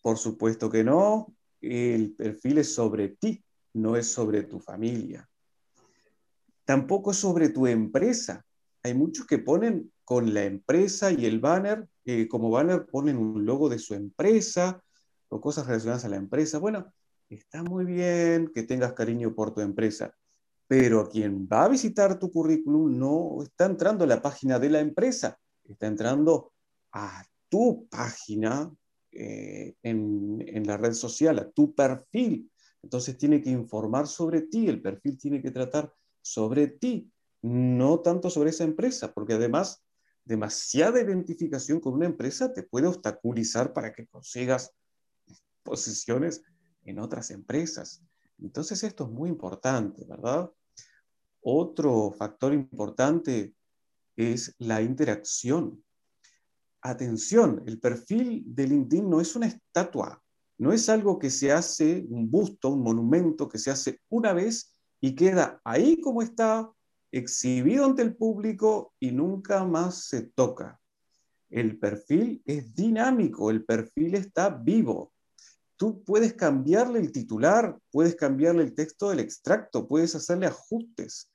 Por 0.00 0.16
supuesto 0.16 0.70
que 0.70 0.84
no. 0.84 1.34
El 1.60 2.12
perfil 2.12 2.58
es 2.58 2.72
sobre 2.72 3.08
ti, 3.08 3.42
no 3.74 3.96
es 3.96 4.06
sobre 4.10 4.42
tu 4.42 4.58
familia. 4.58 5.28
Tampoco 6.64 7.12
es 7.12 7.16
sobre 7.16 7.48
tu 7.48 7.66
empresa. 7.66 8.44
Hay 8.82 8.94
muchos 8.94 9.26
que 9.26 9.38
ponen 9.38 9.92
con 10.04 10.32
la 10.32 10.44
empresa 10.44 11.10
y 11.12 11.26
el 11.26 11.40
banner, 11.40 11.86
eh, 12.04 12.28
como 12.28 12.50
banner 12.50 12.86
ponen 12.86 13.16
un 13.16 13.44
logo 13.44 13.68
de 13.68 13.78
su 13.78 13.94
empresa 13.94 14.82
o 15.28 15.40
cosas 15.40 15.66
relacionadas 15.66 16.04
a 16.04 16.08
la 16.08 16.16
empresa. 16.16 16.58
Bueno, 16.58 16.92
está 17.28 17.62
muy 17.62 17.84
bien 17.84 18.50
que 18.54 18.62
tengas 18.62 18.92
cariño 18.94 19.34
por 19.34 19.52
tu 19.52 19.60
empresa, 19.60 20.14
pero 20.66 21.08
quien 21.08 21.48
va 21.50 21.64
a 21.64 21.68
visitar 21.68 22.18
tu 22.18 22.30
currículum 22.30 22.98
no 22.98 23.42
está 23.42 23.66
entrando 23.66 24.04
a 24.04 24.06
la 24.06 24.22
página 24.22 24.58
de 24.58 24.70
la 24.70 24.80
empresa, 24.80 25.38
está 25.64 25.86
entrando 25.86 26.52
a 26.92 27.24
tu 27.48 27.86
página 27.88 28.70
eh, 29.12 29.74
en, 29.82 30.66
la 30.66 30.76
red 30.76 30.92
social, 30.92 31.38
a 31.38 31.50
tu 31.50 31.74
perfil. 31.74 32.50
Entonces 32.82 33.18
tiene 33.18 33.40
que 33.40 33.50
informar 33.50 34.06
sobre 34.06 34.42
ti, 34.42 34.68
el 34.68 34.80
perfil 34.80 35.18
tiene 35.18 35.42
que 35.42 35.50
tratar 35.50 35.92
sobre 36.22 36.68
ti, 36.68 37.10
no 37.42 38.00
tanto 38.00 38.30
sobre 38.30 38.50
esa 38.50 38.64
empresa, 38.64 39.12
porque 39.12 39.34
además 39.34 39.84
demasiada 40.24 41.00
identificación 41.00 41.80
con 41.80 41.94
una 41.94 42.06
empresa 42.06 42.52
te 42.52 42.62
puede 42.62 42.86
obstaculizar 42.86 43.72
para 43.72 43.92
que 43.92 44.06
consigas 44.06 44.72
posiciones 45.62 46.42
en 46.84 46.98
otras 46.98 47.30
empresas. 47.30 48.02
Entonces 48.38 48.82
esto 48.82 49.04
es 49.04 49.10
muy 49.10 49.28
importante, 49.28 50.04
¿verdad? 50.04 50.50
Otro 51.40 52.12
factor 52.12 52.52
importante 52.52 53.54
es 54.16 54.54
la 54.58 54.82
interacción. 54.82 55.82
Atención, 56.80 57.62
el 57.66 57.80
perfil 57.80 58.44
de 58.46 58.66
LinkedIn 58.66 59.08
no 59.08 59.20
es 59.20 59.34
una 59.34 59.46
estatua, 59.46 60.22
no 60.58 60.72
es 60.72 60.88
algo 60.88 61.18
que 61.18 61.30
se 61.30 61.52
hace, 61.52 62.04
un 62.08 62.30
busto, 62.30 62.70
un 62.70 62.82
monumento 62.82 63.48
que 63.48 63.58
se 63.58 63.70
hace 63.70 64.00
una 64.08 64.32
vez 64.32 64.74
y 65.00 65.14
queda 65.14 65.60
ahí 65.64 66.00
como 66.00 66.20
está, 66.20 66.70
exhibido 67.12 67.84
ante 67.84 68.02
el 68.02 68.16
público 68.16 68.92
y 69.00 69.12
nunca 69.12 69.64
más 69.64 70.08
se 70.08 70.22
toca. 70.22 70.80
El 71.48 71.78
perfil 71.78 72.42
es 72.44 72.74
dinámico, 72.74 73.50
el 73.50 73.64
perfil 73.64 74.16
está 74.16 74.50
vivo. 74.50 75.12
Tú 75.76 76.02
puedes 76.02 76.34
cambiarle 76.34 76.98
el 76.98 77.12
titular, 77.12 77.78
puedes 77.90 78.16
cambiarle 78.16 78.64
el 78.64 78.74
texto 78.74 79.10
del 79.10 79.20
extracto, 79.20 79.86
puedes 79.86 80.14
hacerle 80.14 80.46
ajustes. 80.46 81.30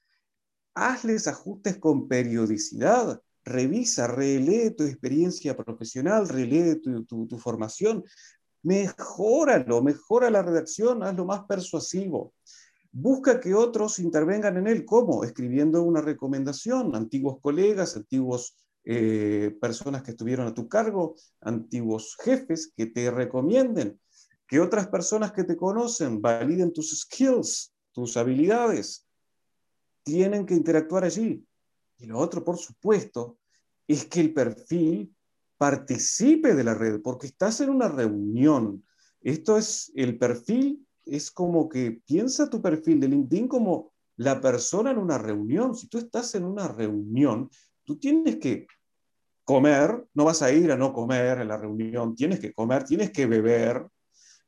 Hazles 0.76 1.28
ajustes 1.28 1.78
con 1.78 2.08
periodicidad. 2.08 3.22
Revisa, 3.46 4.08
relee 4.08 4.72
tu 4.72 4.84
experiencia 4.84 5.56
profesional, 5.56 6.28
relee 6.28 6.76
tu, 6.76 7.06
tu 7.06 7.40
formación. 7.40 8.04
Mejóralo, 8.64 9.84
mejora 9.84 10.30
la 10.30 10.42
redacción, 10.42 11.04
hazlo 11.04 11.26
más 11.26 11.44
persuasivo. 11.46 12.34
Busca 12.92 13.40
que 13.40 13.54
otros 13.54 14.00
intervengan 14.00 14.58
en 14.58 14.68
él. 14.68 14.86
¿Cómo? 14.86 15.24
Escribiendo 15.24 15.84
una 15.84 16.02
recomendación, 16.02 16.96
antiguos 16.96 17.40
colegas, 17.42 17.98
antiguos 17.98 18.56
eh, 18.86 19.56
personas 19.60 20.04
que 20.04 20.12
estuvieron 20.12 20.48
a 20.48 20.54
tu 20.54 20.68
cargo, 20.68 21.16
antiguos 21.42 22.16
jefes 22.24 22.72
que 22.76 22.86
te 22.86 23.10
recomienden, 23.12 24.00
que 24.48 24.60
otras 24.60 24.88
personas 24.88 25.32
que 25.32 25.44
te 25.44 25.58
conocen 25.58 26.22
validen 26.22 26.72
tus 26.72 27.00
skills, 27.00 27.74
tus 27.92 28.16
habilidades. 28.16 29.08
Tienen 30.04 30.46
que 30.46 30.54
interactuar 30.54 31.04
allí. 31.04 31.46
Y 31.98 32.06
lo 32.06 32.20
otro, 32.20 32.44
por 32.44 32.58
supuesto, 32.58 33.38
es 33.88 34.06
que 34.06 34.22
el 34.22 34.34
perfil 34.34 35.14
participe 35.64 36.56
de 36.56 36.64
la 36.66 36.74
red, 36.74 37.00
porque 37.02 37.28
estás 37.28 37.62
en 37.62 37.70
una 37.70 37.88
reunión. 37.88 38.84
Esto 39.22 39.58
es 39.58 39.94
el 39.96 40.18
perfil 40.18 40.86
es 41.06 41.32
como 41.32 41.70
que 41.70 42.02
piensa 42.06 42.50
tu 42.50 42.62
perfil 42.62 43.00
de 43.00 43.08
LinkedIn 43.08 43.48
como 43.48 43.94
la 44.18 44.42
persona 44.42 44.92
en 44.92 44.98
una 44.98 45.18
reunión. 45.18 45.74
Si 45.74 45.88
tú 45.88 46.00
estás 46.00 46.36
en 46.36 46.44
una 46.44 46.68
reunión, 46.68 47.50
tú 47.86 47.98
tienes 47.98 48.40
que 48.40 48.68
comer, 49.46 50.06
no 50.14 50.26
vas 50.26 50.42
a 50.42 50.52
ir 50.52 50.70
a 50.70 50.76
no 50.76 50.92
comer 50.92 51.40
en 51.40 51.48
la 51.48 51.56
reunión, 51.56 52.14
tienes 52.14 52.42
que 52.42 52.52
comer, 52.52 52.84
tienes 52.84 53.12
que 53.12 53.26
beber. 53.26 53.88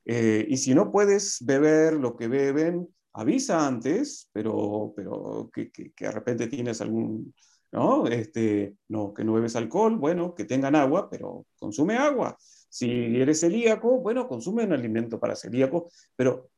Eh, 0.03 0.45
y 0.49 0.57
si 0.57 0.75
no 0.75 0.91
puedes 0.91 1.37
beber 1.45 1.93
lo 1.93 2.17
que 2.17 2.27
beben, 2.27 2.89
avisa 3.13 3.65
antes, 3.65 4.29
pero, 4.33 4.91
pero 4.93 5.49
que, 5.53 5.71
que, 5.71 5.93
que 5.93 6.07
de 6.07 6.11
repente 6.11 6.47
tienes 6.47 6.81
algún, 6.81 7.33
¿no? 7.71 8.07
Este, 8.07 8.75
no, 8.87 9.13
que 9.13 9.23
no 9.23 9.33
bebes 9.33 9.55
alcohol, 9.55 9.97
bueno, 9.97 10.33
que 10.33 10.45
tengan 10.45 10.75
agua, 10.75 11.09
pero 11.09 11.45
consume 11.57 11.97
agua. 11.97 12.37
Si 12.69 12.89
eres 12.89 13.39
celíaco, 13.39 13.99
bueno, 14.01 14.27
consume 14.27 14.63
un 14.63 14.73
alimento 14.73 15.19
para 15.19 15.35
celíaco, 15.35 15.89
pero 16.15 16.49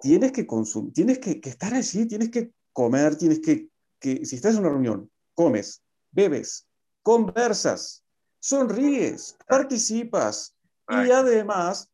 tienes 0.00 0.32
que 0.32 0.46
consumir, 0.46 0.92
tienes 0.92 1.18
que, 1.18 1.40
estar 1.42 1.74
allí, 1.74 2.06
tienes 2.06 2.30
que 2.30 2.52
comer, 2.72 3.16
tienes 3.16 3.40
que, 3.40 3.68
que, 3.98 4.24
si 4.24 4.36
estás 4.36 4.54
en 4.54 4.60
una 4.60 4.70
reunión, 4.70 5.10
comes, 5.34 5.82
bebes, 6.10 6.66
conversas, 7.02 8.04
sonríes, 8.38 9.36
participas 9.46 10.54
y 10.88 11.10
además 11.10 11.90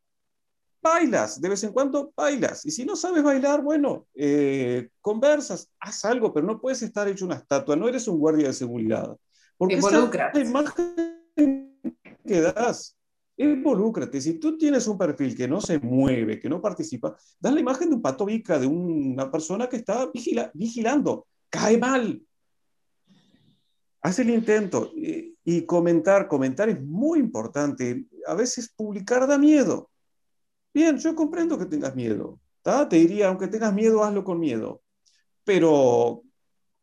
bailas, 0.85 1.41
de 1.41 1.49
vez 1.49 1.65
en 1.65 1.73
cuando 1.73 2.13
bailas. 2.15 2.65
Y 2.65 2.71
si 2.71 2.85
no 2.85 2.95
sabes 2.95 3.23
bailar, 3.23 3.63
bueno, 3.63 4.07
eh, 4.15 4.91
conversas, 5.01 5.71
haz 5.81 6.05
algo, 6.05 6.33
pero 6.33 6.47
no 6.47 6.61
puedes 6.61 6.83
estar 6.83 7.09
hecho 7.09 7.25
una 7.25 7.37
estatua, 7.37 7.75
no 7.75 7.89
eres 7.89 8.07
un 8.07 8.19
guardia 8.19 8.49
de 8.49 8.53
seguridad. 8.53 9.17
Porque 9.57 9.77
esa 9.77 10.31
imagen 10.35 11.81
que 12.27 12.41
das 12.41 12.97
Involúcrate. 13.37 14.21
Si 14.21 14.35
tú 14.35 14.57
tienes 14.57 14.87
un 14.87 14.97
perfil 14.97 15.37
que 15.37 15.49
no 15.49 15.61
se 15.61 15.79
mueve, 15.81 16.39
que 16.39 16.49
no 16.49 16.61
participa, 16.61 17.17
da 17.41 17.51
la 17.51 17.61
imagen 17.61 17.89
de 17.89 17.97
un 17.97 18.03
pato 18.03 18.25
bica, 18.25 18.59
de 18.59 18.67
una 18.67 19.31
persona 19.31 19.69
que 19.69 19.77
está 19.77 20.09
vigilando. 20.55 21.27
Cae 21.51 21.77
mal. 21.77 22.23
Haz 24.03 24.19
el 24.21 24.31
intento. 24.31 24.93
Y, 24.95 25.63
comentar, 25.63 26.29
comentar 26.29 26.69
es 26.69 26.81
muy 26.81 27.19
importante. 27.19 28.07
A 28.27 28.35
veces 28.35 28.73
publicar 28.75 29.27
da 29.27 29.37
miedo. 29.37 29.91
Bien, 30.75 30.99
yo 30.99 31.15
comprendo 31.15 31.57
que 31.57 31.67
tengas 31.67 31.95
miedo. 31.95 32.41
Te 32.63 32.97
diría, 32.97 33.29
aunque 33.29 33.47
tengas 33.47 33.73
miedo, 33.73 34.03
hazlo 34.03 34.25
con 34.25 34.41
miedo. 34.41 34.83
Pero, 35.45 36.23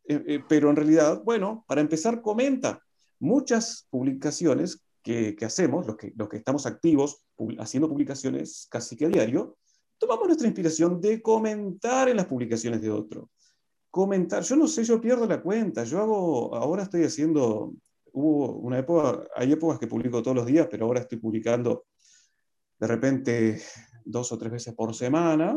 eh, 0.04 0.24
eh, 0.26 0.40
pero 0.48 0.70
en 0.70 0.76
realidad, 0.76 1.22
bueno, 1.22 1.64
para 1.68 1.82
empezar, 1.82 2.22
comenta. 2.22 2.80
Muchas 3.18 3.86
publicaciones 3.90 4.82
que, 5.02 5.36
hacemos, 5.44 5.86
los 5.86 5.96
que, 5.96 6.12
los 6.16 6.28
que 6.28 6.38
estamos 6.38 6.64
activos 6.64 7.24
haciendo 7.58 7.88
publicaciones 7.88 8.66
casi 8.70 8.96
que 8.96 9.04
a 9.04 9.08
diario, 9.08 9.58
tomamos 9.98 10.26
nuestra 10.26 10.46
inspiración 10.46 11.00
de 11.00 11.20
comentar 11.20 12.08
en 12.08 12.16
las 12.16 12.26
publicaciones 12.26 12.80
de 12.80 12.90
otro. 12.90 13.30
Comentar, 13.90 14.42
yo 14.42 14.56
no 14.56 14.68
sé, 14.68 14.84
yo 14.84 15.00
pierdo 15.00 15.26
la 15.26 15.42
cuenta, 15.42 15.84
yo 15.84 16.00
hago, 16.00 16.54
ahora 16.54 16.84
estoy 16.84 17.04
haciendo, 17.04 17.74
hubo 18.12 18.54
una 18.54 18.78
época, 18.78 19.24
hay 19.36 19.52
épocas 19.52 19.78
que 19.78 19.86
publico 19.86 20.22
todos 20.22 20.36
los 20.36 20.46
días, 20.46 20.66
pero 20.70 20.86
ahora 20.86 21.00
estoy 21.00 21.18
publicando 21.18 21.84
de 22.82 22.88
repente 22.88 23.62
dos 24.04 24.32
o 24.32 24.38
tres 24.38 24.50
veces 24.50 24.74
por 24.74 24.92
semana, 24.92 25.56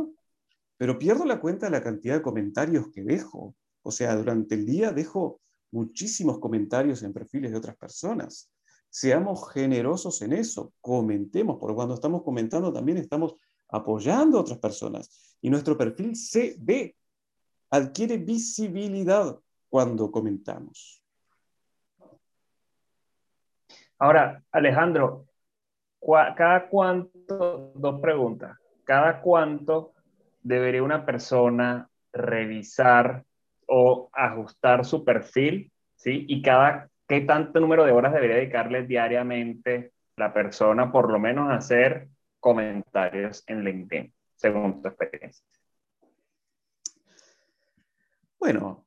pero 0.77 0.99
pierdo 0.99 1.25
la 1.25 1.41
cuenta 1.41 1.65
de 1.65 1.71
la 1.71 1.81
cantidad 1.81 2.13
de 2.13 2.21
comentarios 2.21 2.89
que 2.93 3.01
dejo. 3.01 3.55
O 3.81 3.89
sea, 3.89 4.15
durante 4.15 4.53
el 4.53 4.63
día 4.63 4.91
dejo 4.91 5.41
muchísimos 5.71 6.37
comentarios 6.37 7.01
en 7.01 7.13
perfiles 7.13 7.49
de 7.49 7.57
otras 7.57 7.77
personas. 7.77 8.51
Seamos 8.91 9.51
generosos 9.51 10.21
en 10.21 10.33
eso, 10.33 10.71
comentemos, 10.79 11.57
porque 11.59 11.73
cuando 11.73 11.95
estamos 11.95 12.21
comentando 12.21 12.71
también 12.71 12.99
estamos 12.99 13.33
apoyando 13.69 14.37
a 14.37 14.41
otras 14.41 14.59
personas 14.59 15.35
y 15.41 15.49
nuestro 15.49 15.75
perfil 15.75 16.15
se 16.15 16.55
ve, 16.59 16.95
adquiere 17.71 18.17
visibilidad 18.17 19.35
cuando 19.67 20.11
comentamos. 20.11 21.01
Ahora, 23.97 24.43
Alejandro, 24.51 25.24
¿cada 26.35 26.67
cuánto, 26.67 27.71
dos 27.75 28.01
preguntas, 28.01 28.57
cada 28.83 29.21
cuánto 29.21 29.93
debería 30.41 30.83
una 30.83 31.05
persona 31.05 31.89
revisar 32.13 33.23
o 33.67 34.09
ajustar 34.13 34.85
su 34.85 35.03
perfil, 35.03 35.71
¿sí? 35.95 36.25
Y 36.27 36.41
cada 36.41 36.89
¿qué 37.07 37.21
tanto 37.21 37.59
número 37.59 37.85
de 37.85 37.91
horas 37.91 38.13
debería 38.13 38.37
dedicarle 38.37 38.85
diariamente 38.85 39.91
la 40.17 40.33
persona, 40.33 40.91
por 40.91 41.11
lo 41.11 41.19
menos, 41.19 41.49
a 41.49 41.55
hacer 41.55 42.07
comentarios 42.39 43.43
en 43.47 43.63
LinkedIn, 43.63 44.13
según 44.35 44.81
tu 44.81 44.87
experiencia? 44.87 45.45
Bueno, 48.39 48.85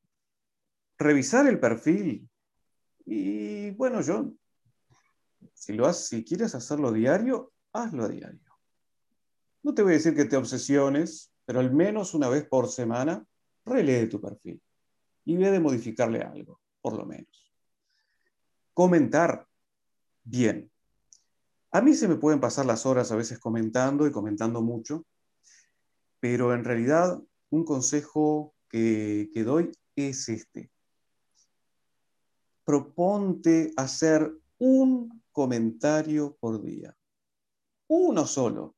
revisar 0.98 1.46
el 1.46 1.58
perfil. 1.58 2.28
Y 3.04 3.70
bueno, 3.72 4.00
yo, 4.00 4.32
si, 5.54 5.72
lo 5.72 5.92
si 5.92 6.24
quieres 6.24 6.54
hacerlo 6.54 6.92
diario, 6.92 7.52
hazlo 7.72 8.04
a 8.04 8.08
diario. 8.08 8.48
No 9.62 9.74
te 9.74 9.82
voy 9.82 9.92
a 9.92 9.96
decir 9.96 10.14
que 10.14 10.24
te 10.24 10.36
obsesiones, 10.36 11.32
pero 11.44 11.60
al 11.60 11.72
menos 11.72 12.14
una 12.14 12.28
vez 12.28 12.46
por 12.46 12.68
semana, 12.68 13.24
relee 13.64 14.06
tu 14.06 14.20
perfil 14.20 14.62
y 15.24 15.36
ve 15.36 15.50
de 15.50 15.60
modificarle 15.60 16.22
algo, 16.22 16.60
por 16.80 16.96
lo 16.96 17.04
menos. 17.04 17.52
Comentar 18.72 19.46
bien. 20.24 20.70
A 21.70 21.82
mí 21.82 21.94
se 21.94 22.08
me 22.08 22.16
pueden 22.16 22.40
pasar 22.40 22.64
las 22.64 22.86
horas 22.86 23.12
a 23.12 23.16
veces 23.16 23.38
comentando 23.38 24.06
y 24.06 24.12
comentando 24.12 24.62
mucho, 24.62 25.04
pero 26.20 26.54
en 26.54 26.64
realidad 26.64 27.20
un 27.50 27.64
consejo 27.64 28.54
que 28.68 29.30
doy 29.44 29.70
es 29.96 30.28
este. 30.28 30.70
Proponte 32.64 33.72
hacer 33.76 34.32
un 34.58 35.22
comentario 35.38 36.36
por 36.40 36.60
día. 36.60 36.92
Uno 37.86 38.26
solo. 38.26 38.74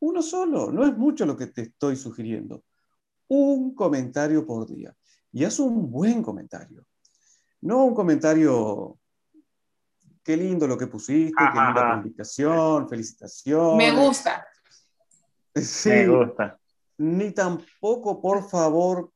Uno 0.00 0.20
solo. 0.20 0.70
No 0.70 0.84
es 0.84 0.94
mucho 0.94 1.24
lo 1.24 1.34
que 1.34 1.46
te 1.46 1.62
estoy 1.62 1.96
sugiriendo. 1.96 2.62
Un 3.28 3.74
comentario 3.74 4.44
por 4.44 4.66
día. 4.66 4.94
Y 5.32 5.44
haz 5.44 5.58
un 5.58 5.90
buen 5.90 6.22
comentario. 6.22 6.84
No 7.62 7.86
un 7.86 7.94
comentario, 7.94 8.98
qué 10.22 10.36
lindo 10.36 10.66
lo 10.66 10.76
que 10.76 10.88
pusiste, 10.88 11.34
qué 11.34 11.58
linda 11.58 11.96
publicación, 11.96 12.86
felicitaciones. 12.86 13.94
Me 13.94 13.98
gusta. 13.98 14.46
Sí. 15.54 15.88
Me 15.88 16.06
gusta. 16.06 16.60
Ni 16.98 17.32
tampoco, 17.32 18.20
por 18.20 18.48
favor, 18.48 19.10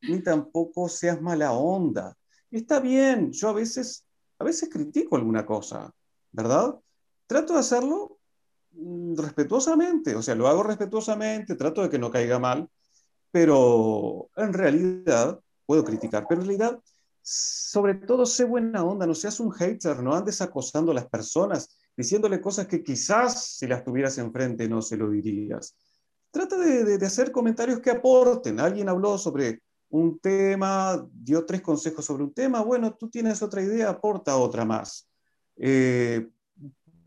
ni 0.00 0.20
tampoco 0.22 0.88
seas 0.88 1.20
mala 1.20 1.52
onda. 1.52 2.16
Está 2.50 2.80
bien, 2.80 3.30
yo 3.30 3.50
a 3.50 3.52
veces, 3.52 4.07
a 4.38 4.44
veces 4.44 4.68
critico 4.68 5.16
alguna 5.16 5.44
cosa, 5.44 5.92
¿verdad? 6.32 6.78
Trato 7.26 7.54
de 7.54 7.60
hacerlo 7.60 8.18
mm, 8.72 9.16
respetuosamente, 9.16 10.14
o 10.14 10.22
sea, 10.22 10.34
lo 10.34 10.48
hago 10.48 10.62
respetuosamente, 10.62 11.56
trato 11.56 11.82
de 11.82 11.90
que 11.90 11.98
no 11.98 12.10
caiga 12.10 12.38
mal, 12.38 12.68
pero 13.30 14.30
en 14.36 14.52
realidad 14.52 15.38
puedo 15.66 15.84
criticar, 15.84 16.26
pero 16.28 16.40
en 16.40 16.46
realidad, 16.46 16.80
sobre 17.22 17.94
todo, 17.94 18.24
sé 18.24 18.44
buena 18.44 18.84
onda, 18.84 19.06
no 19.06 19.14
seas 19.14 19.40
un 19.40 19.52
hater, 19.52 20.02
no 20.02 20.14
andes 20.14 20.40
acosando 20.40 20.92
a 20.92 20.94
las 20.94 21.08
personas, 21.08 21.76
diciéndole 21.96 22.40
cosas 22.40 22.66
que 22.66 22.82
quizás 22.82 23.56
si 23.56 23.66
las 23.66 23.84
tuvieras 23.84 24.16
enfrente 24.18 24.68
no 24.68 24.80
se 24.80 24.96
lo 24.96 25.10
dirías. 25.10 25.76
Trata 26.30 26.56
de, 26.56 26.98
de 26.98 27.06
hacer 27.06 27.32
comentarios 27.32 27.80
que 27.80 27.90
aporten. 27.90 28.60
Alguien 28.60 28.88
habló 28.88 29.18
sobre 29.18 29.62
un 29.90 30.18
tema, 30.18 31.06
dio 31.12 31.44
tres 31.44 31.62
consejos 31.62 32.04
sobre 32.04 32.24
un 32.24 32.32
tema, 32.32 32.62
bueno, 32.62 32.94
tú 32.94 33.08
tienes 33.08 33.42
otra 33.42 33.62
idea, 33.62 33.88
aporta 33.88 34.36
otra 34.36 34.64
más. 34.64 35.08
Eh, 35.56 36.28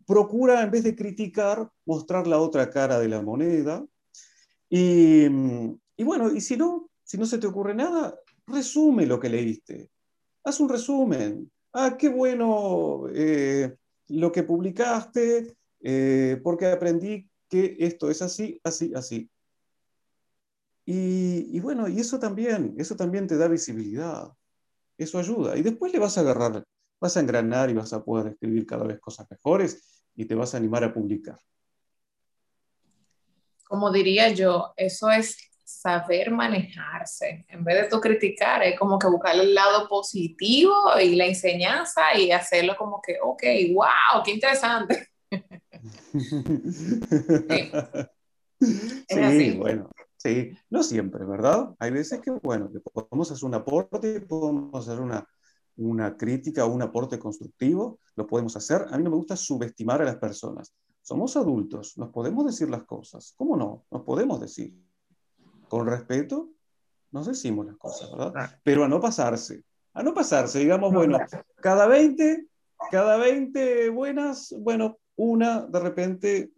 procura, 0.05 0.61
en 0.63 0.71
vez 0.71 0.83
de 0.83 0.95
criticar, 0.95 1.71
mostrar 1.85 2.27
la 2.27 2.39
otra 2.39 2.69
cara 2.69 2.99
de 2.99 3.07
la 3.07 3.21
moneda. 3.21 3.85
Y, 4.69 5.27
bueno, 6.03 6.31
y 6.33 6.41
si 6.41 6.57
no, 6.57 6.89
si 7.03 7.17
no 7.17 7.25
se 7.25 7.37
te 7.37 7.47
ocurre 7.47 7.75
nada, 7.75 8.17
resume 8.47 9.05
lo 9.05 9.19
que 9.19 9.29
leíste. 9.29 9.89
Haz 10.43 10.59
un 10.59 10.69
resumen. 10.69 11.51
Ah, 11.73 11.95
qué 11.97 12.09
bueno 12.09 13.03
eh, 13.13 13.75
lo 14.09 14.31
que 14.31 14.43
publicaste, 14.43 15.55
eh, 15.81 16.39
porque 16.43 16.65
aprendí 16.65 17.29
que 17.47 17.77
esto 17.79 18.09
es 18.09 18.21
así, 18.21 18.59
así, 18.63 18.91
así. 18.95 19.29
Y, 20.85 21.59
bueno, 21.59 21.87
y 21.87 21.99
eso 21.99 22.19
también, 22.19 22.75
eso 22.77 22.95
también 22.95 23.27
te 23.27 23.37
da 23.37 23.47
visibilidad, 23.47 24.29
eso 24.97 25.19
ayuda. 25.19 25.57
Y 25.57 25.61
después 25.61 25.93
le 25.93 25.99
vas 25.99 26.17
a 26.17 26.21
agarrar, 26.21 26.63
vas 26.99 27.17
a 27.17 27.19
engranar 27.19 27.69
y 27.69 27.73
vas 27.73 27.93
a 27.93 28.03
poder 28.03 28.33
escribir 28.33 28.65
cada 28.65 28.85
vez 28.85 28.99
cosas 28.99 29.27
mejores 29.29 30.03
y 30.15 30.25
te 30.25 30.35
vas 30.35 30.53
a 30.53 30.57
animar 30.57 30.83
a 30.83 30.93
publicar. 30.93 31.37
Como 33.63 33.91
diría 33.91 34.29
yo, 34.29 34.73
eso 34.75 35.09
es 35.09 35.37
saber 35.63 36.31
manejarse. 36.31 37.45
En 37.47 37.63
vez 37.63 37.83
de 37.83 37.89
tú 37.89 38.01
criticar, 38.01 38.61
es 38.63 38.77
como 38.77 38.99
que 38.99 39.07
buscar 39.07 39.35
el 39.35 39.53
lado 39.53 39.87
positivo 39.87 40.75
y 41.01 41.15
la 41.15 41.25
enseñanza 41.25 42.17
y 42.17 42.31
hacerlo 42.31 42.75
como 42.77 43.01
que, 43.01 43.17
ok, 43.21 43.43
wow, 43.73 44.23
qué 44.23 44.31
interesante. 44.31 45.07
sí 49.09 49.57
bueno. 49.57 49.89
Sí, 50.21 50.55
no 50.69 50.83
siempre, 50.83 51.25
¿verdad? 51.25 51.73
Hay 51.79 51.89
veces 51.89 52.21
que, 52.21 52.29
bueno, 52.29 52.71
que 52.71 52.79
podemos 52.79 53.31
hacer 53.31 53.43
un 53.43 53.55
aporte, 53.55 54.21
podemos 54.21 54.87
hacer 54.87 55.01
una, 55.01 55.27
una 55.77 56.15
crítica 56.15 56.63
o 56.63 56.71
un 56.71 56.83
aporte 56.83 57.17
constructivo, 57.17 57.97
lo 58.15 58.27
podemos 58.27 58.55
hacer. 58.55 58.85
A 58.91 58.97
mí 58.97 59.03
no 59.03 59.09
me 59.09 59.15
gusta 59.15 59.35
subestimar 59.35 59.99
a 59.99 60.05
las 60.05 60.17
personas. 60.17 60.75
Somos 61.01 61.35
adultos, 61.37 61.97
nos 61.97 62.09
podemos 62.09 62.45
decir 62.45 62.69
las 62.69 62.83
cosas. 62.83 63.33
¿Cómo 63.35 63.57
no? 63.57 63.85
Nos 63.89 64.03
podemos 64.03 64.39
decir. 64.39 64.75
Con 65.67 65.87
respeto, 65.87 66.49
nos 67.09 67.25
decimos 67.25 67.65
las 67.65 67.77
cosas, 67.77 68.11
¿verdad? 68.11 68.59
Pero 68.63 68.83
a 68.83 68.87
no 68.87 69.01
pasarse. 69.01 69.63
A 69.95 70.03
no 70.03 70.13
pasarse, 70.13 70.59
digamos, 70.59 70.93
bueno, 70.93 71.17
cada 71.55 71.87
20, 71.87 72.45
cada 72.91 73.17
20 73.17 73.89
buenas, 73.89 74.53
bueno, 74.59 74.99
una 75.15 75.61
de 75.61 75.79
repente 75.79 76.51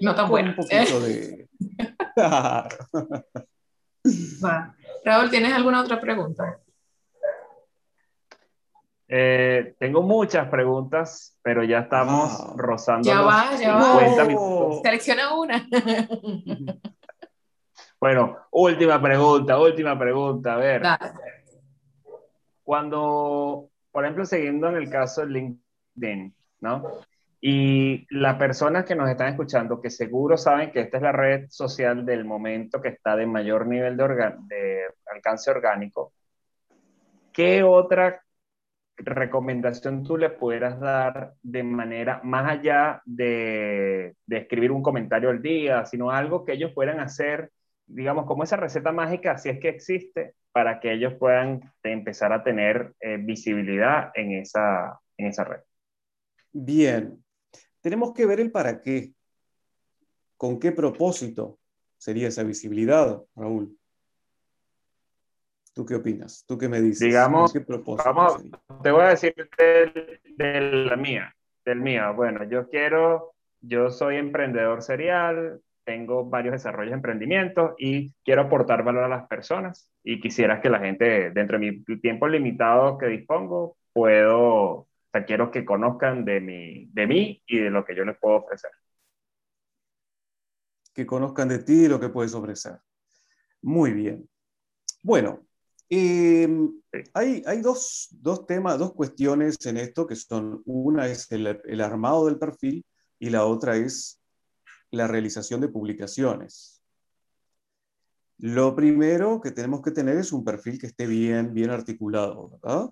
no 0.00 0.14
tan 0.14 0.28
buena. 0.28 0.50
Un 0.50 0.56
poquito 0.56 1.00
de, 1.00 1.48
Raúl, 5.04 5.30
¿tienes 5.30 5.52
alguna 5.52 5.82
otra 5.82 6.00
pregunta? 6.00 6.58
Eh, 9.06 9.76
tengo 9.78 10.02
muchas 10.02 10.48
preguntas, 10.48 11.38
pero 11.42 11.62
ya 11.64 11.80
estamos 11.80 12.56
rozando. 12.56 13.06
Ya 13.08 13.20
va, 13.22 13.54
ya 13.56 13.76
va. 13.76 13.98
Selecciona 14.82 15.34
una. 15.34 15.66
bueno, 18.00 18.36
última 18.50 19.00
pregunta, 19.00 19.58
última 19.58 19.98
pregunta. 19.98 20.54
A 20.54 20.58
ver. 20.58 20.82
Cuando, 22.62 23.70
por 23.90 24.04
ejemplo, 24.04 24.26
siguiendo 24.26 24.68
en 24.68 24.76
el 24.76 24.90
caso 24.90 25.22
de 25.22 25.28
LinkedIn, 25.28 26.34
¿no? 26.60 26.82
Y 27.40 28.06
las 28.10 28.36
personas 28.36 28.84
que 28.84 28.96
nos 28.96 29.08
están 29.08 29.28
escuchando, 29.28 29.80
que 29.80 29.90
seguro 29.90 30.36
saben 30.36 30.72
que 30.72 30.80
esta 30.80 30.96
es 30.96 31.02
la 31.02 31.12
red 31.12 31.46
social 31.48 32.04
del 32.04 32.24
momento 32.24 32.80
que 32.80 32.88
está 32.88 33.14
de 33.16 33.26
mayor 33.26 33.66
nivel 33.66 33.96
de, 33.96 34.04
de 34.48 34.80
alcance 35.12 35.50
orgánico, 35.50 36.12
¿qué 37.32 37.62
otra 37.62 38.20
recomendación 38.98 40.02
tú 40.02 40.16
le 40.16 40.30
pudieras 40.30 40.80
dar 40.80 41.34
de 41.42 41.62
manera 41.62 42.20
más 42.24 42.50
allá 42.50 43.00
de, 43.04 44.16
de, 44.26 44.36
escribir 44.38 44.72
un 44.72 44.82
comentario 44.82 45.30
al 45.30 45.40
día, 45.40 45.84
sino 45.84 46.10
algo 46.10 46.44
que 46.44 46.52
ellos 46.54 46.72
puedan 46.74 47.00
hacer, 47.00 47.52
digamos, 47.86 48.26
como 48.26 48.42
esa 48.42 48.56
receta 48.56 48.92
mágica, 48.92 49.38
si 49.38 49.50
es 49.50 49.60
que 49.60 49.68
existe, 49.68 50.34
para 50.52 50.80
que 50.80 50.92
ellos 50.92 51.14
puedan 51.14 51.60
empezar 51.82 52.32
a 52.32 52.42
tener 52.42 52.94
eh, 53.00 53.18
visibilidad 53.18 54.10
en 54.14 54.32
esa, 54.32 54.98
en 55.16 55.26
esa 55.26 55.44
red? 55.44 55.60
Bien, 56.52 57.22
tenemos 57.80 58.12
que 58.12 58.26
ver 58.26 58.40
el 58.40 58.50
para 58.50 58.80
qué, 58.80 59.12
con 60.36 60.58
qué 60.58 60.72
propósito 60.72 61.58
sería 61.96 62.28
esa 62.28 62.42
visibilidad, 62.42 63.22
Raúl. 63.34 63.76
¿Tú 65.74 65.86
qué 65.86 65.94
opinas? 65.94 66.44
¿Tú 66.46 66.58
qué 66.58 66.68
me 66.68 66.80
dices? 66.80 67.06
Digamos, 67.06 67.52
vamos, 68.04 68.42
te 68.82 68.90
voy 68.90 69.02
a 69.02 69.08
decir 69.10 69.34
de, 69.56 70.86
la 70.86 70.96
mía, 70.96 71.34
del 71.64 71.80
mío. 71.80 72.14
Bueno, 72.14 72.42
yo 72.44 72.68
quiero, 72.68 73.34
yo 73.60 73.90
soy 73.90 74.16
emprendedor 74.16 74.82
serial, 74.82 75.60
tengo 75.84 76.24
varios 76.24 76.52
desarrollos 76.52 76.90
de 76.90 76.96
emprendimientos 76.96 77.74
y 77.78 78.12
quiero 78.24 78.42
aportar 78.42 78.82
valor 78.82 79.04
a 79.04 79.08
las 79.08 79.28
personas 79.28 79.90
y 80.02 80.20
quisiera 80.20 80.60
que 80.60 80.68
la 80.68 80.80
gente, 80.80 81.30
dentro 81.30 81.58
de 81.58 81.84
mi 81.86 82.00
tiempo 82.00 82.26
limitado 82.26 82.98
que 82.98 83.06
dispongo, 83.06 83.76
puedo 83.92 84.88
sea, 85.18 85.26
quiero 85.26 85.50
que 85.50 85.64
conozcan 85.64 86.24
de, 86.24 86.40
mi, 86.40 86.86
de 86.86 87.06
mí 87.06 87.42
y 87.46 87.58
de 87.58 87.70
lo 87.70 87.84
que 87.84 87.94
yo 87.94 88.04
les 88.04 88.18
puedo 88.18 88.36
ofrecer. 88.36 88.70
Que 90.92 91.06
conozcan 91.06 91.48
de 91.48 91.58
ti 91.58 91.84
y 91.84 91.88
lo 91.88 92.00
que 92.00 92.08
puedes 92.08 92.34
ofrecer. 92.34 92.78
Muy 93.62 93.92
bien. 93.92 94.28
Bueno, 95.02 95.46
em, 95.88 96.80
hay, 97.14 97.42
hay 97.46 97.60
dos, 97.60 98.08
dos, 98.10 98.46
temas, 98.46 98.78
dos 98.78 98.92
cuestiones 98.94 99.64
en 99.66 99.76
esto 99.76 100.06
que 100.06 100.16
son, 100.16 100.62
una 100.64 101.06
es 101.06 101.30
el, 101.32 101.60
el 101.64 101.80
armado 101.80 102.26
del 102.26 102.38
perfil 102.38 102.84
y 103.18 103.30
la 103.30 103.44
otra 103.44 103.76
es 103.76 104.20
la 104.90 105.06
realización 105.06 105.60
de 105.60 105.68
publicaciones. 105.68 106.82
Lo 108.38 108.74
primero 108.76 109.40
que 109.40 109.50
tenemos 109.50 109.82
que 109.82 109.90
tener 109.90 110.16
es 110.16 110.32
un 110.32 110.44
perfil 110.44 110.78
que 110.78 110.86
esté 110.86 111.06
bien, 111.06 111.52
bien 111.52 111.70
articulado, 111.70 112.50
¿verdad? 112.50 112.90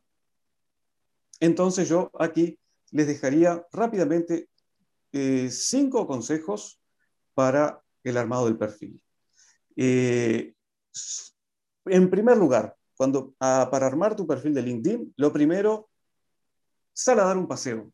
Entonces 1.41 1.89
yo 1.89 2.11
aquí 2.19 2.59
les 2.91 3.07
dejaría 3.07 3.67
rápidamente 3.73 4.49
eh, 5.13 5.51
cinco 5.51 6.07
consejos 6.07 6.81
para 7.35 7.83
el 8.05 8.17
armado 8.17 8.47
del 8.47 8.57
perfil. 8.57 9.01
Eh, 9.77 10.55
en 11.87 12.11
primer 12.11 12.37
lugar, 12.37 12.77
cuando, 12.97 13.35
ah, 13.41 13.69
para 13.71 13.87
armar 13.87 14.17
tu 14.17 14.27
perfil 14.27 14.55
de 14.55 14.63
LinkedIn, 14.63 15.15
lo 15.17 15.33
primero, 15.33 15.91
sal 16.93 17.21
a 17.21 17.25
dar 17.25 17.37
un 17.37 17.47
paseo. 17.47 17.93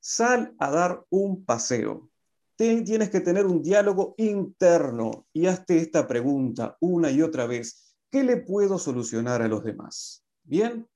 Sal 0.00 0.54
a 0.58 0.70
dar 0.70 1.04
un 1.10 1.44
paseo. 1.44 2.10
Tienes 2.56 3.10
que 3.10 3.20
tener 3.20 3.46
un 3.46 3.62
diálogo 3.62 4.14
interno 4.18 5.26
y 5.32 5.46
hazte 5.46 5.78
esta 5.78 6.08
pregunta 6.08 6.76
una 6.80 7.08
y 7.10 7.22
otra 7.22 7.46
vez. 7.46 7.94
¿Qué 8.10 8.24
le 8.24 8.38
puedo 8.38 8.78
solucionar 8.78 9.42
a 9.42 9.48
los 9.48 9.62
demás? 9.62 10.24
Bien, 10.42 10.88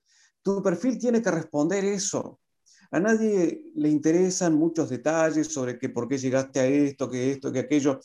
tu 0.42 0.62
perfil 0.62 0.98
tiene 0.98 1.22
que 1.22 1.30
responder 1.30 1.84
eso. 1.84 2.40
A 2.90 3.00
nadie 3.00 3.72
le 3.74 3.88
interesan 3.88 4.54
muchos 4.54 4.90
detalles 4.90 5.48
sobre 5.48 5.78
que 5.78 5.88
por 5.88 6.08
qué 6.08 6.18
llegaste 6.18 6.60
a 6.60 6.66
esto, 6.66 7.08
que 7.08 7.32
esto, 7.32 7.50
que 7.50 7.60
aquello. 7.60 8.00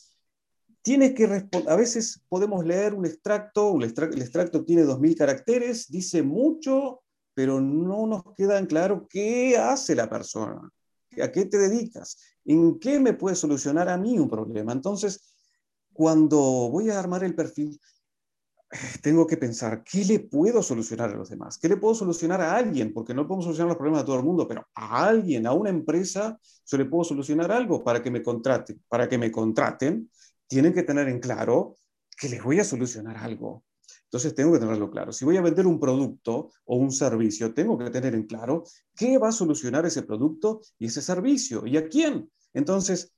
Tienes 0.81 1.13
que 1.13 1.27
responder. 1.27 1.69
A 1.69 1.75
veces 1.75 2.21
podemos 2.29 2.65
leer 2.65 2.93
un 2.93 3.05
extracto, 3.05 3.75
el 3.75 3.83
extracto 4.21 4.63
tiene 4.63 4.83
2.000 4.83 5.17
caracteres, 5.17 5.87
dice 5.89 6.23
mucho, 6.23 7.01
pero 7.33 7.59
no 7.59 8.07
nos 8.07 8.23
queda 8.35 8.57
en 8.57 8.65
claro 8.65 9.05
qué 9.09 9.57
hace 9.57 9.93
la 9.93 10.09
persona, 10.09 10.71
a 11.21 11.31
qué 11.31 11.45
te 11.45 11.57
dedicas, 11.57 12.17
en 12.45 12.79
qué 12.79 12.99
me 12.99 13.13
puede 13.13 13.35
solucionar 13.35 13.89
a 13.89 13.97
mí 13.97 14.17
un 14.17 14.29
problema. 14.29 14.71
Entonces, 14.71 15.35
cuando 15.91 16.39
voy 16.39 16.89
a 16.89 16.99
armar 16.99 17.23
el 17.23 17.35
perfil, 17.35 17.77
tengo 19.01 19.25
que 19.25 19.37
pensar, 19.37 19.83
¿qué 19.83 20.03
le 20.03 20.19
puedo 20.19 20.61
solucionar 20.61 21.09
a 21.09 21.15
los 21.15 21.29
demás? 21.29 21.57
¿Qué 21.57 21.69
le 21.69 21.77
puedo 21.77 21.95
solucionar 21.95 22.41
a 22.41 22.55
alguien? 22.55 22.93
Porque 22.93 23.13
no 23.13 23.27
podemos 23.27 23.45
solucionar 23.45 23.69
los 23.69 23.77
problemas 23.77 24.01
de 24.01 24.05
todo 24.05 24.17
el 24.17 24.25
mundo, 24.25 24.47
pero 24.47 24.67
a 24.73 25.07
alguien, 25.07 25.47
a 25.47 25.53
una 25.53 25.69
empresa, 25.69 26.39
se 26.41 26.77
le 26.77 26.85
puedo 26.85 27.03
solucionar 27.03 27.51
algo 27.51 27.83
para 27.83 28.01
que 28.01 28.11
me 28.11 28.21
contraten. 28.21 28.81
Para 28.87 29.07
que 29.07 29.17
me 29.17 29.31
contraten, 29.31 30.09
tienen 30.47 30.73
que 30.73 30.83
tener 30.83 31.07
en 31.07 31.19
claro 31.19 31.75
que 32.17 32.29
les 32.29 32.43
voy 32.43 32.59
a 32.59 32.63
solucionar 32.63 33.17
algo. 33.17 33.63
Entonces 34.05 34.33
tengo 34.33 34.53
que 34.53 34.59
tenerlo 34.59 34.89
claro. 34.89 35.11
Si 35.11 35.25
voy 35.25 35.37
a 35.37 35.41
vender 35.41 35.67
un 35.67 35.79
producto 35.79 36.51
o 36.65 36.77
un 36.77 36.91
servicio, 36.91 37.53
tengo 37.53 37.77
que 37.77 37.89
tener 37.89 38.15
en 38.15 38.25
claro 38.25 38.63
qué 38.95 39.17
va 39.17 39.29
a 39.29 39.33
solucionar 39.33 39.85
ese 39.85 40.03
producto 40.03 40.61
y 40.79 40.85
ese 40.87 41.01
servicio 41.01 41.65
y 41.65 41.75
a 41.75 41.87
quién. 41.87 42.31
Entonces, 42.53 43.11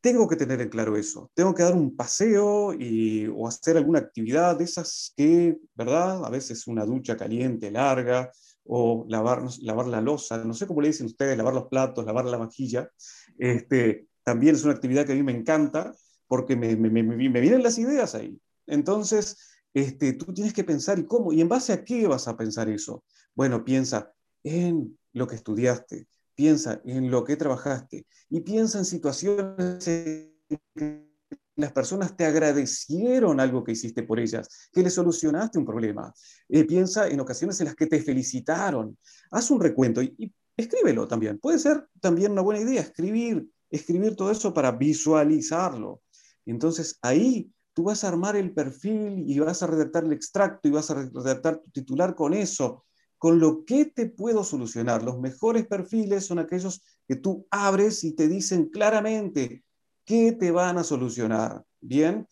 tengo 0.00 0.28
que 0.28 0.36
tener 0.36 0.60
en 0.60 0.68
claro 0.68 0.96
eso. 0.96 1.30
Tengo 1.34 1.54
que 1.54 1.62
dar 1.62 1.74
un 1.74 1.96
paseo 1.96 2.72
y, 2.72 3.26
o 3.26 3.48
hacer 3.48 3.76
alguna 3.76 3.98
actividad 3.98 4.56
de 4.56 4.64
esas 4.64 5.12
que, 5.16 5.58
¿verdad? 5.74 6.24
A 6.24 6.30
veces 6.30 6.66
una 6.66 6.84
ducha 6.84 7.16
caliente, 7.16 7.70
larga, 7.70 8.30
o 8.68 9.06
lavar, 9.08 9.42
lavar 9.62 9.86
la 9.86 10.00
losa, 10.00 10.44
no 10.44 10.52
sé 10.52 10.66
cómo 10.66 10.82
le 10.82 10.88
dicen 10.88 11.06
ustedes, 11.06 11.36
lavar 11.36 11.54
los 11.54 11.68
platos, 11.68 12.04
lavar 12.04 12.26
la 12.26 12.36
vajilla. 12.36 12.90
Este, 13.38 14.06
también 14.22 14.54
es 14.54 14.64
una 14.64 14.74
actividad 14.74 15.06
que 15.06 15.12
a 15.12 15.16
mí 15.16 15.22
me 15.22 15.32
encanta 15.32 15.94
porque 16.26 16.54
me, 16.54 16.76
me, 16.76 16.90
vienen 16.92 17.62
las 17.62 17.78
ideas 17.78 18.14
ahí. 18.14 18.38
Entonces, 18.66 19.38
este, 19.72 20.12
tú 20.12 20.34
tienes 20.34 20.52
que 20.52 20.64
pensar, 20.64 20.98
¿y 20.98 21.06
cómo? 21.06 21.32
¿Y 21.32 21.40
en 21.40 21.48
base 21.48 21.72
a 21.72 21.82
qué 21.82 22.06
vas 22.06 22.28
a 22.28 22.36
pensar 22.36 22.68
eso? 22.68 23.04
Bueno, 23.34 23.64
piensa 23.64 24.12
en 24.44 24.98
lo 25.14 25.26
que 25.26 25.36
estudiaste, 25.36 26.06
piensa 26.38 26.80
en 26.84 27.10
lo 27.10 27.24
que 27.24 27.36
trabajaste 27.36 28.06
y 28.30 28.40
piensa 28.42 28.78
en 28.78 28.84
situaciones 28.84 29.88
en 29.88 31.08
las 31.56 31.72
personas 31.72 32.16
te 32.16 32.24
agradecieron 32.24 33.40
algo 33.40 33.64
que 33.64 33.72
hiciste 33.72 34.04
por 34.04 34.20
ellas, 34.20 34.48
que 34.72 34.84
le 34.84 34.88
solucionaste 34.88 35.58
un 35.58 35.64
problema. 35.64 36.14
Eh, 36.48 36.62
piensa 36.62 37.08
en 37.08 37.18
ocasiones 37.18 37.58
en 37.58 37.66
las 37.66 37.74
que 37.74 37.88
te 37.88 38.00
felicitaron. 38.00 38.96
Haz 39.32 39.50
un 39.50 39.60
recuento 39.60 40.00
y, 40.00 40.14
y 40.16 40.32
escríbelo 40.56 41.08
también. 41.08 41.40
Puede 41.40 41.58
ser 41.58 41.88
también 42.00 42.30
una 42.30 42.42
buena 42.42 42.60
idea 42.60 42.82
escribir, 42.82 43.50
escribir 43.68 44.14
todo 44.14 44.30
eso 44.30 44.54
para 44.54 44.70
visualizarlo. 44.70 46.02
Entonces 46.46 47.00
ahí 47.02 47.50
tú 47.74 47.82
vas 47.82 48.04
a 48.04 48.08
armar 48.08 48.36
el 48.36 48.54
perfil 48.54 49.24
y 49.26 49.40
vas 49.40 49.60
a 49.64 49.66
redactar 49.66 50.04
el 50.04 50.12
extracto 50.12 50.68
y 50.68 50.70
vas 50.70 50.88
a 50.92 50.94
redactar 50.94 51.58
tu 51.58 51.70
titular 51.72 52.14
con 52.14 52.32
eso 52.32 52.84
con 53.18 53.40
lo 53.40 53.64
que 53.64 53.84
te 53.84 54.06
puedo 54.06 54.44
solucionar. 54.44 55.02
Los 55.02 55.18
mejores 55.18 55.66
perfiles 55.66 56.24
son 56.24 56.38
aquellos 56.38 56.82
que 57.06 57.16
tú 57.16 57.46
abres 57.50 58.04
y 58.04 58.12
te 58.12 58.28
dicen 58.28 58.66
claramente 58.66 59.64
qué 60.04 60.32
te 60.32 60.50
van 60.50 60.78
a 60.78 60.84
solucionar. 60.84 61.64
Bien, 61.80 62.26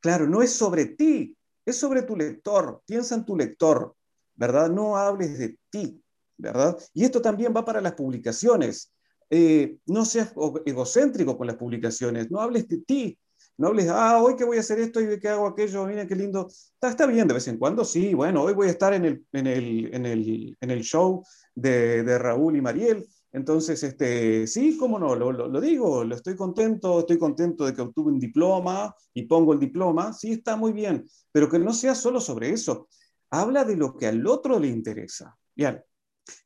claro, 0.00 0.26
no 0.26 0.42
es 0.42 0.52
sobre 0.52 0.86
ti, 0.86 1.36
es 1.64 1.76
sobre 1.76 2.02
tu 2.02 2.16
lector. 2.16 2.82
Piensa 2.86 3.14
en 3.14 3.24
tu 3.24 3.36
lector, 3.36 3.94
¿verdad? 4.34 4.70
No 4.70 4.96
hables 4.96 5.38
de 5.38 5.58
ti, 5.70 6.02
¿verdad? 6.38 6.76
Y 6.94 7.04
esto 7.04 7.20
también 7.20 7.52
va 7.54 7.64
para 7.64 7.80
las 7.80 7.92
publicaciones. 7.92 8.92
Eh, 9.30 9.76
no 9.84 10.06
seas 10.06 10.32
egocéntrico 10.64 11.36
con 11.36 11.46
las 11.46 11.56
publicaciones, 11.56 12.30
no 12.30 12.40
hables 12.40 12.66
de 12.66 12.78
ti, 12.78 13.18
no 13.58 13.68
hables, 13.68 13.88
ah, 13.90 14.22
hoy 14.22 14.36
que 14.36 14.44
voy 14.44 14.56
a 14.56 14.60
hacer 14.60 14.78
esto 14.78 15.00
y 15.00 15.18
que 15.18 15.28
hago 15.28 15.46
aquello, 15.46 15.84
mira 15.84 16.06
qué 16.06 16.14
lindo. 16.14 16.46
Está, 16.48 16.90
está, 16.90 17.06
bien 17.06 17.26
de 17.26 17.34
vez 17.34 17.48
en 17.48 17.58
cuando, 17.58 17.84
sí, 17.84 18.14
bueno, 18.14 18.42
hoy 18.42 18.54
voy 18.54 18.68
a 18.68 18.70
estar 18.70 18.94
en 18.94 19.04
el, 19.04 19.26
en 19.32 19.46
el, 19.48 19.94
en 19.94 20.06
el, 20.06 20.56
en 20.60 20.70
el 20.70 20.82
show 20.82 21.24
de, 21.56 22.04
de, 22.04 22.18
Raúl 22.18 22.56
y 22.56 22.60
Mariel. 22.60 23.04
Entonces, 23.32 23.82
este, 23.82 24.46
sí, 24.46 24.78
cómo 24.78 24.98
no, 24.98 25.16
lo, 25.16 25.32
lo, 25.32 25.60
digo, 25.60 26.04
lo 26.04 26.14
estoy 26.14 26.36
contento, 26.36 27.00
estoy 27.00 27.18
contento 27.18 27.66
de 27.66 27.74
que 27.74 27.82
obtuve 27.82 28.12
un 28.12 28.20
diploma 28.20 28.94
y 29.12 29.24
pongo 29.24 29.52
el 29.52 29.58
diploma, 29.58 30.12
sí, 30.12 30.32
está 30.32 30.56
muy 30.56 30.72
bien, 30.72 31.04
pero 31.32 31.48
que 31.48 31.58
no 31.58 31.72
sea 31.72 31.96
solo 31.96 32.20
sobre 32.20 32.50
eso. 32.50 32.88
Habla 33.30 33.64
de 33.64 33.76
lo 33.76 33.96
que 33.96 34.06
al 34.06 34.24
otro 34.26 34.58
le 34.60 34.68
interesa. 34.68 35.36
Bien, 35.54 35.82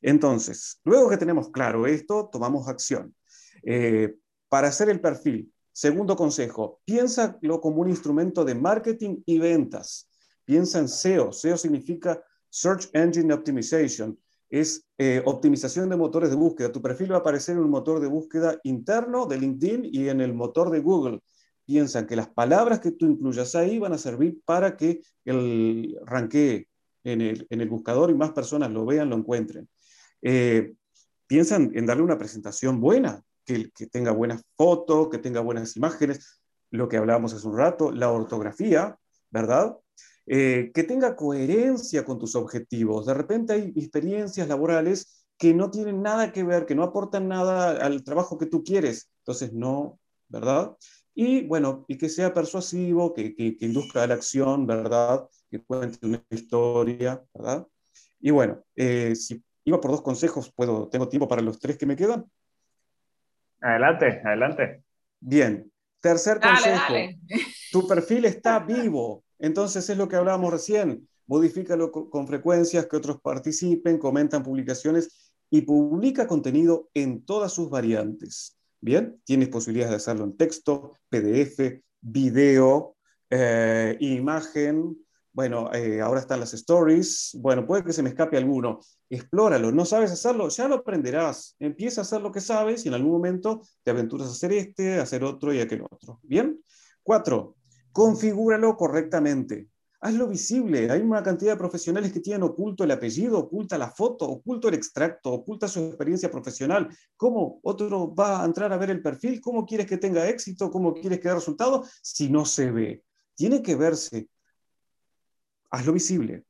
entonces, 0.00 0.80
luego 0.84 1.10
que 1.10 1.18
tenemos 1.18 1.50
claro 1.50 1.86
esto, 1.86 2.30
tomamos 2.32 2.68
acción. 2.68 3.14
Eh, 3.62 4.14
para 4.48 4.68
hacer 4.68 4.88
el 4.88 5.00
perfil, 5.00 5.52
Segundo 5.72 6.16
consejo, 6.16 6.80
piénsalo 6.84 7.60
como 7.60 7.80
un 7.80 7.88
instrumento 7.88 8.44
de 8.44 8.54
marketing 8.54 9.22
y 9.24 9.38
ventas. 9.38 10.10
Piensa 10.44 10.78
en 10.78 10.88
SEO. 10.88 11.32
SEO 11.32 11.56
significa 11.56 12.22
Search 12.50 12.90
Engine 12.92 13.32
Optimization. 13.32 14.18
Es 14.50 14.86
eh, 14.98 15.22
optimización 15.24 15.88
de 15.88 15.96
motores 15.96 16.28
de 16.28 16.36
búsqueda. 16.36 16.70
Tu 16.70 16.82
perfil 16.82 17.12
va 17.12 17.16
a 17.16 17.20
aparecer 17.20 17.56
en 17.56 17.62
un 17.62 17.70
motor 17.70 18.00
de 18.00 18.06
búsqueda 18.06 18.58
interno 18.64 19.24
de 19.26 19.38
LinkedIn 19.38 19.88
y 19.90 20.10
en 20.10 20.20
el 20.20 20.34
motor 20.34 20.70
de 20.70 20.80
Google. 20.80 21.20
Piensa 21.64 22.06
que 22.06 22.16
las 22.16 22.28
palabras 22.28 22.80
que 22.80 22.90
tú 22.90 23.06
incluyas 23.06 23.54
ahí 23.54 23.78
van 23.78 23.94
a 23.94 23.98
servir 23.98 24.40
para 24.44 24.76
que 24.76 25.00
el 25.24 25.96
ranquee 26.04 26.68
en 27.04 27.20
el, 27.22 27.68
buscador 27.68 28.10
y 28.10 28.14
más 28.14 28.32
personas 28.32 28.70
lo 28.70 28.84
vean, 28.84 29.08
lo 29.08 29.16
encuentren. 29.16 29.68
Eh, 30.20 30.74
piensan 31.26 31.72
en 31.74 31.86
darle 31.86 32.02
una 32.02 32.18
presentación 32.18 32.78
buena 32.78 33.24
que, 33.44 33.70
tenga 33.90 34.12
buenas 34.12 34.42
fotos, 34.56 35.08
que 35.08 35.18
tenga 35.18 35.40
buenas 35.40 35.76
imágenes, 35.76 36.40
lo 36.70 36.88
que 36.88 36.96
hablábamos 36.96 37.34
hace 37.34 37.46
un 37.46 37.56
rato, 37.56 37.92
la 37.92 38.10
ortografía, 38.10 38.96
¿verdad? 39.30 39.76
Eh, 40.26 40.70
que 40.74 40.84
tenga 40.84 41.16
coherencia 41.16 42.04
con 42.04 42.18
tus 42.18 42.34
objetivos. 42.34 43.06
De 43.06 43.14
repente 43.14 43.52
hay 43.52 43.72
experiencias 43.76 44.48
laborales 44.48 45.26
que 45.36 45.54
no 45.54 45.70
tienen 45.70 46.02
nada 46.02 46.32
que 46.32 46.44
ver, 46.44 46.66
que 46.66 46.74
no 46.74 46.84
aportan 46.84 47.28
nada 47.28 47.84
al 47.84 48.04
trabajo 48.04 48.38
que 48.38 48.46
tú 48.46 48.62
quieres. 48.62 49.10
Entonces, 49.18 49.52
no, 49.52 49.98
¿verdad? 50.28 50.76
Y 51.14 51.46
bueno, 51.46 51.84
y 51.88 51.98
que 51.98 52.08
sea 52.08 52.32
persuasivo, 52.32 53.12
que, 53.12 53.34
induzca 53.60 54.02
a 54.02 54.06
la 54.06 54.14
acción, 54.14 54.66
¿verdad? 54.66 55.28
Que 55.50 55.62
cuente 55.62 56.06
una 56.06 56.24
historia, 56.30 57.22
¿verdad? 57.34 57.66
Y 58.20 58.30
bueno, 58.30 58.62
eh, 58.76 59.14
si 59.16 59.42
iba 59.64 59.80
por 59.80 59.90
dos 59.90 60.02
consejos, 60.02 60.52
puedo, 60.54 60.88
tengo 60.88 61.08
tiempo 61.08 61.28
para 61.28 61.42
los 61.42 61.58
tres 61.58 61.76
que 61.76 61.86
me 61.86 61.96
quedan. 61.96 62.24
Adelante, 63.62 64.20
adelante. 64.24 64.82
Bien. 65.20 65.72
Tercer 66.00 66.40
consejo. 66.40 66.94
Tu 67.70 67.86
perfil 67.86 68.24
está 68.24 68.58
vivo. 68.58 69.24
Entonces 69.38 69.88
es 69.88 69.96
lo 69.96 70.08
que 70.08 70.16
hablábamos 70.16 70.52
recién. 70.52 71.08
Modifícalo 71.26 71.92
con 71.92 72.26
frecuencias, 72.26 72.86
que 72.86 72.96
otros 72.96 73.20
participen, 73.20 73.98
comentan 73.98 74.42
publicaciones 74.42 75.32
y 75.48 75.62
publica 75.62 76.26
contenido 76.26 76.90
en 76.92 77.24
todas 77.24 77.52
sus 77.52 77.70
variantes. 77.70 78.58
Bien, 78.80 79.20
tienes 79.24 79.48
posibilidades 79.48 79.90
de 79.90 79.96
hacerlo 79.96 80.24
en 80.24 80.36
texto, 80.36 80.98
PDF, 81.08 81.82
video, 82.00 82.96
eh, 83.30 83.96
imagen, 84.00 84.96
bueno, 85.32 85.72
eh, 85.72 86.00
ahora 86.00 86.20
están 86.20 86.40
las 86.40 86.52
stories, 86.52 87.36
bueno, 87.40 87.66
puede 87.66 87.84
que 87.84 87.92
se 87.92 88.02
me 88.02 88.10
escape 88.10 88.36
alguno, 88.36 88.80
explóralo, 89.08 89.72
no 89.72 89.84
sabes 89.84 90.12
hacerlo, 90.12 90.48
ya 90.48 90.68
lo 90.68 90.76
aprenderás, 90.76 91.56
empieza 91.58 92.00
a 92.00 92.04
hacer 92.04 92.20
lo 92.20 92.30
que 92.30 92.40
sabes 92.40 92.84
y 92.84 92.88
en 92.88 92.94
algún 92.94 93.12
momento 93.12 93.62
te 93.82 93.90
aventuras 93.90 94.28
a 94.28 94.32
hacer 94.32 94.52
este, 94.52 94.98
a 94.98 95.02
hacer 95.02 95.24
otro 95.24 95.52
y 95.54 95.60
aquel 95.60 95.82
otro. 95.90 96.20
Bien, 96.22 96.60
cuatro, 97.02 97.56
configúralo 97.92 98.76
correctamente. 98.76 99.68
Hazlo 100.04 100.26
visible. 100.26 100.90
Hay 100.90 101.00
una 101.00 101.22
cantidad 101.22 101.52
de 101.52 101.58
profesionales 101.58 102.12
que 102.12 102.18
tienen 102.18 102.42
oculto 102.42 102.82
el 102.82 102.90
apellido, 102.90 103.38
oculta 103.38 103.78
la 103.78 103.88
foto, 103.88 104.28
oculto 104.28 104.68
el 104.68 104.74
extracto, 104.74 105.32
oculta 105.32 105.68
su 105.68 105.78
experiencia 105.78 106.28
profesional. 106.28 106.88
¿Cómo 107.16 107.60
otro 107.62 108.12
va 108.12 108.42
a 108.42 108.44
entrar 108.44 108.72
a 108.72 108.76
ver 108.76 108.90
el 108.90 109.00
perfil? 109.00 109.40
¿Cómo 109.40 109.64
quieres 109.64 109.86
que 109.86 109.98
tenga 109.98 110.28
éxito? 110.28 110.72
¿Cómo 110.72 110.92
quieres 110.92 111.20
que 111.20 111.28
dé 111.28 111.34
resultado? 111.36 111.84
Si 112.02 112.28
no 112.28 112.44
se 112.44 112.72
ve. 112.72 113.04
Tiene 113.36 113.62
que 113.62 113.76
verse 113.76 114.26
hazlo 115.72 115.92
visible, 115.92 116.44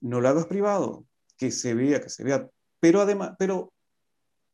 no 0.00 0.20
lo 0.20 0.28
hagas 0.28 0.46
privado, 0.46 1.06
que 1.38 1.50
se 1.50 1.74
vea, 1.74 2.00
que 2.00 2.10
se 2.10 2.24
vea, 2.24 2.48
pero 2.80 3.00
además, 3.00 3.32
pero 3.38 3.72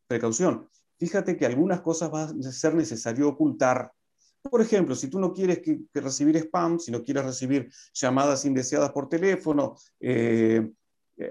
precaución, 0.06 0.68
fíjate 0.98 1.36
que 1.36 1.46
algunas 1.46 1.80
cosas 1.80 2.12
va 2.12 2.24
a 2.24 2.52
ser 2.52 2.74
necesario 2.74 3.28
ocultar. 3.28 3.90
Por 4.42 4.60
ejemplo, 4.60 4.94
si 4.94 5.08
tú 5.08 5.18
no 5.18 5.32
quieres 5.32 5.60
que, 5.60 5.80
recibir 5.94 6.36
spam, 6.36 6.78
si 6.78 6.90
no 6.90 7.02
quieres 7.02 7.24
recibir 7.24 7.72
llamadas 7.94 8.44
indeseadas 8.44 8.92
por 8.92 9.08
teléfono, 9.08 9.76
eh, 10.00 10.70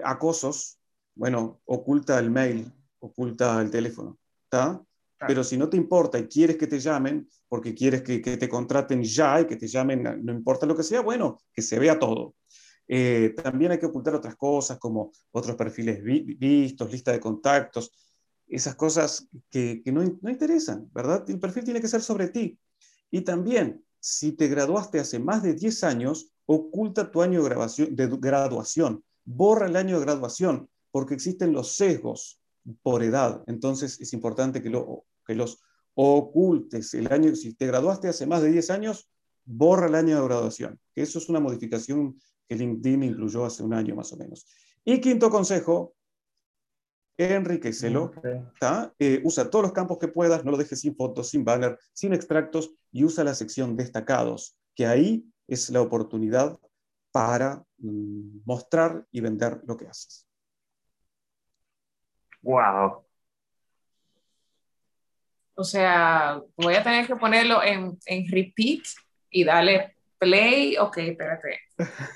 acosos, 0.02 0.78
bueno, 1.14 1.60
oculta 1.66 2.18
el 2.18 2.30
mail, 2.30 2.72
oculta 2.98 3.60
el 3.60 3.70
teléfono. 3.70 4.18
¿está? 4.44 4.82
Pero 5.26 5.44
si 5.44 5.56
no 5.56 5.68
te 5.68 5.76
importa 5.76 6.18
y 6.18 6.26
quieres 6.26 6.56
que 6.56 6.66
te 6.66 6.80
llamen, 6.80 7.28
porque 7.48 7.74
quieres 7.74 8.02
que, 8.02 8.20
que 8.20 8.36
te 8.36 8.48
contraten 8.48 9.02
ya 9.04 9.40
y 9.40 9.46
que 9.46 9.56
te 9.56 9.68
llamen, 9.68 10.24
no 10.24 10.32
importa 10.32 10.66
lo 10.66 10.74
que 10.74 10.82
sea, 10.82 11.02
bueno, 11.02 11.38
que 11.52 11.62
se 11.62 11.78
vea 11.78 11.98
todo. 11.98 12.34
Eh, 12.88 13.34
también 13.42 13.72
hay 13.72 13.78
que 13.78 13.86
ocultar 13.86 14.14
otras 14.14 14.36
cosas 14.36 14.78
como 14.78 15.12
otros 15.30 15.56
perfiles 15.56 16.02
vistos, 16.02 16.90
lista 16.90 17.12
de 17.12 17.20
contactos, 17.20 17.92
esas 18.46 18.74
cosas 18.74 19.28
que, 19.50 19.80
que 19.82 19.92
no, 19.92 20.02
no, 20.20 20.30
interesan, 20.30 20.90
¿verdad? 20.92 21.24
El 21.28 21.40
perfil 21.40 21.64
tiene 21.64 21.80
que 21.80 21.88
ser 21.88 22.02
sobre 22.02 22.28
ti. 22.28 22.58
Y 23.10 23.22
también, 23.22 23.84
si 24.00 24.32
te 24.32 24.48
graduaste 24.48 25.00
hace 25.00 25.18
más 25.18 25.42
de 25.42 25.54
10 25.54 25.84
años, 25.84 26.32
oculta 26.46 27.10
tu 27.10 27.22
año 27.22 27.42
de, 27.42 27.48
graduación, 27.48 27.94
de 27.94 28.08
graduación, 28.08 29.04
borra 29.24 29.66
el 29.66 29.76
año 29.76 29.98
de 29.98 30.04
graduación, 30.04 30.68
porque 30.90 31.14
existen 31.14 31.52
los 31.52 31.76
sesgos 31.76 32.40
por 32.82 33.02
edad. 33.02 33.42
Entonces 33.46 34.00
es 34.00 34.12
importante 34.12 34.62
que, 34.62 34.70
lo, 34.70 35.04
que 35.26 35.34
los 35.34 35.60
ocultes. 35.94 36.94
El 36.94 37.12
año, 37.12 37.34
si 37.34 37.54
te 37.54 37.66
graduaste 37.66 38.08
hace 38.08 38.26
más 38.26 38.42
de 38.42 38.50
10 38.50 38.70
años, 38.70 39.08
borra 39.44 39.86
el 39.86 39.94
año 39.94 40.16
de 40.16 40.24
graduación. 40.24 40.80
Eso 40.94 41.18
es 41.18 41.28
una 41.28 41.40
modificación 41.40 42.18
que 42.52 42.58
LinkedIn 42.58 43.02
incluyó 43.02 43.44
hace 43.44 43.62
un 43.62 43.72
año 43.72 43.94
más 43.94 44.12
o 44.12 44.16
menos. 44.16 44.46
Y 44.84 45.00
quinto 45.00 45.30
consejo, 45.30 45.94
enriquecelo. 47.16 48.12
Eh, 48.98 49.20
usa 49.24 49.50
todos 49.50 49.62
los 49.64 49.72
campos 49.72 49.98
que 49.98 50.08
puedas, 50.08 50.44
no 50.44 50.50
lo 50.50 50.56
dejes 50.56 50.80
sin 50.80 50.94
fotos, 50.94 51.30
sin 51.30 51.44
banner, 51.44 51.78
sin 51.92 52.12
extractos 52.12 52.74
y 52.90 53.04
usa 53.04 53.24
la 53.24 53.34
sección 53.34 53.76
destacados, 53.76 54.56
que 54.74 54.86
ahí 54.86 55.24
es 55.48 55.70
la 55.70 55.80
oportunidad 55.80 56.58
para 57.10 57.64
mm, 57.78 58.40
mostrar 58.44 59.06
y 59.10 59.20
vender 59.20 59.60
lo 59.66 59.76
que 59.76 59.86
haces. 59.86 60.26
Wow. 62.42 63.04
O 65.54 65.64
sea, 65.64 66.42
voy 66.56 66.74
a 66.74 66.82
tener 66.82 67.06
que 67.06 67.16
ponerlo 67.16 67.62
en, 67.62 67.98
en 68.06 68.28
repeat 68.30 68.82
y 69.30 69.44
darle 69.44 69.91
play. 70.22 70.76
Ok, 70.78 70.98
espérate. 70.98 71.60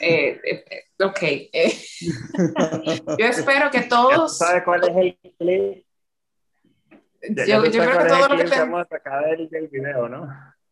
Eh, 0.00 0.40
eh, 0.44 0.64
eh 0.70 1.04
ok. 1.04 1.20
yo 3.18 3.26
espero 3.26 3.70
que 3.70 3.82
todos. 3.82 4.38
¿Sabes 4.38 4.62
cuál 4.64 4.84
es 4.84 4.96
el 4.96 5.34
play? 5.36 5.86
Yo, 7.48 7.64
yo 7.64 7.82
creo 7.82 7.98
que 7.98 8.04
todo 8.04 8.28
lo 8.28 8.36
que 8.36 8.44
te... 8.44 8.58
vamos 8.60 8.82
a 8.82 8.88
sacar 8.88 9.24
del, 9.24 9.48
del 9.48 9.68
video, 9.68 10.08
¿no? 10.08 10.28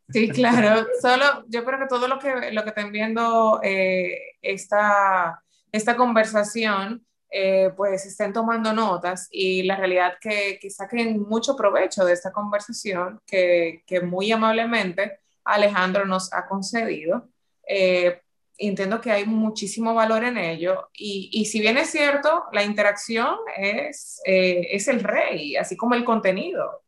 Sí, 0.08 0.28
claro. 0.30 0.86
Solo, 1.00 1.44
yo 1.48 1.64
creo 1.64 1.80
que 1.80 1.86
todo 1.86 2.06
lo 2.06 2.18
que, 2.18 2.52
lo 2.52 2.62
que 2.62 2.68
estén 2.68 2.92
viendo 2.92 3.60
eh, 3.62 4.36
esta, 4.42 5.42
esta 5.72 5.96
conversación 5.96 7.04
eh, 7.30 7.70
pues 7.76 8.06
estén 8.06 8.32
tomando 8.32 8.72
notas 8.72 9.26
y 9.32 9.64
la 9.64 9.76
realidad 9.76 10.14
que, 10.20 10.58
que 10.60 10.70
saquen 10.70 11.20
mucho 11.20 11.56
provecho 11.56 12.04
de 12.04 12.12
esta 12.12 12.30
conversación 12.30 13.20
que, 13.26 13.82
que 13.86 14.00
muy 14.00 14.30
amablemente 14.30 15.23
Alejandro 15.44 16.06
nos 16.06 16.32
ha 16.32 16.46
concedido. 16.46 17.28
Eh, 17.68 18.20
entiendo 18.56 19.00
que 19.00 19.10
hay 19.10 19.26
muchísimo 19.26 19.94
valor 19.94 20.22
en 20.24 20.38
ello 20.38 20.88
y, 20.92 21.30
y 21.32 21.46
si 21.46 21.60
bien 21.60 21.76
es 21.76 21.90
cierto, 21.90 22.44
la 22.52 22.62
interacción 22.62 23.36
es, 23.56 24.20
eh, 24.24 24.68
es 24.70 24.86
el 24.88 25.00
rey, 25.00 25.56
así 25.56 25.76
como 25.76 25.94
el 25.94 26.04
contenido. 26.04 26.82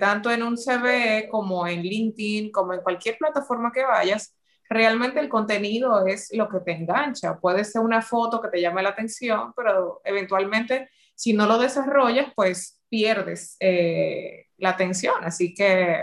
tanto 0.00 0.30
en 0.30 0.42
un 0.42 0.56
CV 0.58 1.28
como 1.30 1.66
en 1.66 1.82
LinkedIn, 1.82 2.50
como 2.50 2.74
en 2.74 2.80
cualquier 2.82 3.16
plataforma 3.16 3.70
que 3.72 3.84
vayas, 3.84 4.34
realmente 4.68 5.20
el 5.20 5.28
contenido 5.28 6.04
es 6.06 6.30
lo 6.32 6.48
que 6.48 6.60
te 6.60 6.72
engancha. 6.72 7.38
Puede 7.38 7.64
ser 7.64 7.82
una 7.82 8.02
foto 8.02 8.40
que 8.40 8.48
te 8.48 8.60
llame 8.60 8.82
la 8.82 8.90
atención, 8.90 9.52
pero 9.54 10.00
eventualmente 10.04 10.88
si 11.14 11.32
no 11.32 11.46
lo 11.46 11.58
desarrollas, 11.58 12.32
pues 12.34 12.80
pierdes 12.88 13.56
eh, 13.60 14.46
la 14.58 14.70
atención. 14.70 15.22
Así 15.22 15.54
que, 15.54 16.00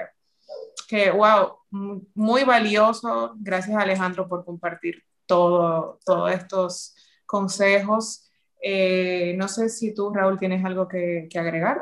que, 0.87 1.11
wow, 1.11 1.58
muy 1.71 2.43
valioso. 2.43 3.33
Gracias 3.37 3.77
Alejandro 3.77 4.27
por 4.27 4.45
compartir 4.45 5.03
todo, 5.25 5.99
todos 6.05 6.31
estos 6.31 6.95
consejos. 7.25 8.29
Eh, 8.61 9.35
no 9.37 9.47
sé 9.47 9.69
si 9.69 9.93
tú, 9.93 10.13
Raúl, 10.13 10.37
tienes 10.37 10.63
algo 10.65 10.87
que, 10.87 11.27
que 11.29 11.39
agregar. 11.39 11.79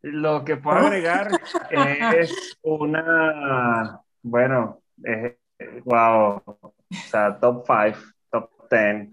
Lo 0.00 0.44
que 0.44 0.56
puedo 0.56 0.78
agregar 0.78 1.30
es 2.14 2.58
una 2.62 4.02
bueno, 4.22 4.82
wow, 5.84 6.42
o 6.44 6.72
sea, 7.08 7.38
top 7.38 7.64
5, 7.66 7.98
top 8.30 8.50
10, 8.70 9.08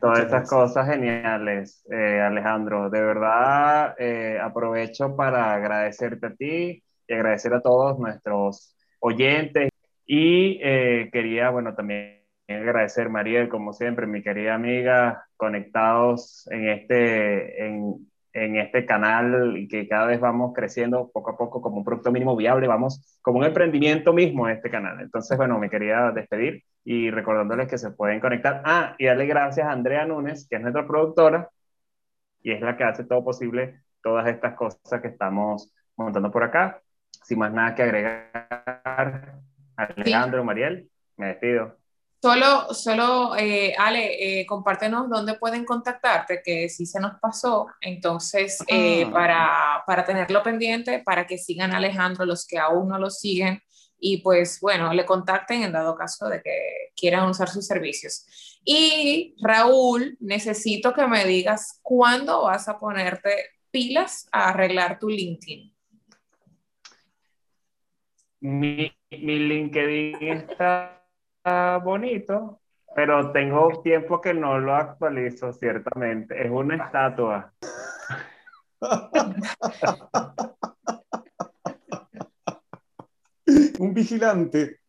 todas 0.00 0.20
estas 0.20 0.48
cosas 0.48 0.86
geniales, 0.86 1.84
eh, 1.90 2.20
Alejandro. 2.20 2.90
De 2.90 3.00
verdad, 3.00 3.94
eh, 3.98 4.38
aprovecho 4.40 5.16
para 5.16 5.54
agradecerte 5.54 6.26
a 6.26 6.34
ti 6.34 6.84
y 7.10 7.14
agradecer 7.14 7.52
a 7.54 7.60
todos 7.60 7.98
nuestros 7.98 8.76
oyentes. 9.00 9.70
Y 10.06 10.60
eh, 10.62 11.10
quería, 11.12 11.50
bueno, 11.50 11.74
también 11.74 12.20
agradecer, 12.48 13.08
Mariel, 13.08 13.48
como 13.48 13.72
siempre, 13.72 14.06
mi 14.06 14.22
querida 14.22 14.54
amiga, 14.54 15.24
conectados 15.36 16.48
en 16.50 16.68
este, 16.68 17.66
en, 17.66 18.08
en 18.32 18.56
este 18.56 18.86
canal 18.86 19.66
que 19.68 19.88
cada 19.88 20.06
vez 20.06 20.20
vamos 20.20 20.52
creciendo 20.54 21.10
poco 21.12 21.30
a 21.32 21.36
poco 21.36 21.60
como 21.60 21.78
un 21.78 21.84
producto 21.84 22.12
mínimo 22.12 22.36
viable, 22.36 22.66
vamos 22.68 23.18
como 23.22 23.38
un 23.38 23.44
emprendimiento 23.44 24.12
mismo 24.12 24.48
en 24.48 24.56
este 24.56 24.70
canal. 24.70 25.00
Entonces, 25.00 25.36
bueno, 25.36 25.58
me 25.58 25.70
quería 25.70 26.12
despedir 26.12 26.64
y 26.84 27.10
recordándoles 27.10 27.68
que 27.68 27.78
se 27.78 27.90
pueden 27.90 28.20
conectar. 28.20 28.62
Ah, 28.64 28.94
y 28.98 29.06
darle 29.06 29.26
gracias 29.26 29.66
a 29.66 29.72
Andrea 29.72 30.06
Núñez, 30.06 30.46
que 30.48 30.56
es 30.56 30.62
nuestra 30.62 30.86
productora 30.86 31.50
y 32.42 32.52
es 32.52 32.60
la 32.60 32.76
que 32.76 32.84
hace 32.84 33.04
todo 33.04 33.24
posible, 33.24 33.82
todas 34.02 34.26
estas 34.28 34.54
cosas 34.54 35.00
que 35.02 35.08
estamos 35.08 35.72
montando 35.96 36.30
por 36.30 36.44
acá. 36.44 36.80
Sin 37.22 37.38
más 37.38 37.52
nada 37.52 37.74
que 37.74 37.82
agregar, 37.82 39.40
Alejandro, 39.76 40.44
Mariel, 40.44 40.90
me 41.16 41.28
despido. 41.28 41.76
Solo, 42.22 42.74
solo 42.74 43.34
eh, 43.38 43.74
Ale, 43.78 44.40
eh, 44.40 44.46
compártenos 44.46 45.08
dónde 45.08 45.34
pueden 45.34 45.64
contactarte, 45.64 46.42
que 46.44 46.68
sí 46.68 46.84
se 46.84 47.00
nos 47.00 47.18
pasó. 47.18 47.68
Entonces, 47.80 48.62
eh, 48.66 49.04
ah. 49.06 49.10
para, 49.10 49.82
para, 49.86 50.04
tenerlo 50.04 50.42
pendiente, 50.42 51.02
para 51.02 51.26
que 51.26 51.38
sigan 51.38 51.72
a 51.72 51.78
Alejandro 51.78 52.26
los 52.26 52.46
que 52.46 52.58
aún 52.58 52.88
no 52.88 52.98
lo 52.98 53.08
siguen 53.08 53.62
y 54.00 54.18
pues 54.22 54.58
bueno, 54.60 54.92
le 54.94 55.04
contacten 55.04 55.62
en 55.62 55.72
dado 55.72 55.94
caso 55.94 56.28
de 56.28 56.42
que 56.42 56.90
quieran 56.96 57.28
usar 57.28 57.48
sus 57.48 57.66
servicios. 57.66 58.26
Y 58.64 59.36
Raúl, 59.42 60.16
necesito 60.20 60.92
que 60.94 61.06
me 61.06 61.24
digas 61.24 61.78
cuándo 61.82 62.42
vas 62.42 62.68
a 62.68 62.78
ponerte 62.78 63.46
pilas 63.70 64.26
a 64.32 64.48
arreglar 64.48 64.98
tu 64.98 65.08
LinkedIn. 65.08 65.69
Mi, 68.40 68.90
mi 69.10 69.38
LinkedIn 69.38 70.16
está 70.32 71.00
bonito, 71.84 72.60
pero 72.94 73.32
tengo 73.32 73.82
tiempo 73.82 74.20
que 74.20 74.32
no 74.32 74.58
lo 74.58 74.74
actualizo, 74.74 75.52
ciertamente. 75.52 76.42
Es 76.42 76.50
una 76.50 76.76
estatua. 76.84 77.52
Un 83.78 83.94
vigilante. 83.94 84.80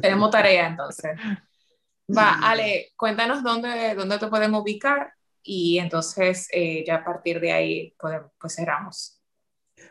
Tenemos 0.00 0.30
tarea 0.30 0.66
entonces. 0.68 1.16
Va, 2.16 2.38
Ale, 2.42 2.92
cuéntanos 2.96 3.42
dónde, 3.42 3.94
dónde 3.94 4.18
te 4.18 4.26
podemos 4.28 4.62
ubicar 4.62 5.12
y 5.44 5.78
entonces 5.78 6.48
eh, 6.52 6.84
ya 6.86 6.96
a 6.96 7.04
partir 7.04 7.40
de 7.40 7.52
ahí 7.52 7.94
pues, 7.98 8.20
pues 8.40 8.56
cerramos. 8.56 9.20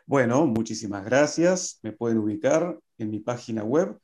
Bueno, 0.05 0.45
muchísimas 0.45 1.05
gracias. 1.05 1.79
Me 1.83 1.93
pueden 1.93 2.17
ubicar 2.17 2.77
en 2.97 3.11
mi 3.11 3.19
página 3.19 3.63
web 3.63 3.97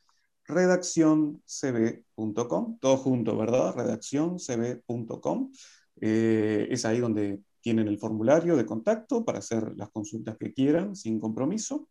redaccioncb.com, 0.45 2.79
todo 2.79 2.97
junto, 2.97 3.37
¿verdad? 3.37 3.75
redaccioncb.com. 3.75 5.51
Eh, 6.01 6.67
es 6.69 6.85
ahí 6.85 6.99
donde 6.99 7.41
tienen 7.61 7.87
el 7.87 7.99
formulario 7.99 8.55
de 8.55 8.65
contacto 8.65 9.25
para 9.25 9.39
hacer 9.39 9.73
las 9.75 9.89
consultas 9.89 10.37
que 10.37 10.53
quieran 10.53 10.95
sin 10.95 11.19
compromiso. 11.19 11.89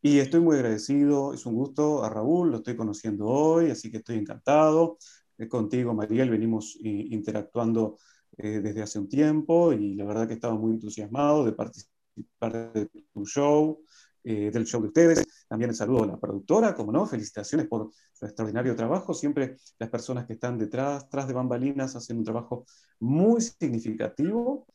Y 0.00 0.18
estoy 0.18 0.40
muy 0.40 0.56
agradecido, 0.56 1.34
es 1.34 1.44
un 1.44 1.54
gusto 1.54 2.04
a 2.04 2.10
Raúl, 2.10 2.50
lo 2.50 2.58
estoy 2.58 2.76
conociendo 2.76 3.26
hoy, 3.26 3.70
así 3.70 3.90
que 3.90 3.98
estoy 3.98 4.16
encantado. 4.16 4.98
Eh, 5.36 5.48
contigo, 5.48 5.94
Mariel, 5.94 6.30
venimos 6.30 6.76
interactuando 6.80 7.98
eh, 8.38 8.60
desde 8.60 8.82
hace 8.82 9.00
un 9.00 9.08
tiempo 9.08 9.72
y 9.72 9.94
la 9.94 10.04
verdad 10.04 10.28
que 10.28 10.34
estaba 10.34 10.54
muy 10.54 10.72
entusiasmado 10.72 11.44
de 11.44 11.52
participar 11.52 12.72
de 12.72 12.86
tu 13.12 13.26
show, 13.26 13.80
eh, 14.22 14.50
del 14.52 14.64
show 14.64 14.80
de 14.80 14.88
ustedes. 14.88 15.24
También 15.48 15.70
el 15.70 15.76
saludo 15.76 16.04
a 16.04 16.06
la 16.06 16.20
productora, 16.20 16.74
como 16.74 16.92
no, 16.92 17.04
felicitaciones 17.04 17.66
por 17.66 17.90
su 18.12 18.26
extraordinario 18.26 18.76
trabajo. 18.76 19.12
Siempre 19.12 19.56
las 19.78 19.90
personas 19.90 20.24
que 20.26 20.34
están 20.34 20.56
detrás, 20.56 21.08
tras 21.08 21.26
de 21.26 21.34
bambalinas, 21.34 21.96
hacen 21.96 22.18
un 22.18 22.24
trabajo 22.24 22.64
muy 23.00 23.40
significativo. 23.40 24.66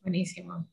Buenísimo. 0.00 0.66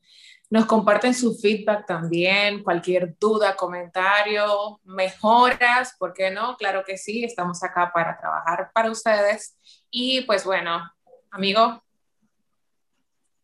Nos 0.50 0.66
comparten 0.66 1.14
su 1.14 1.34
feedback 1.34 1.86
también, 1.86 2.62
cualquier 2.62 3.16
duda, 3.18 3.56
comentario, 3.56 4.80
mejoras, 4.84 5.94
¿por 5.98 6.12
qué 6.12 6.30
no? 6.30 6.56
Claro 6.56 6.82
que 6.84 6.98
sí, 6.98 7.24
estamos 7.24 7.62
acá 7.62 7.90
para 7.94 8.18
trabajar 8.18 8.70
para 8.74 8.90
ustedes. 8.90 9.56
Y 9.90 10.22
pues 10.26 10.44
bueno, 10.44 10.82
amigo, 11.30 11.82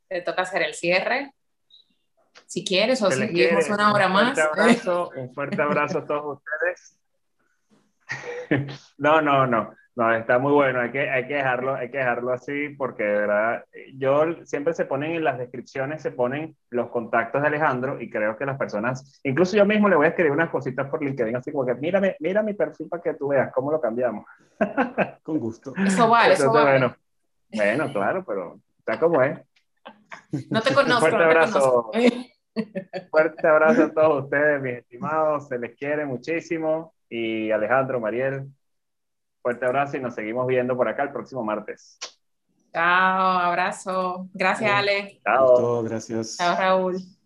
te 0.09 0.23
toca 0.23 0.43
hacer 0.43 0.63
el 0.63 0.75
cierre. 0.75 1.33
Si 2.47 2.65
quieres, 2.65 3.03
o 3.03 3.11
si 3.11 3.19
seguimos 3.19 3.69
una 3.69 3.93
hora 3.93 4.09
más. 4.09 4.39
un 5.17 5.35
fuerte 5.35 5.61
abrazo 5.61 5.99
a 5.99 6.07
todos 6.07 6.39
ustedes. 6.39 6.99
no, 8.99 9.21
no, 9.21 9.47
no. 9.47 9.75
No, 9.99 10.15
está 10.15 10.39
muy 10.39 10.53
bueno, 10.53 10.81
hay 10.81 10.93
que, 10.93 11.11
hay 11.11 11.27
que, 11.27 11.35
dejarlo, 11.35 11.75
hay 11.75 11.91
que 11.91 11.99
dejarlo 11.99 12.33
así 12.33 12.69
porque 12.69 13.03
de 13.03 13.19
verdad, 13.19 13.65
yo 13.95 14.45
siempre 14.45 14.73
se 14.73 14.85
ponen 14.85 15.11
en 15.11 15.25
las 15.25 15.39
descripciones, 15.39 16.03
se 16.03 16.13
ponen 16.13 16.57
los 16.71 16.89
contactos 16.91 17.43
de 17.43 17.49
Alejandro 17.49 18.01
y 18.01 18.09
creo 18.09 18.37
que 18.37 18.47
las 18.47 18.57
personas, 18.57 19.21
incluso 19.25 19.57
yo 19.57 19.67
mismo 19.67 19.89
le 19.89 19.97
voy 19.97 20.07
a 20.07 20.11
escribir 20.11 20.31
unas 20.31 20.51
cositas 20.51 20.89
por 20.89 21.03
LinkedIn, 21.03 21.35
así 21.35 21.51
como 21.51 21.67
que 21.67 21.75
mírame, 21.75 22.15
mira 22.21 22.45
mi 22.45 22.55
perfil 22.55 22.89
para 22.89 23.03
que 23.03 23.15
tú 23.15 23.27
veas 23.27 23.51
cómo 23.53 23.73
lo 23.73 23.81
cambiamos. 23.81 24.25
Con 25.25 25.41
gusto. 25.41 25.73
Eso 25.85 26.09
vale, 26.09 26.35
eso 26.35 26.53
vale. 26.53 26.79
Bueno, 26.79 26.97
bueno, 27.53 27.93
claro, 27.93 28.25
pero 28.25 28.61
está 28.79 29.01
como 29.01 29.21
es. 29.21 29.37
No 30.51 30.61
te 30.63 30.75
conozco. 30.75 31.01
Fuerte 31.01 31.25
abrazo. 31.25 31.91
Fuerte 33.11 33.47
abrazo 33.47 33.85
a 33.85 33.93
todos 33.93 34.25
ustedes, 34.25 34.61
mis 34.61 34.79
estimados, 34.79 35.49
se 35.49 35.59
les 35.59 35.77
quiere 35.77 36.05
muchísimo 36.05 36.95
y 37.09 37.51
Alejandro, 37.51 38.01
Mariel, 38.01 38.49
Fuerte 39.43 39.65
abrazo 39.65 39.97
y 39.97 40.01
nos 40.01 40.15
seguimos 40.15 40.47
viendo 40.47 40.77
por 40.77 40.89
acá 40.89 41.05
el 41.05 41.13
próximo 41.13 41.45
martes. 41.45 41.99
Chao, 42.73 43.39
abrazo. 43.39 44.29
Gracias, 44.35 44.71
Ale. 44.71 45.21
Chao. 45.25 45.83
gracias. 45.85 46.37
Chao, 46.37 46.57
Raúl. 46.57 47.18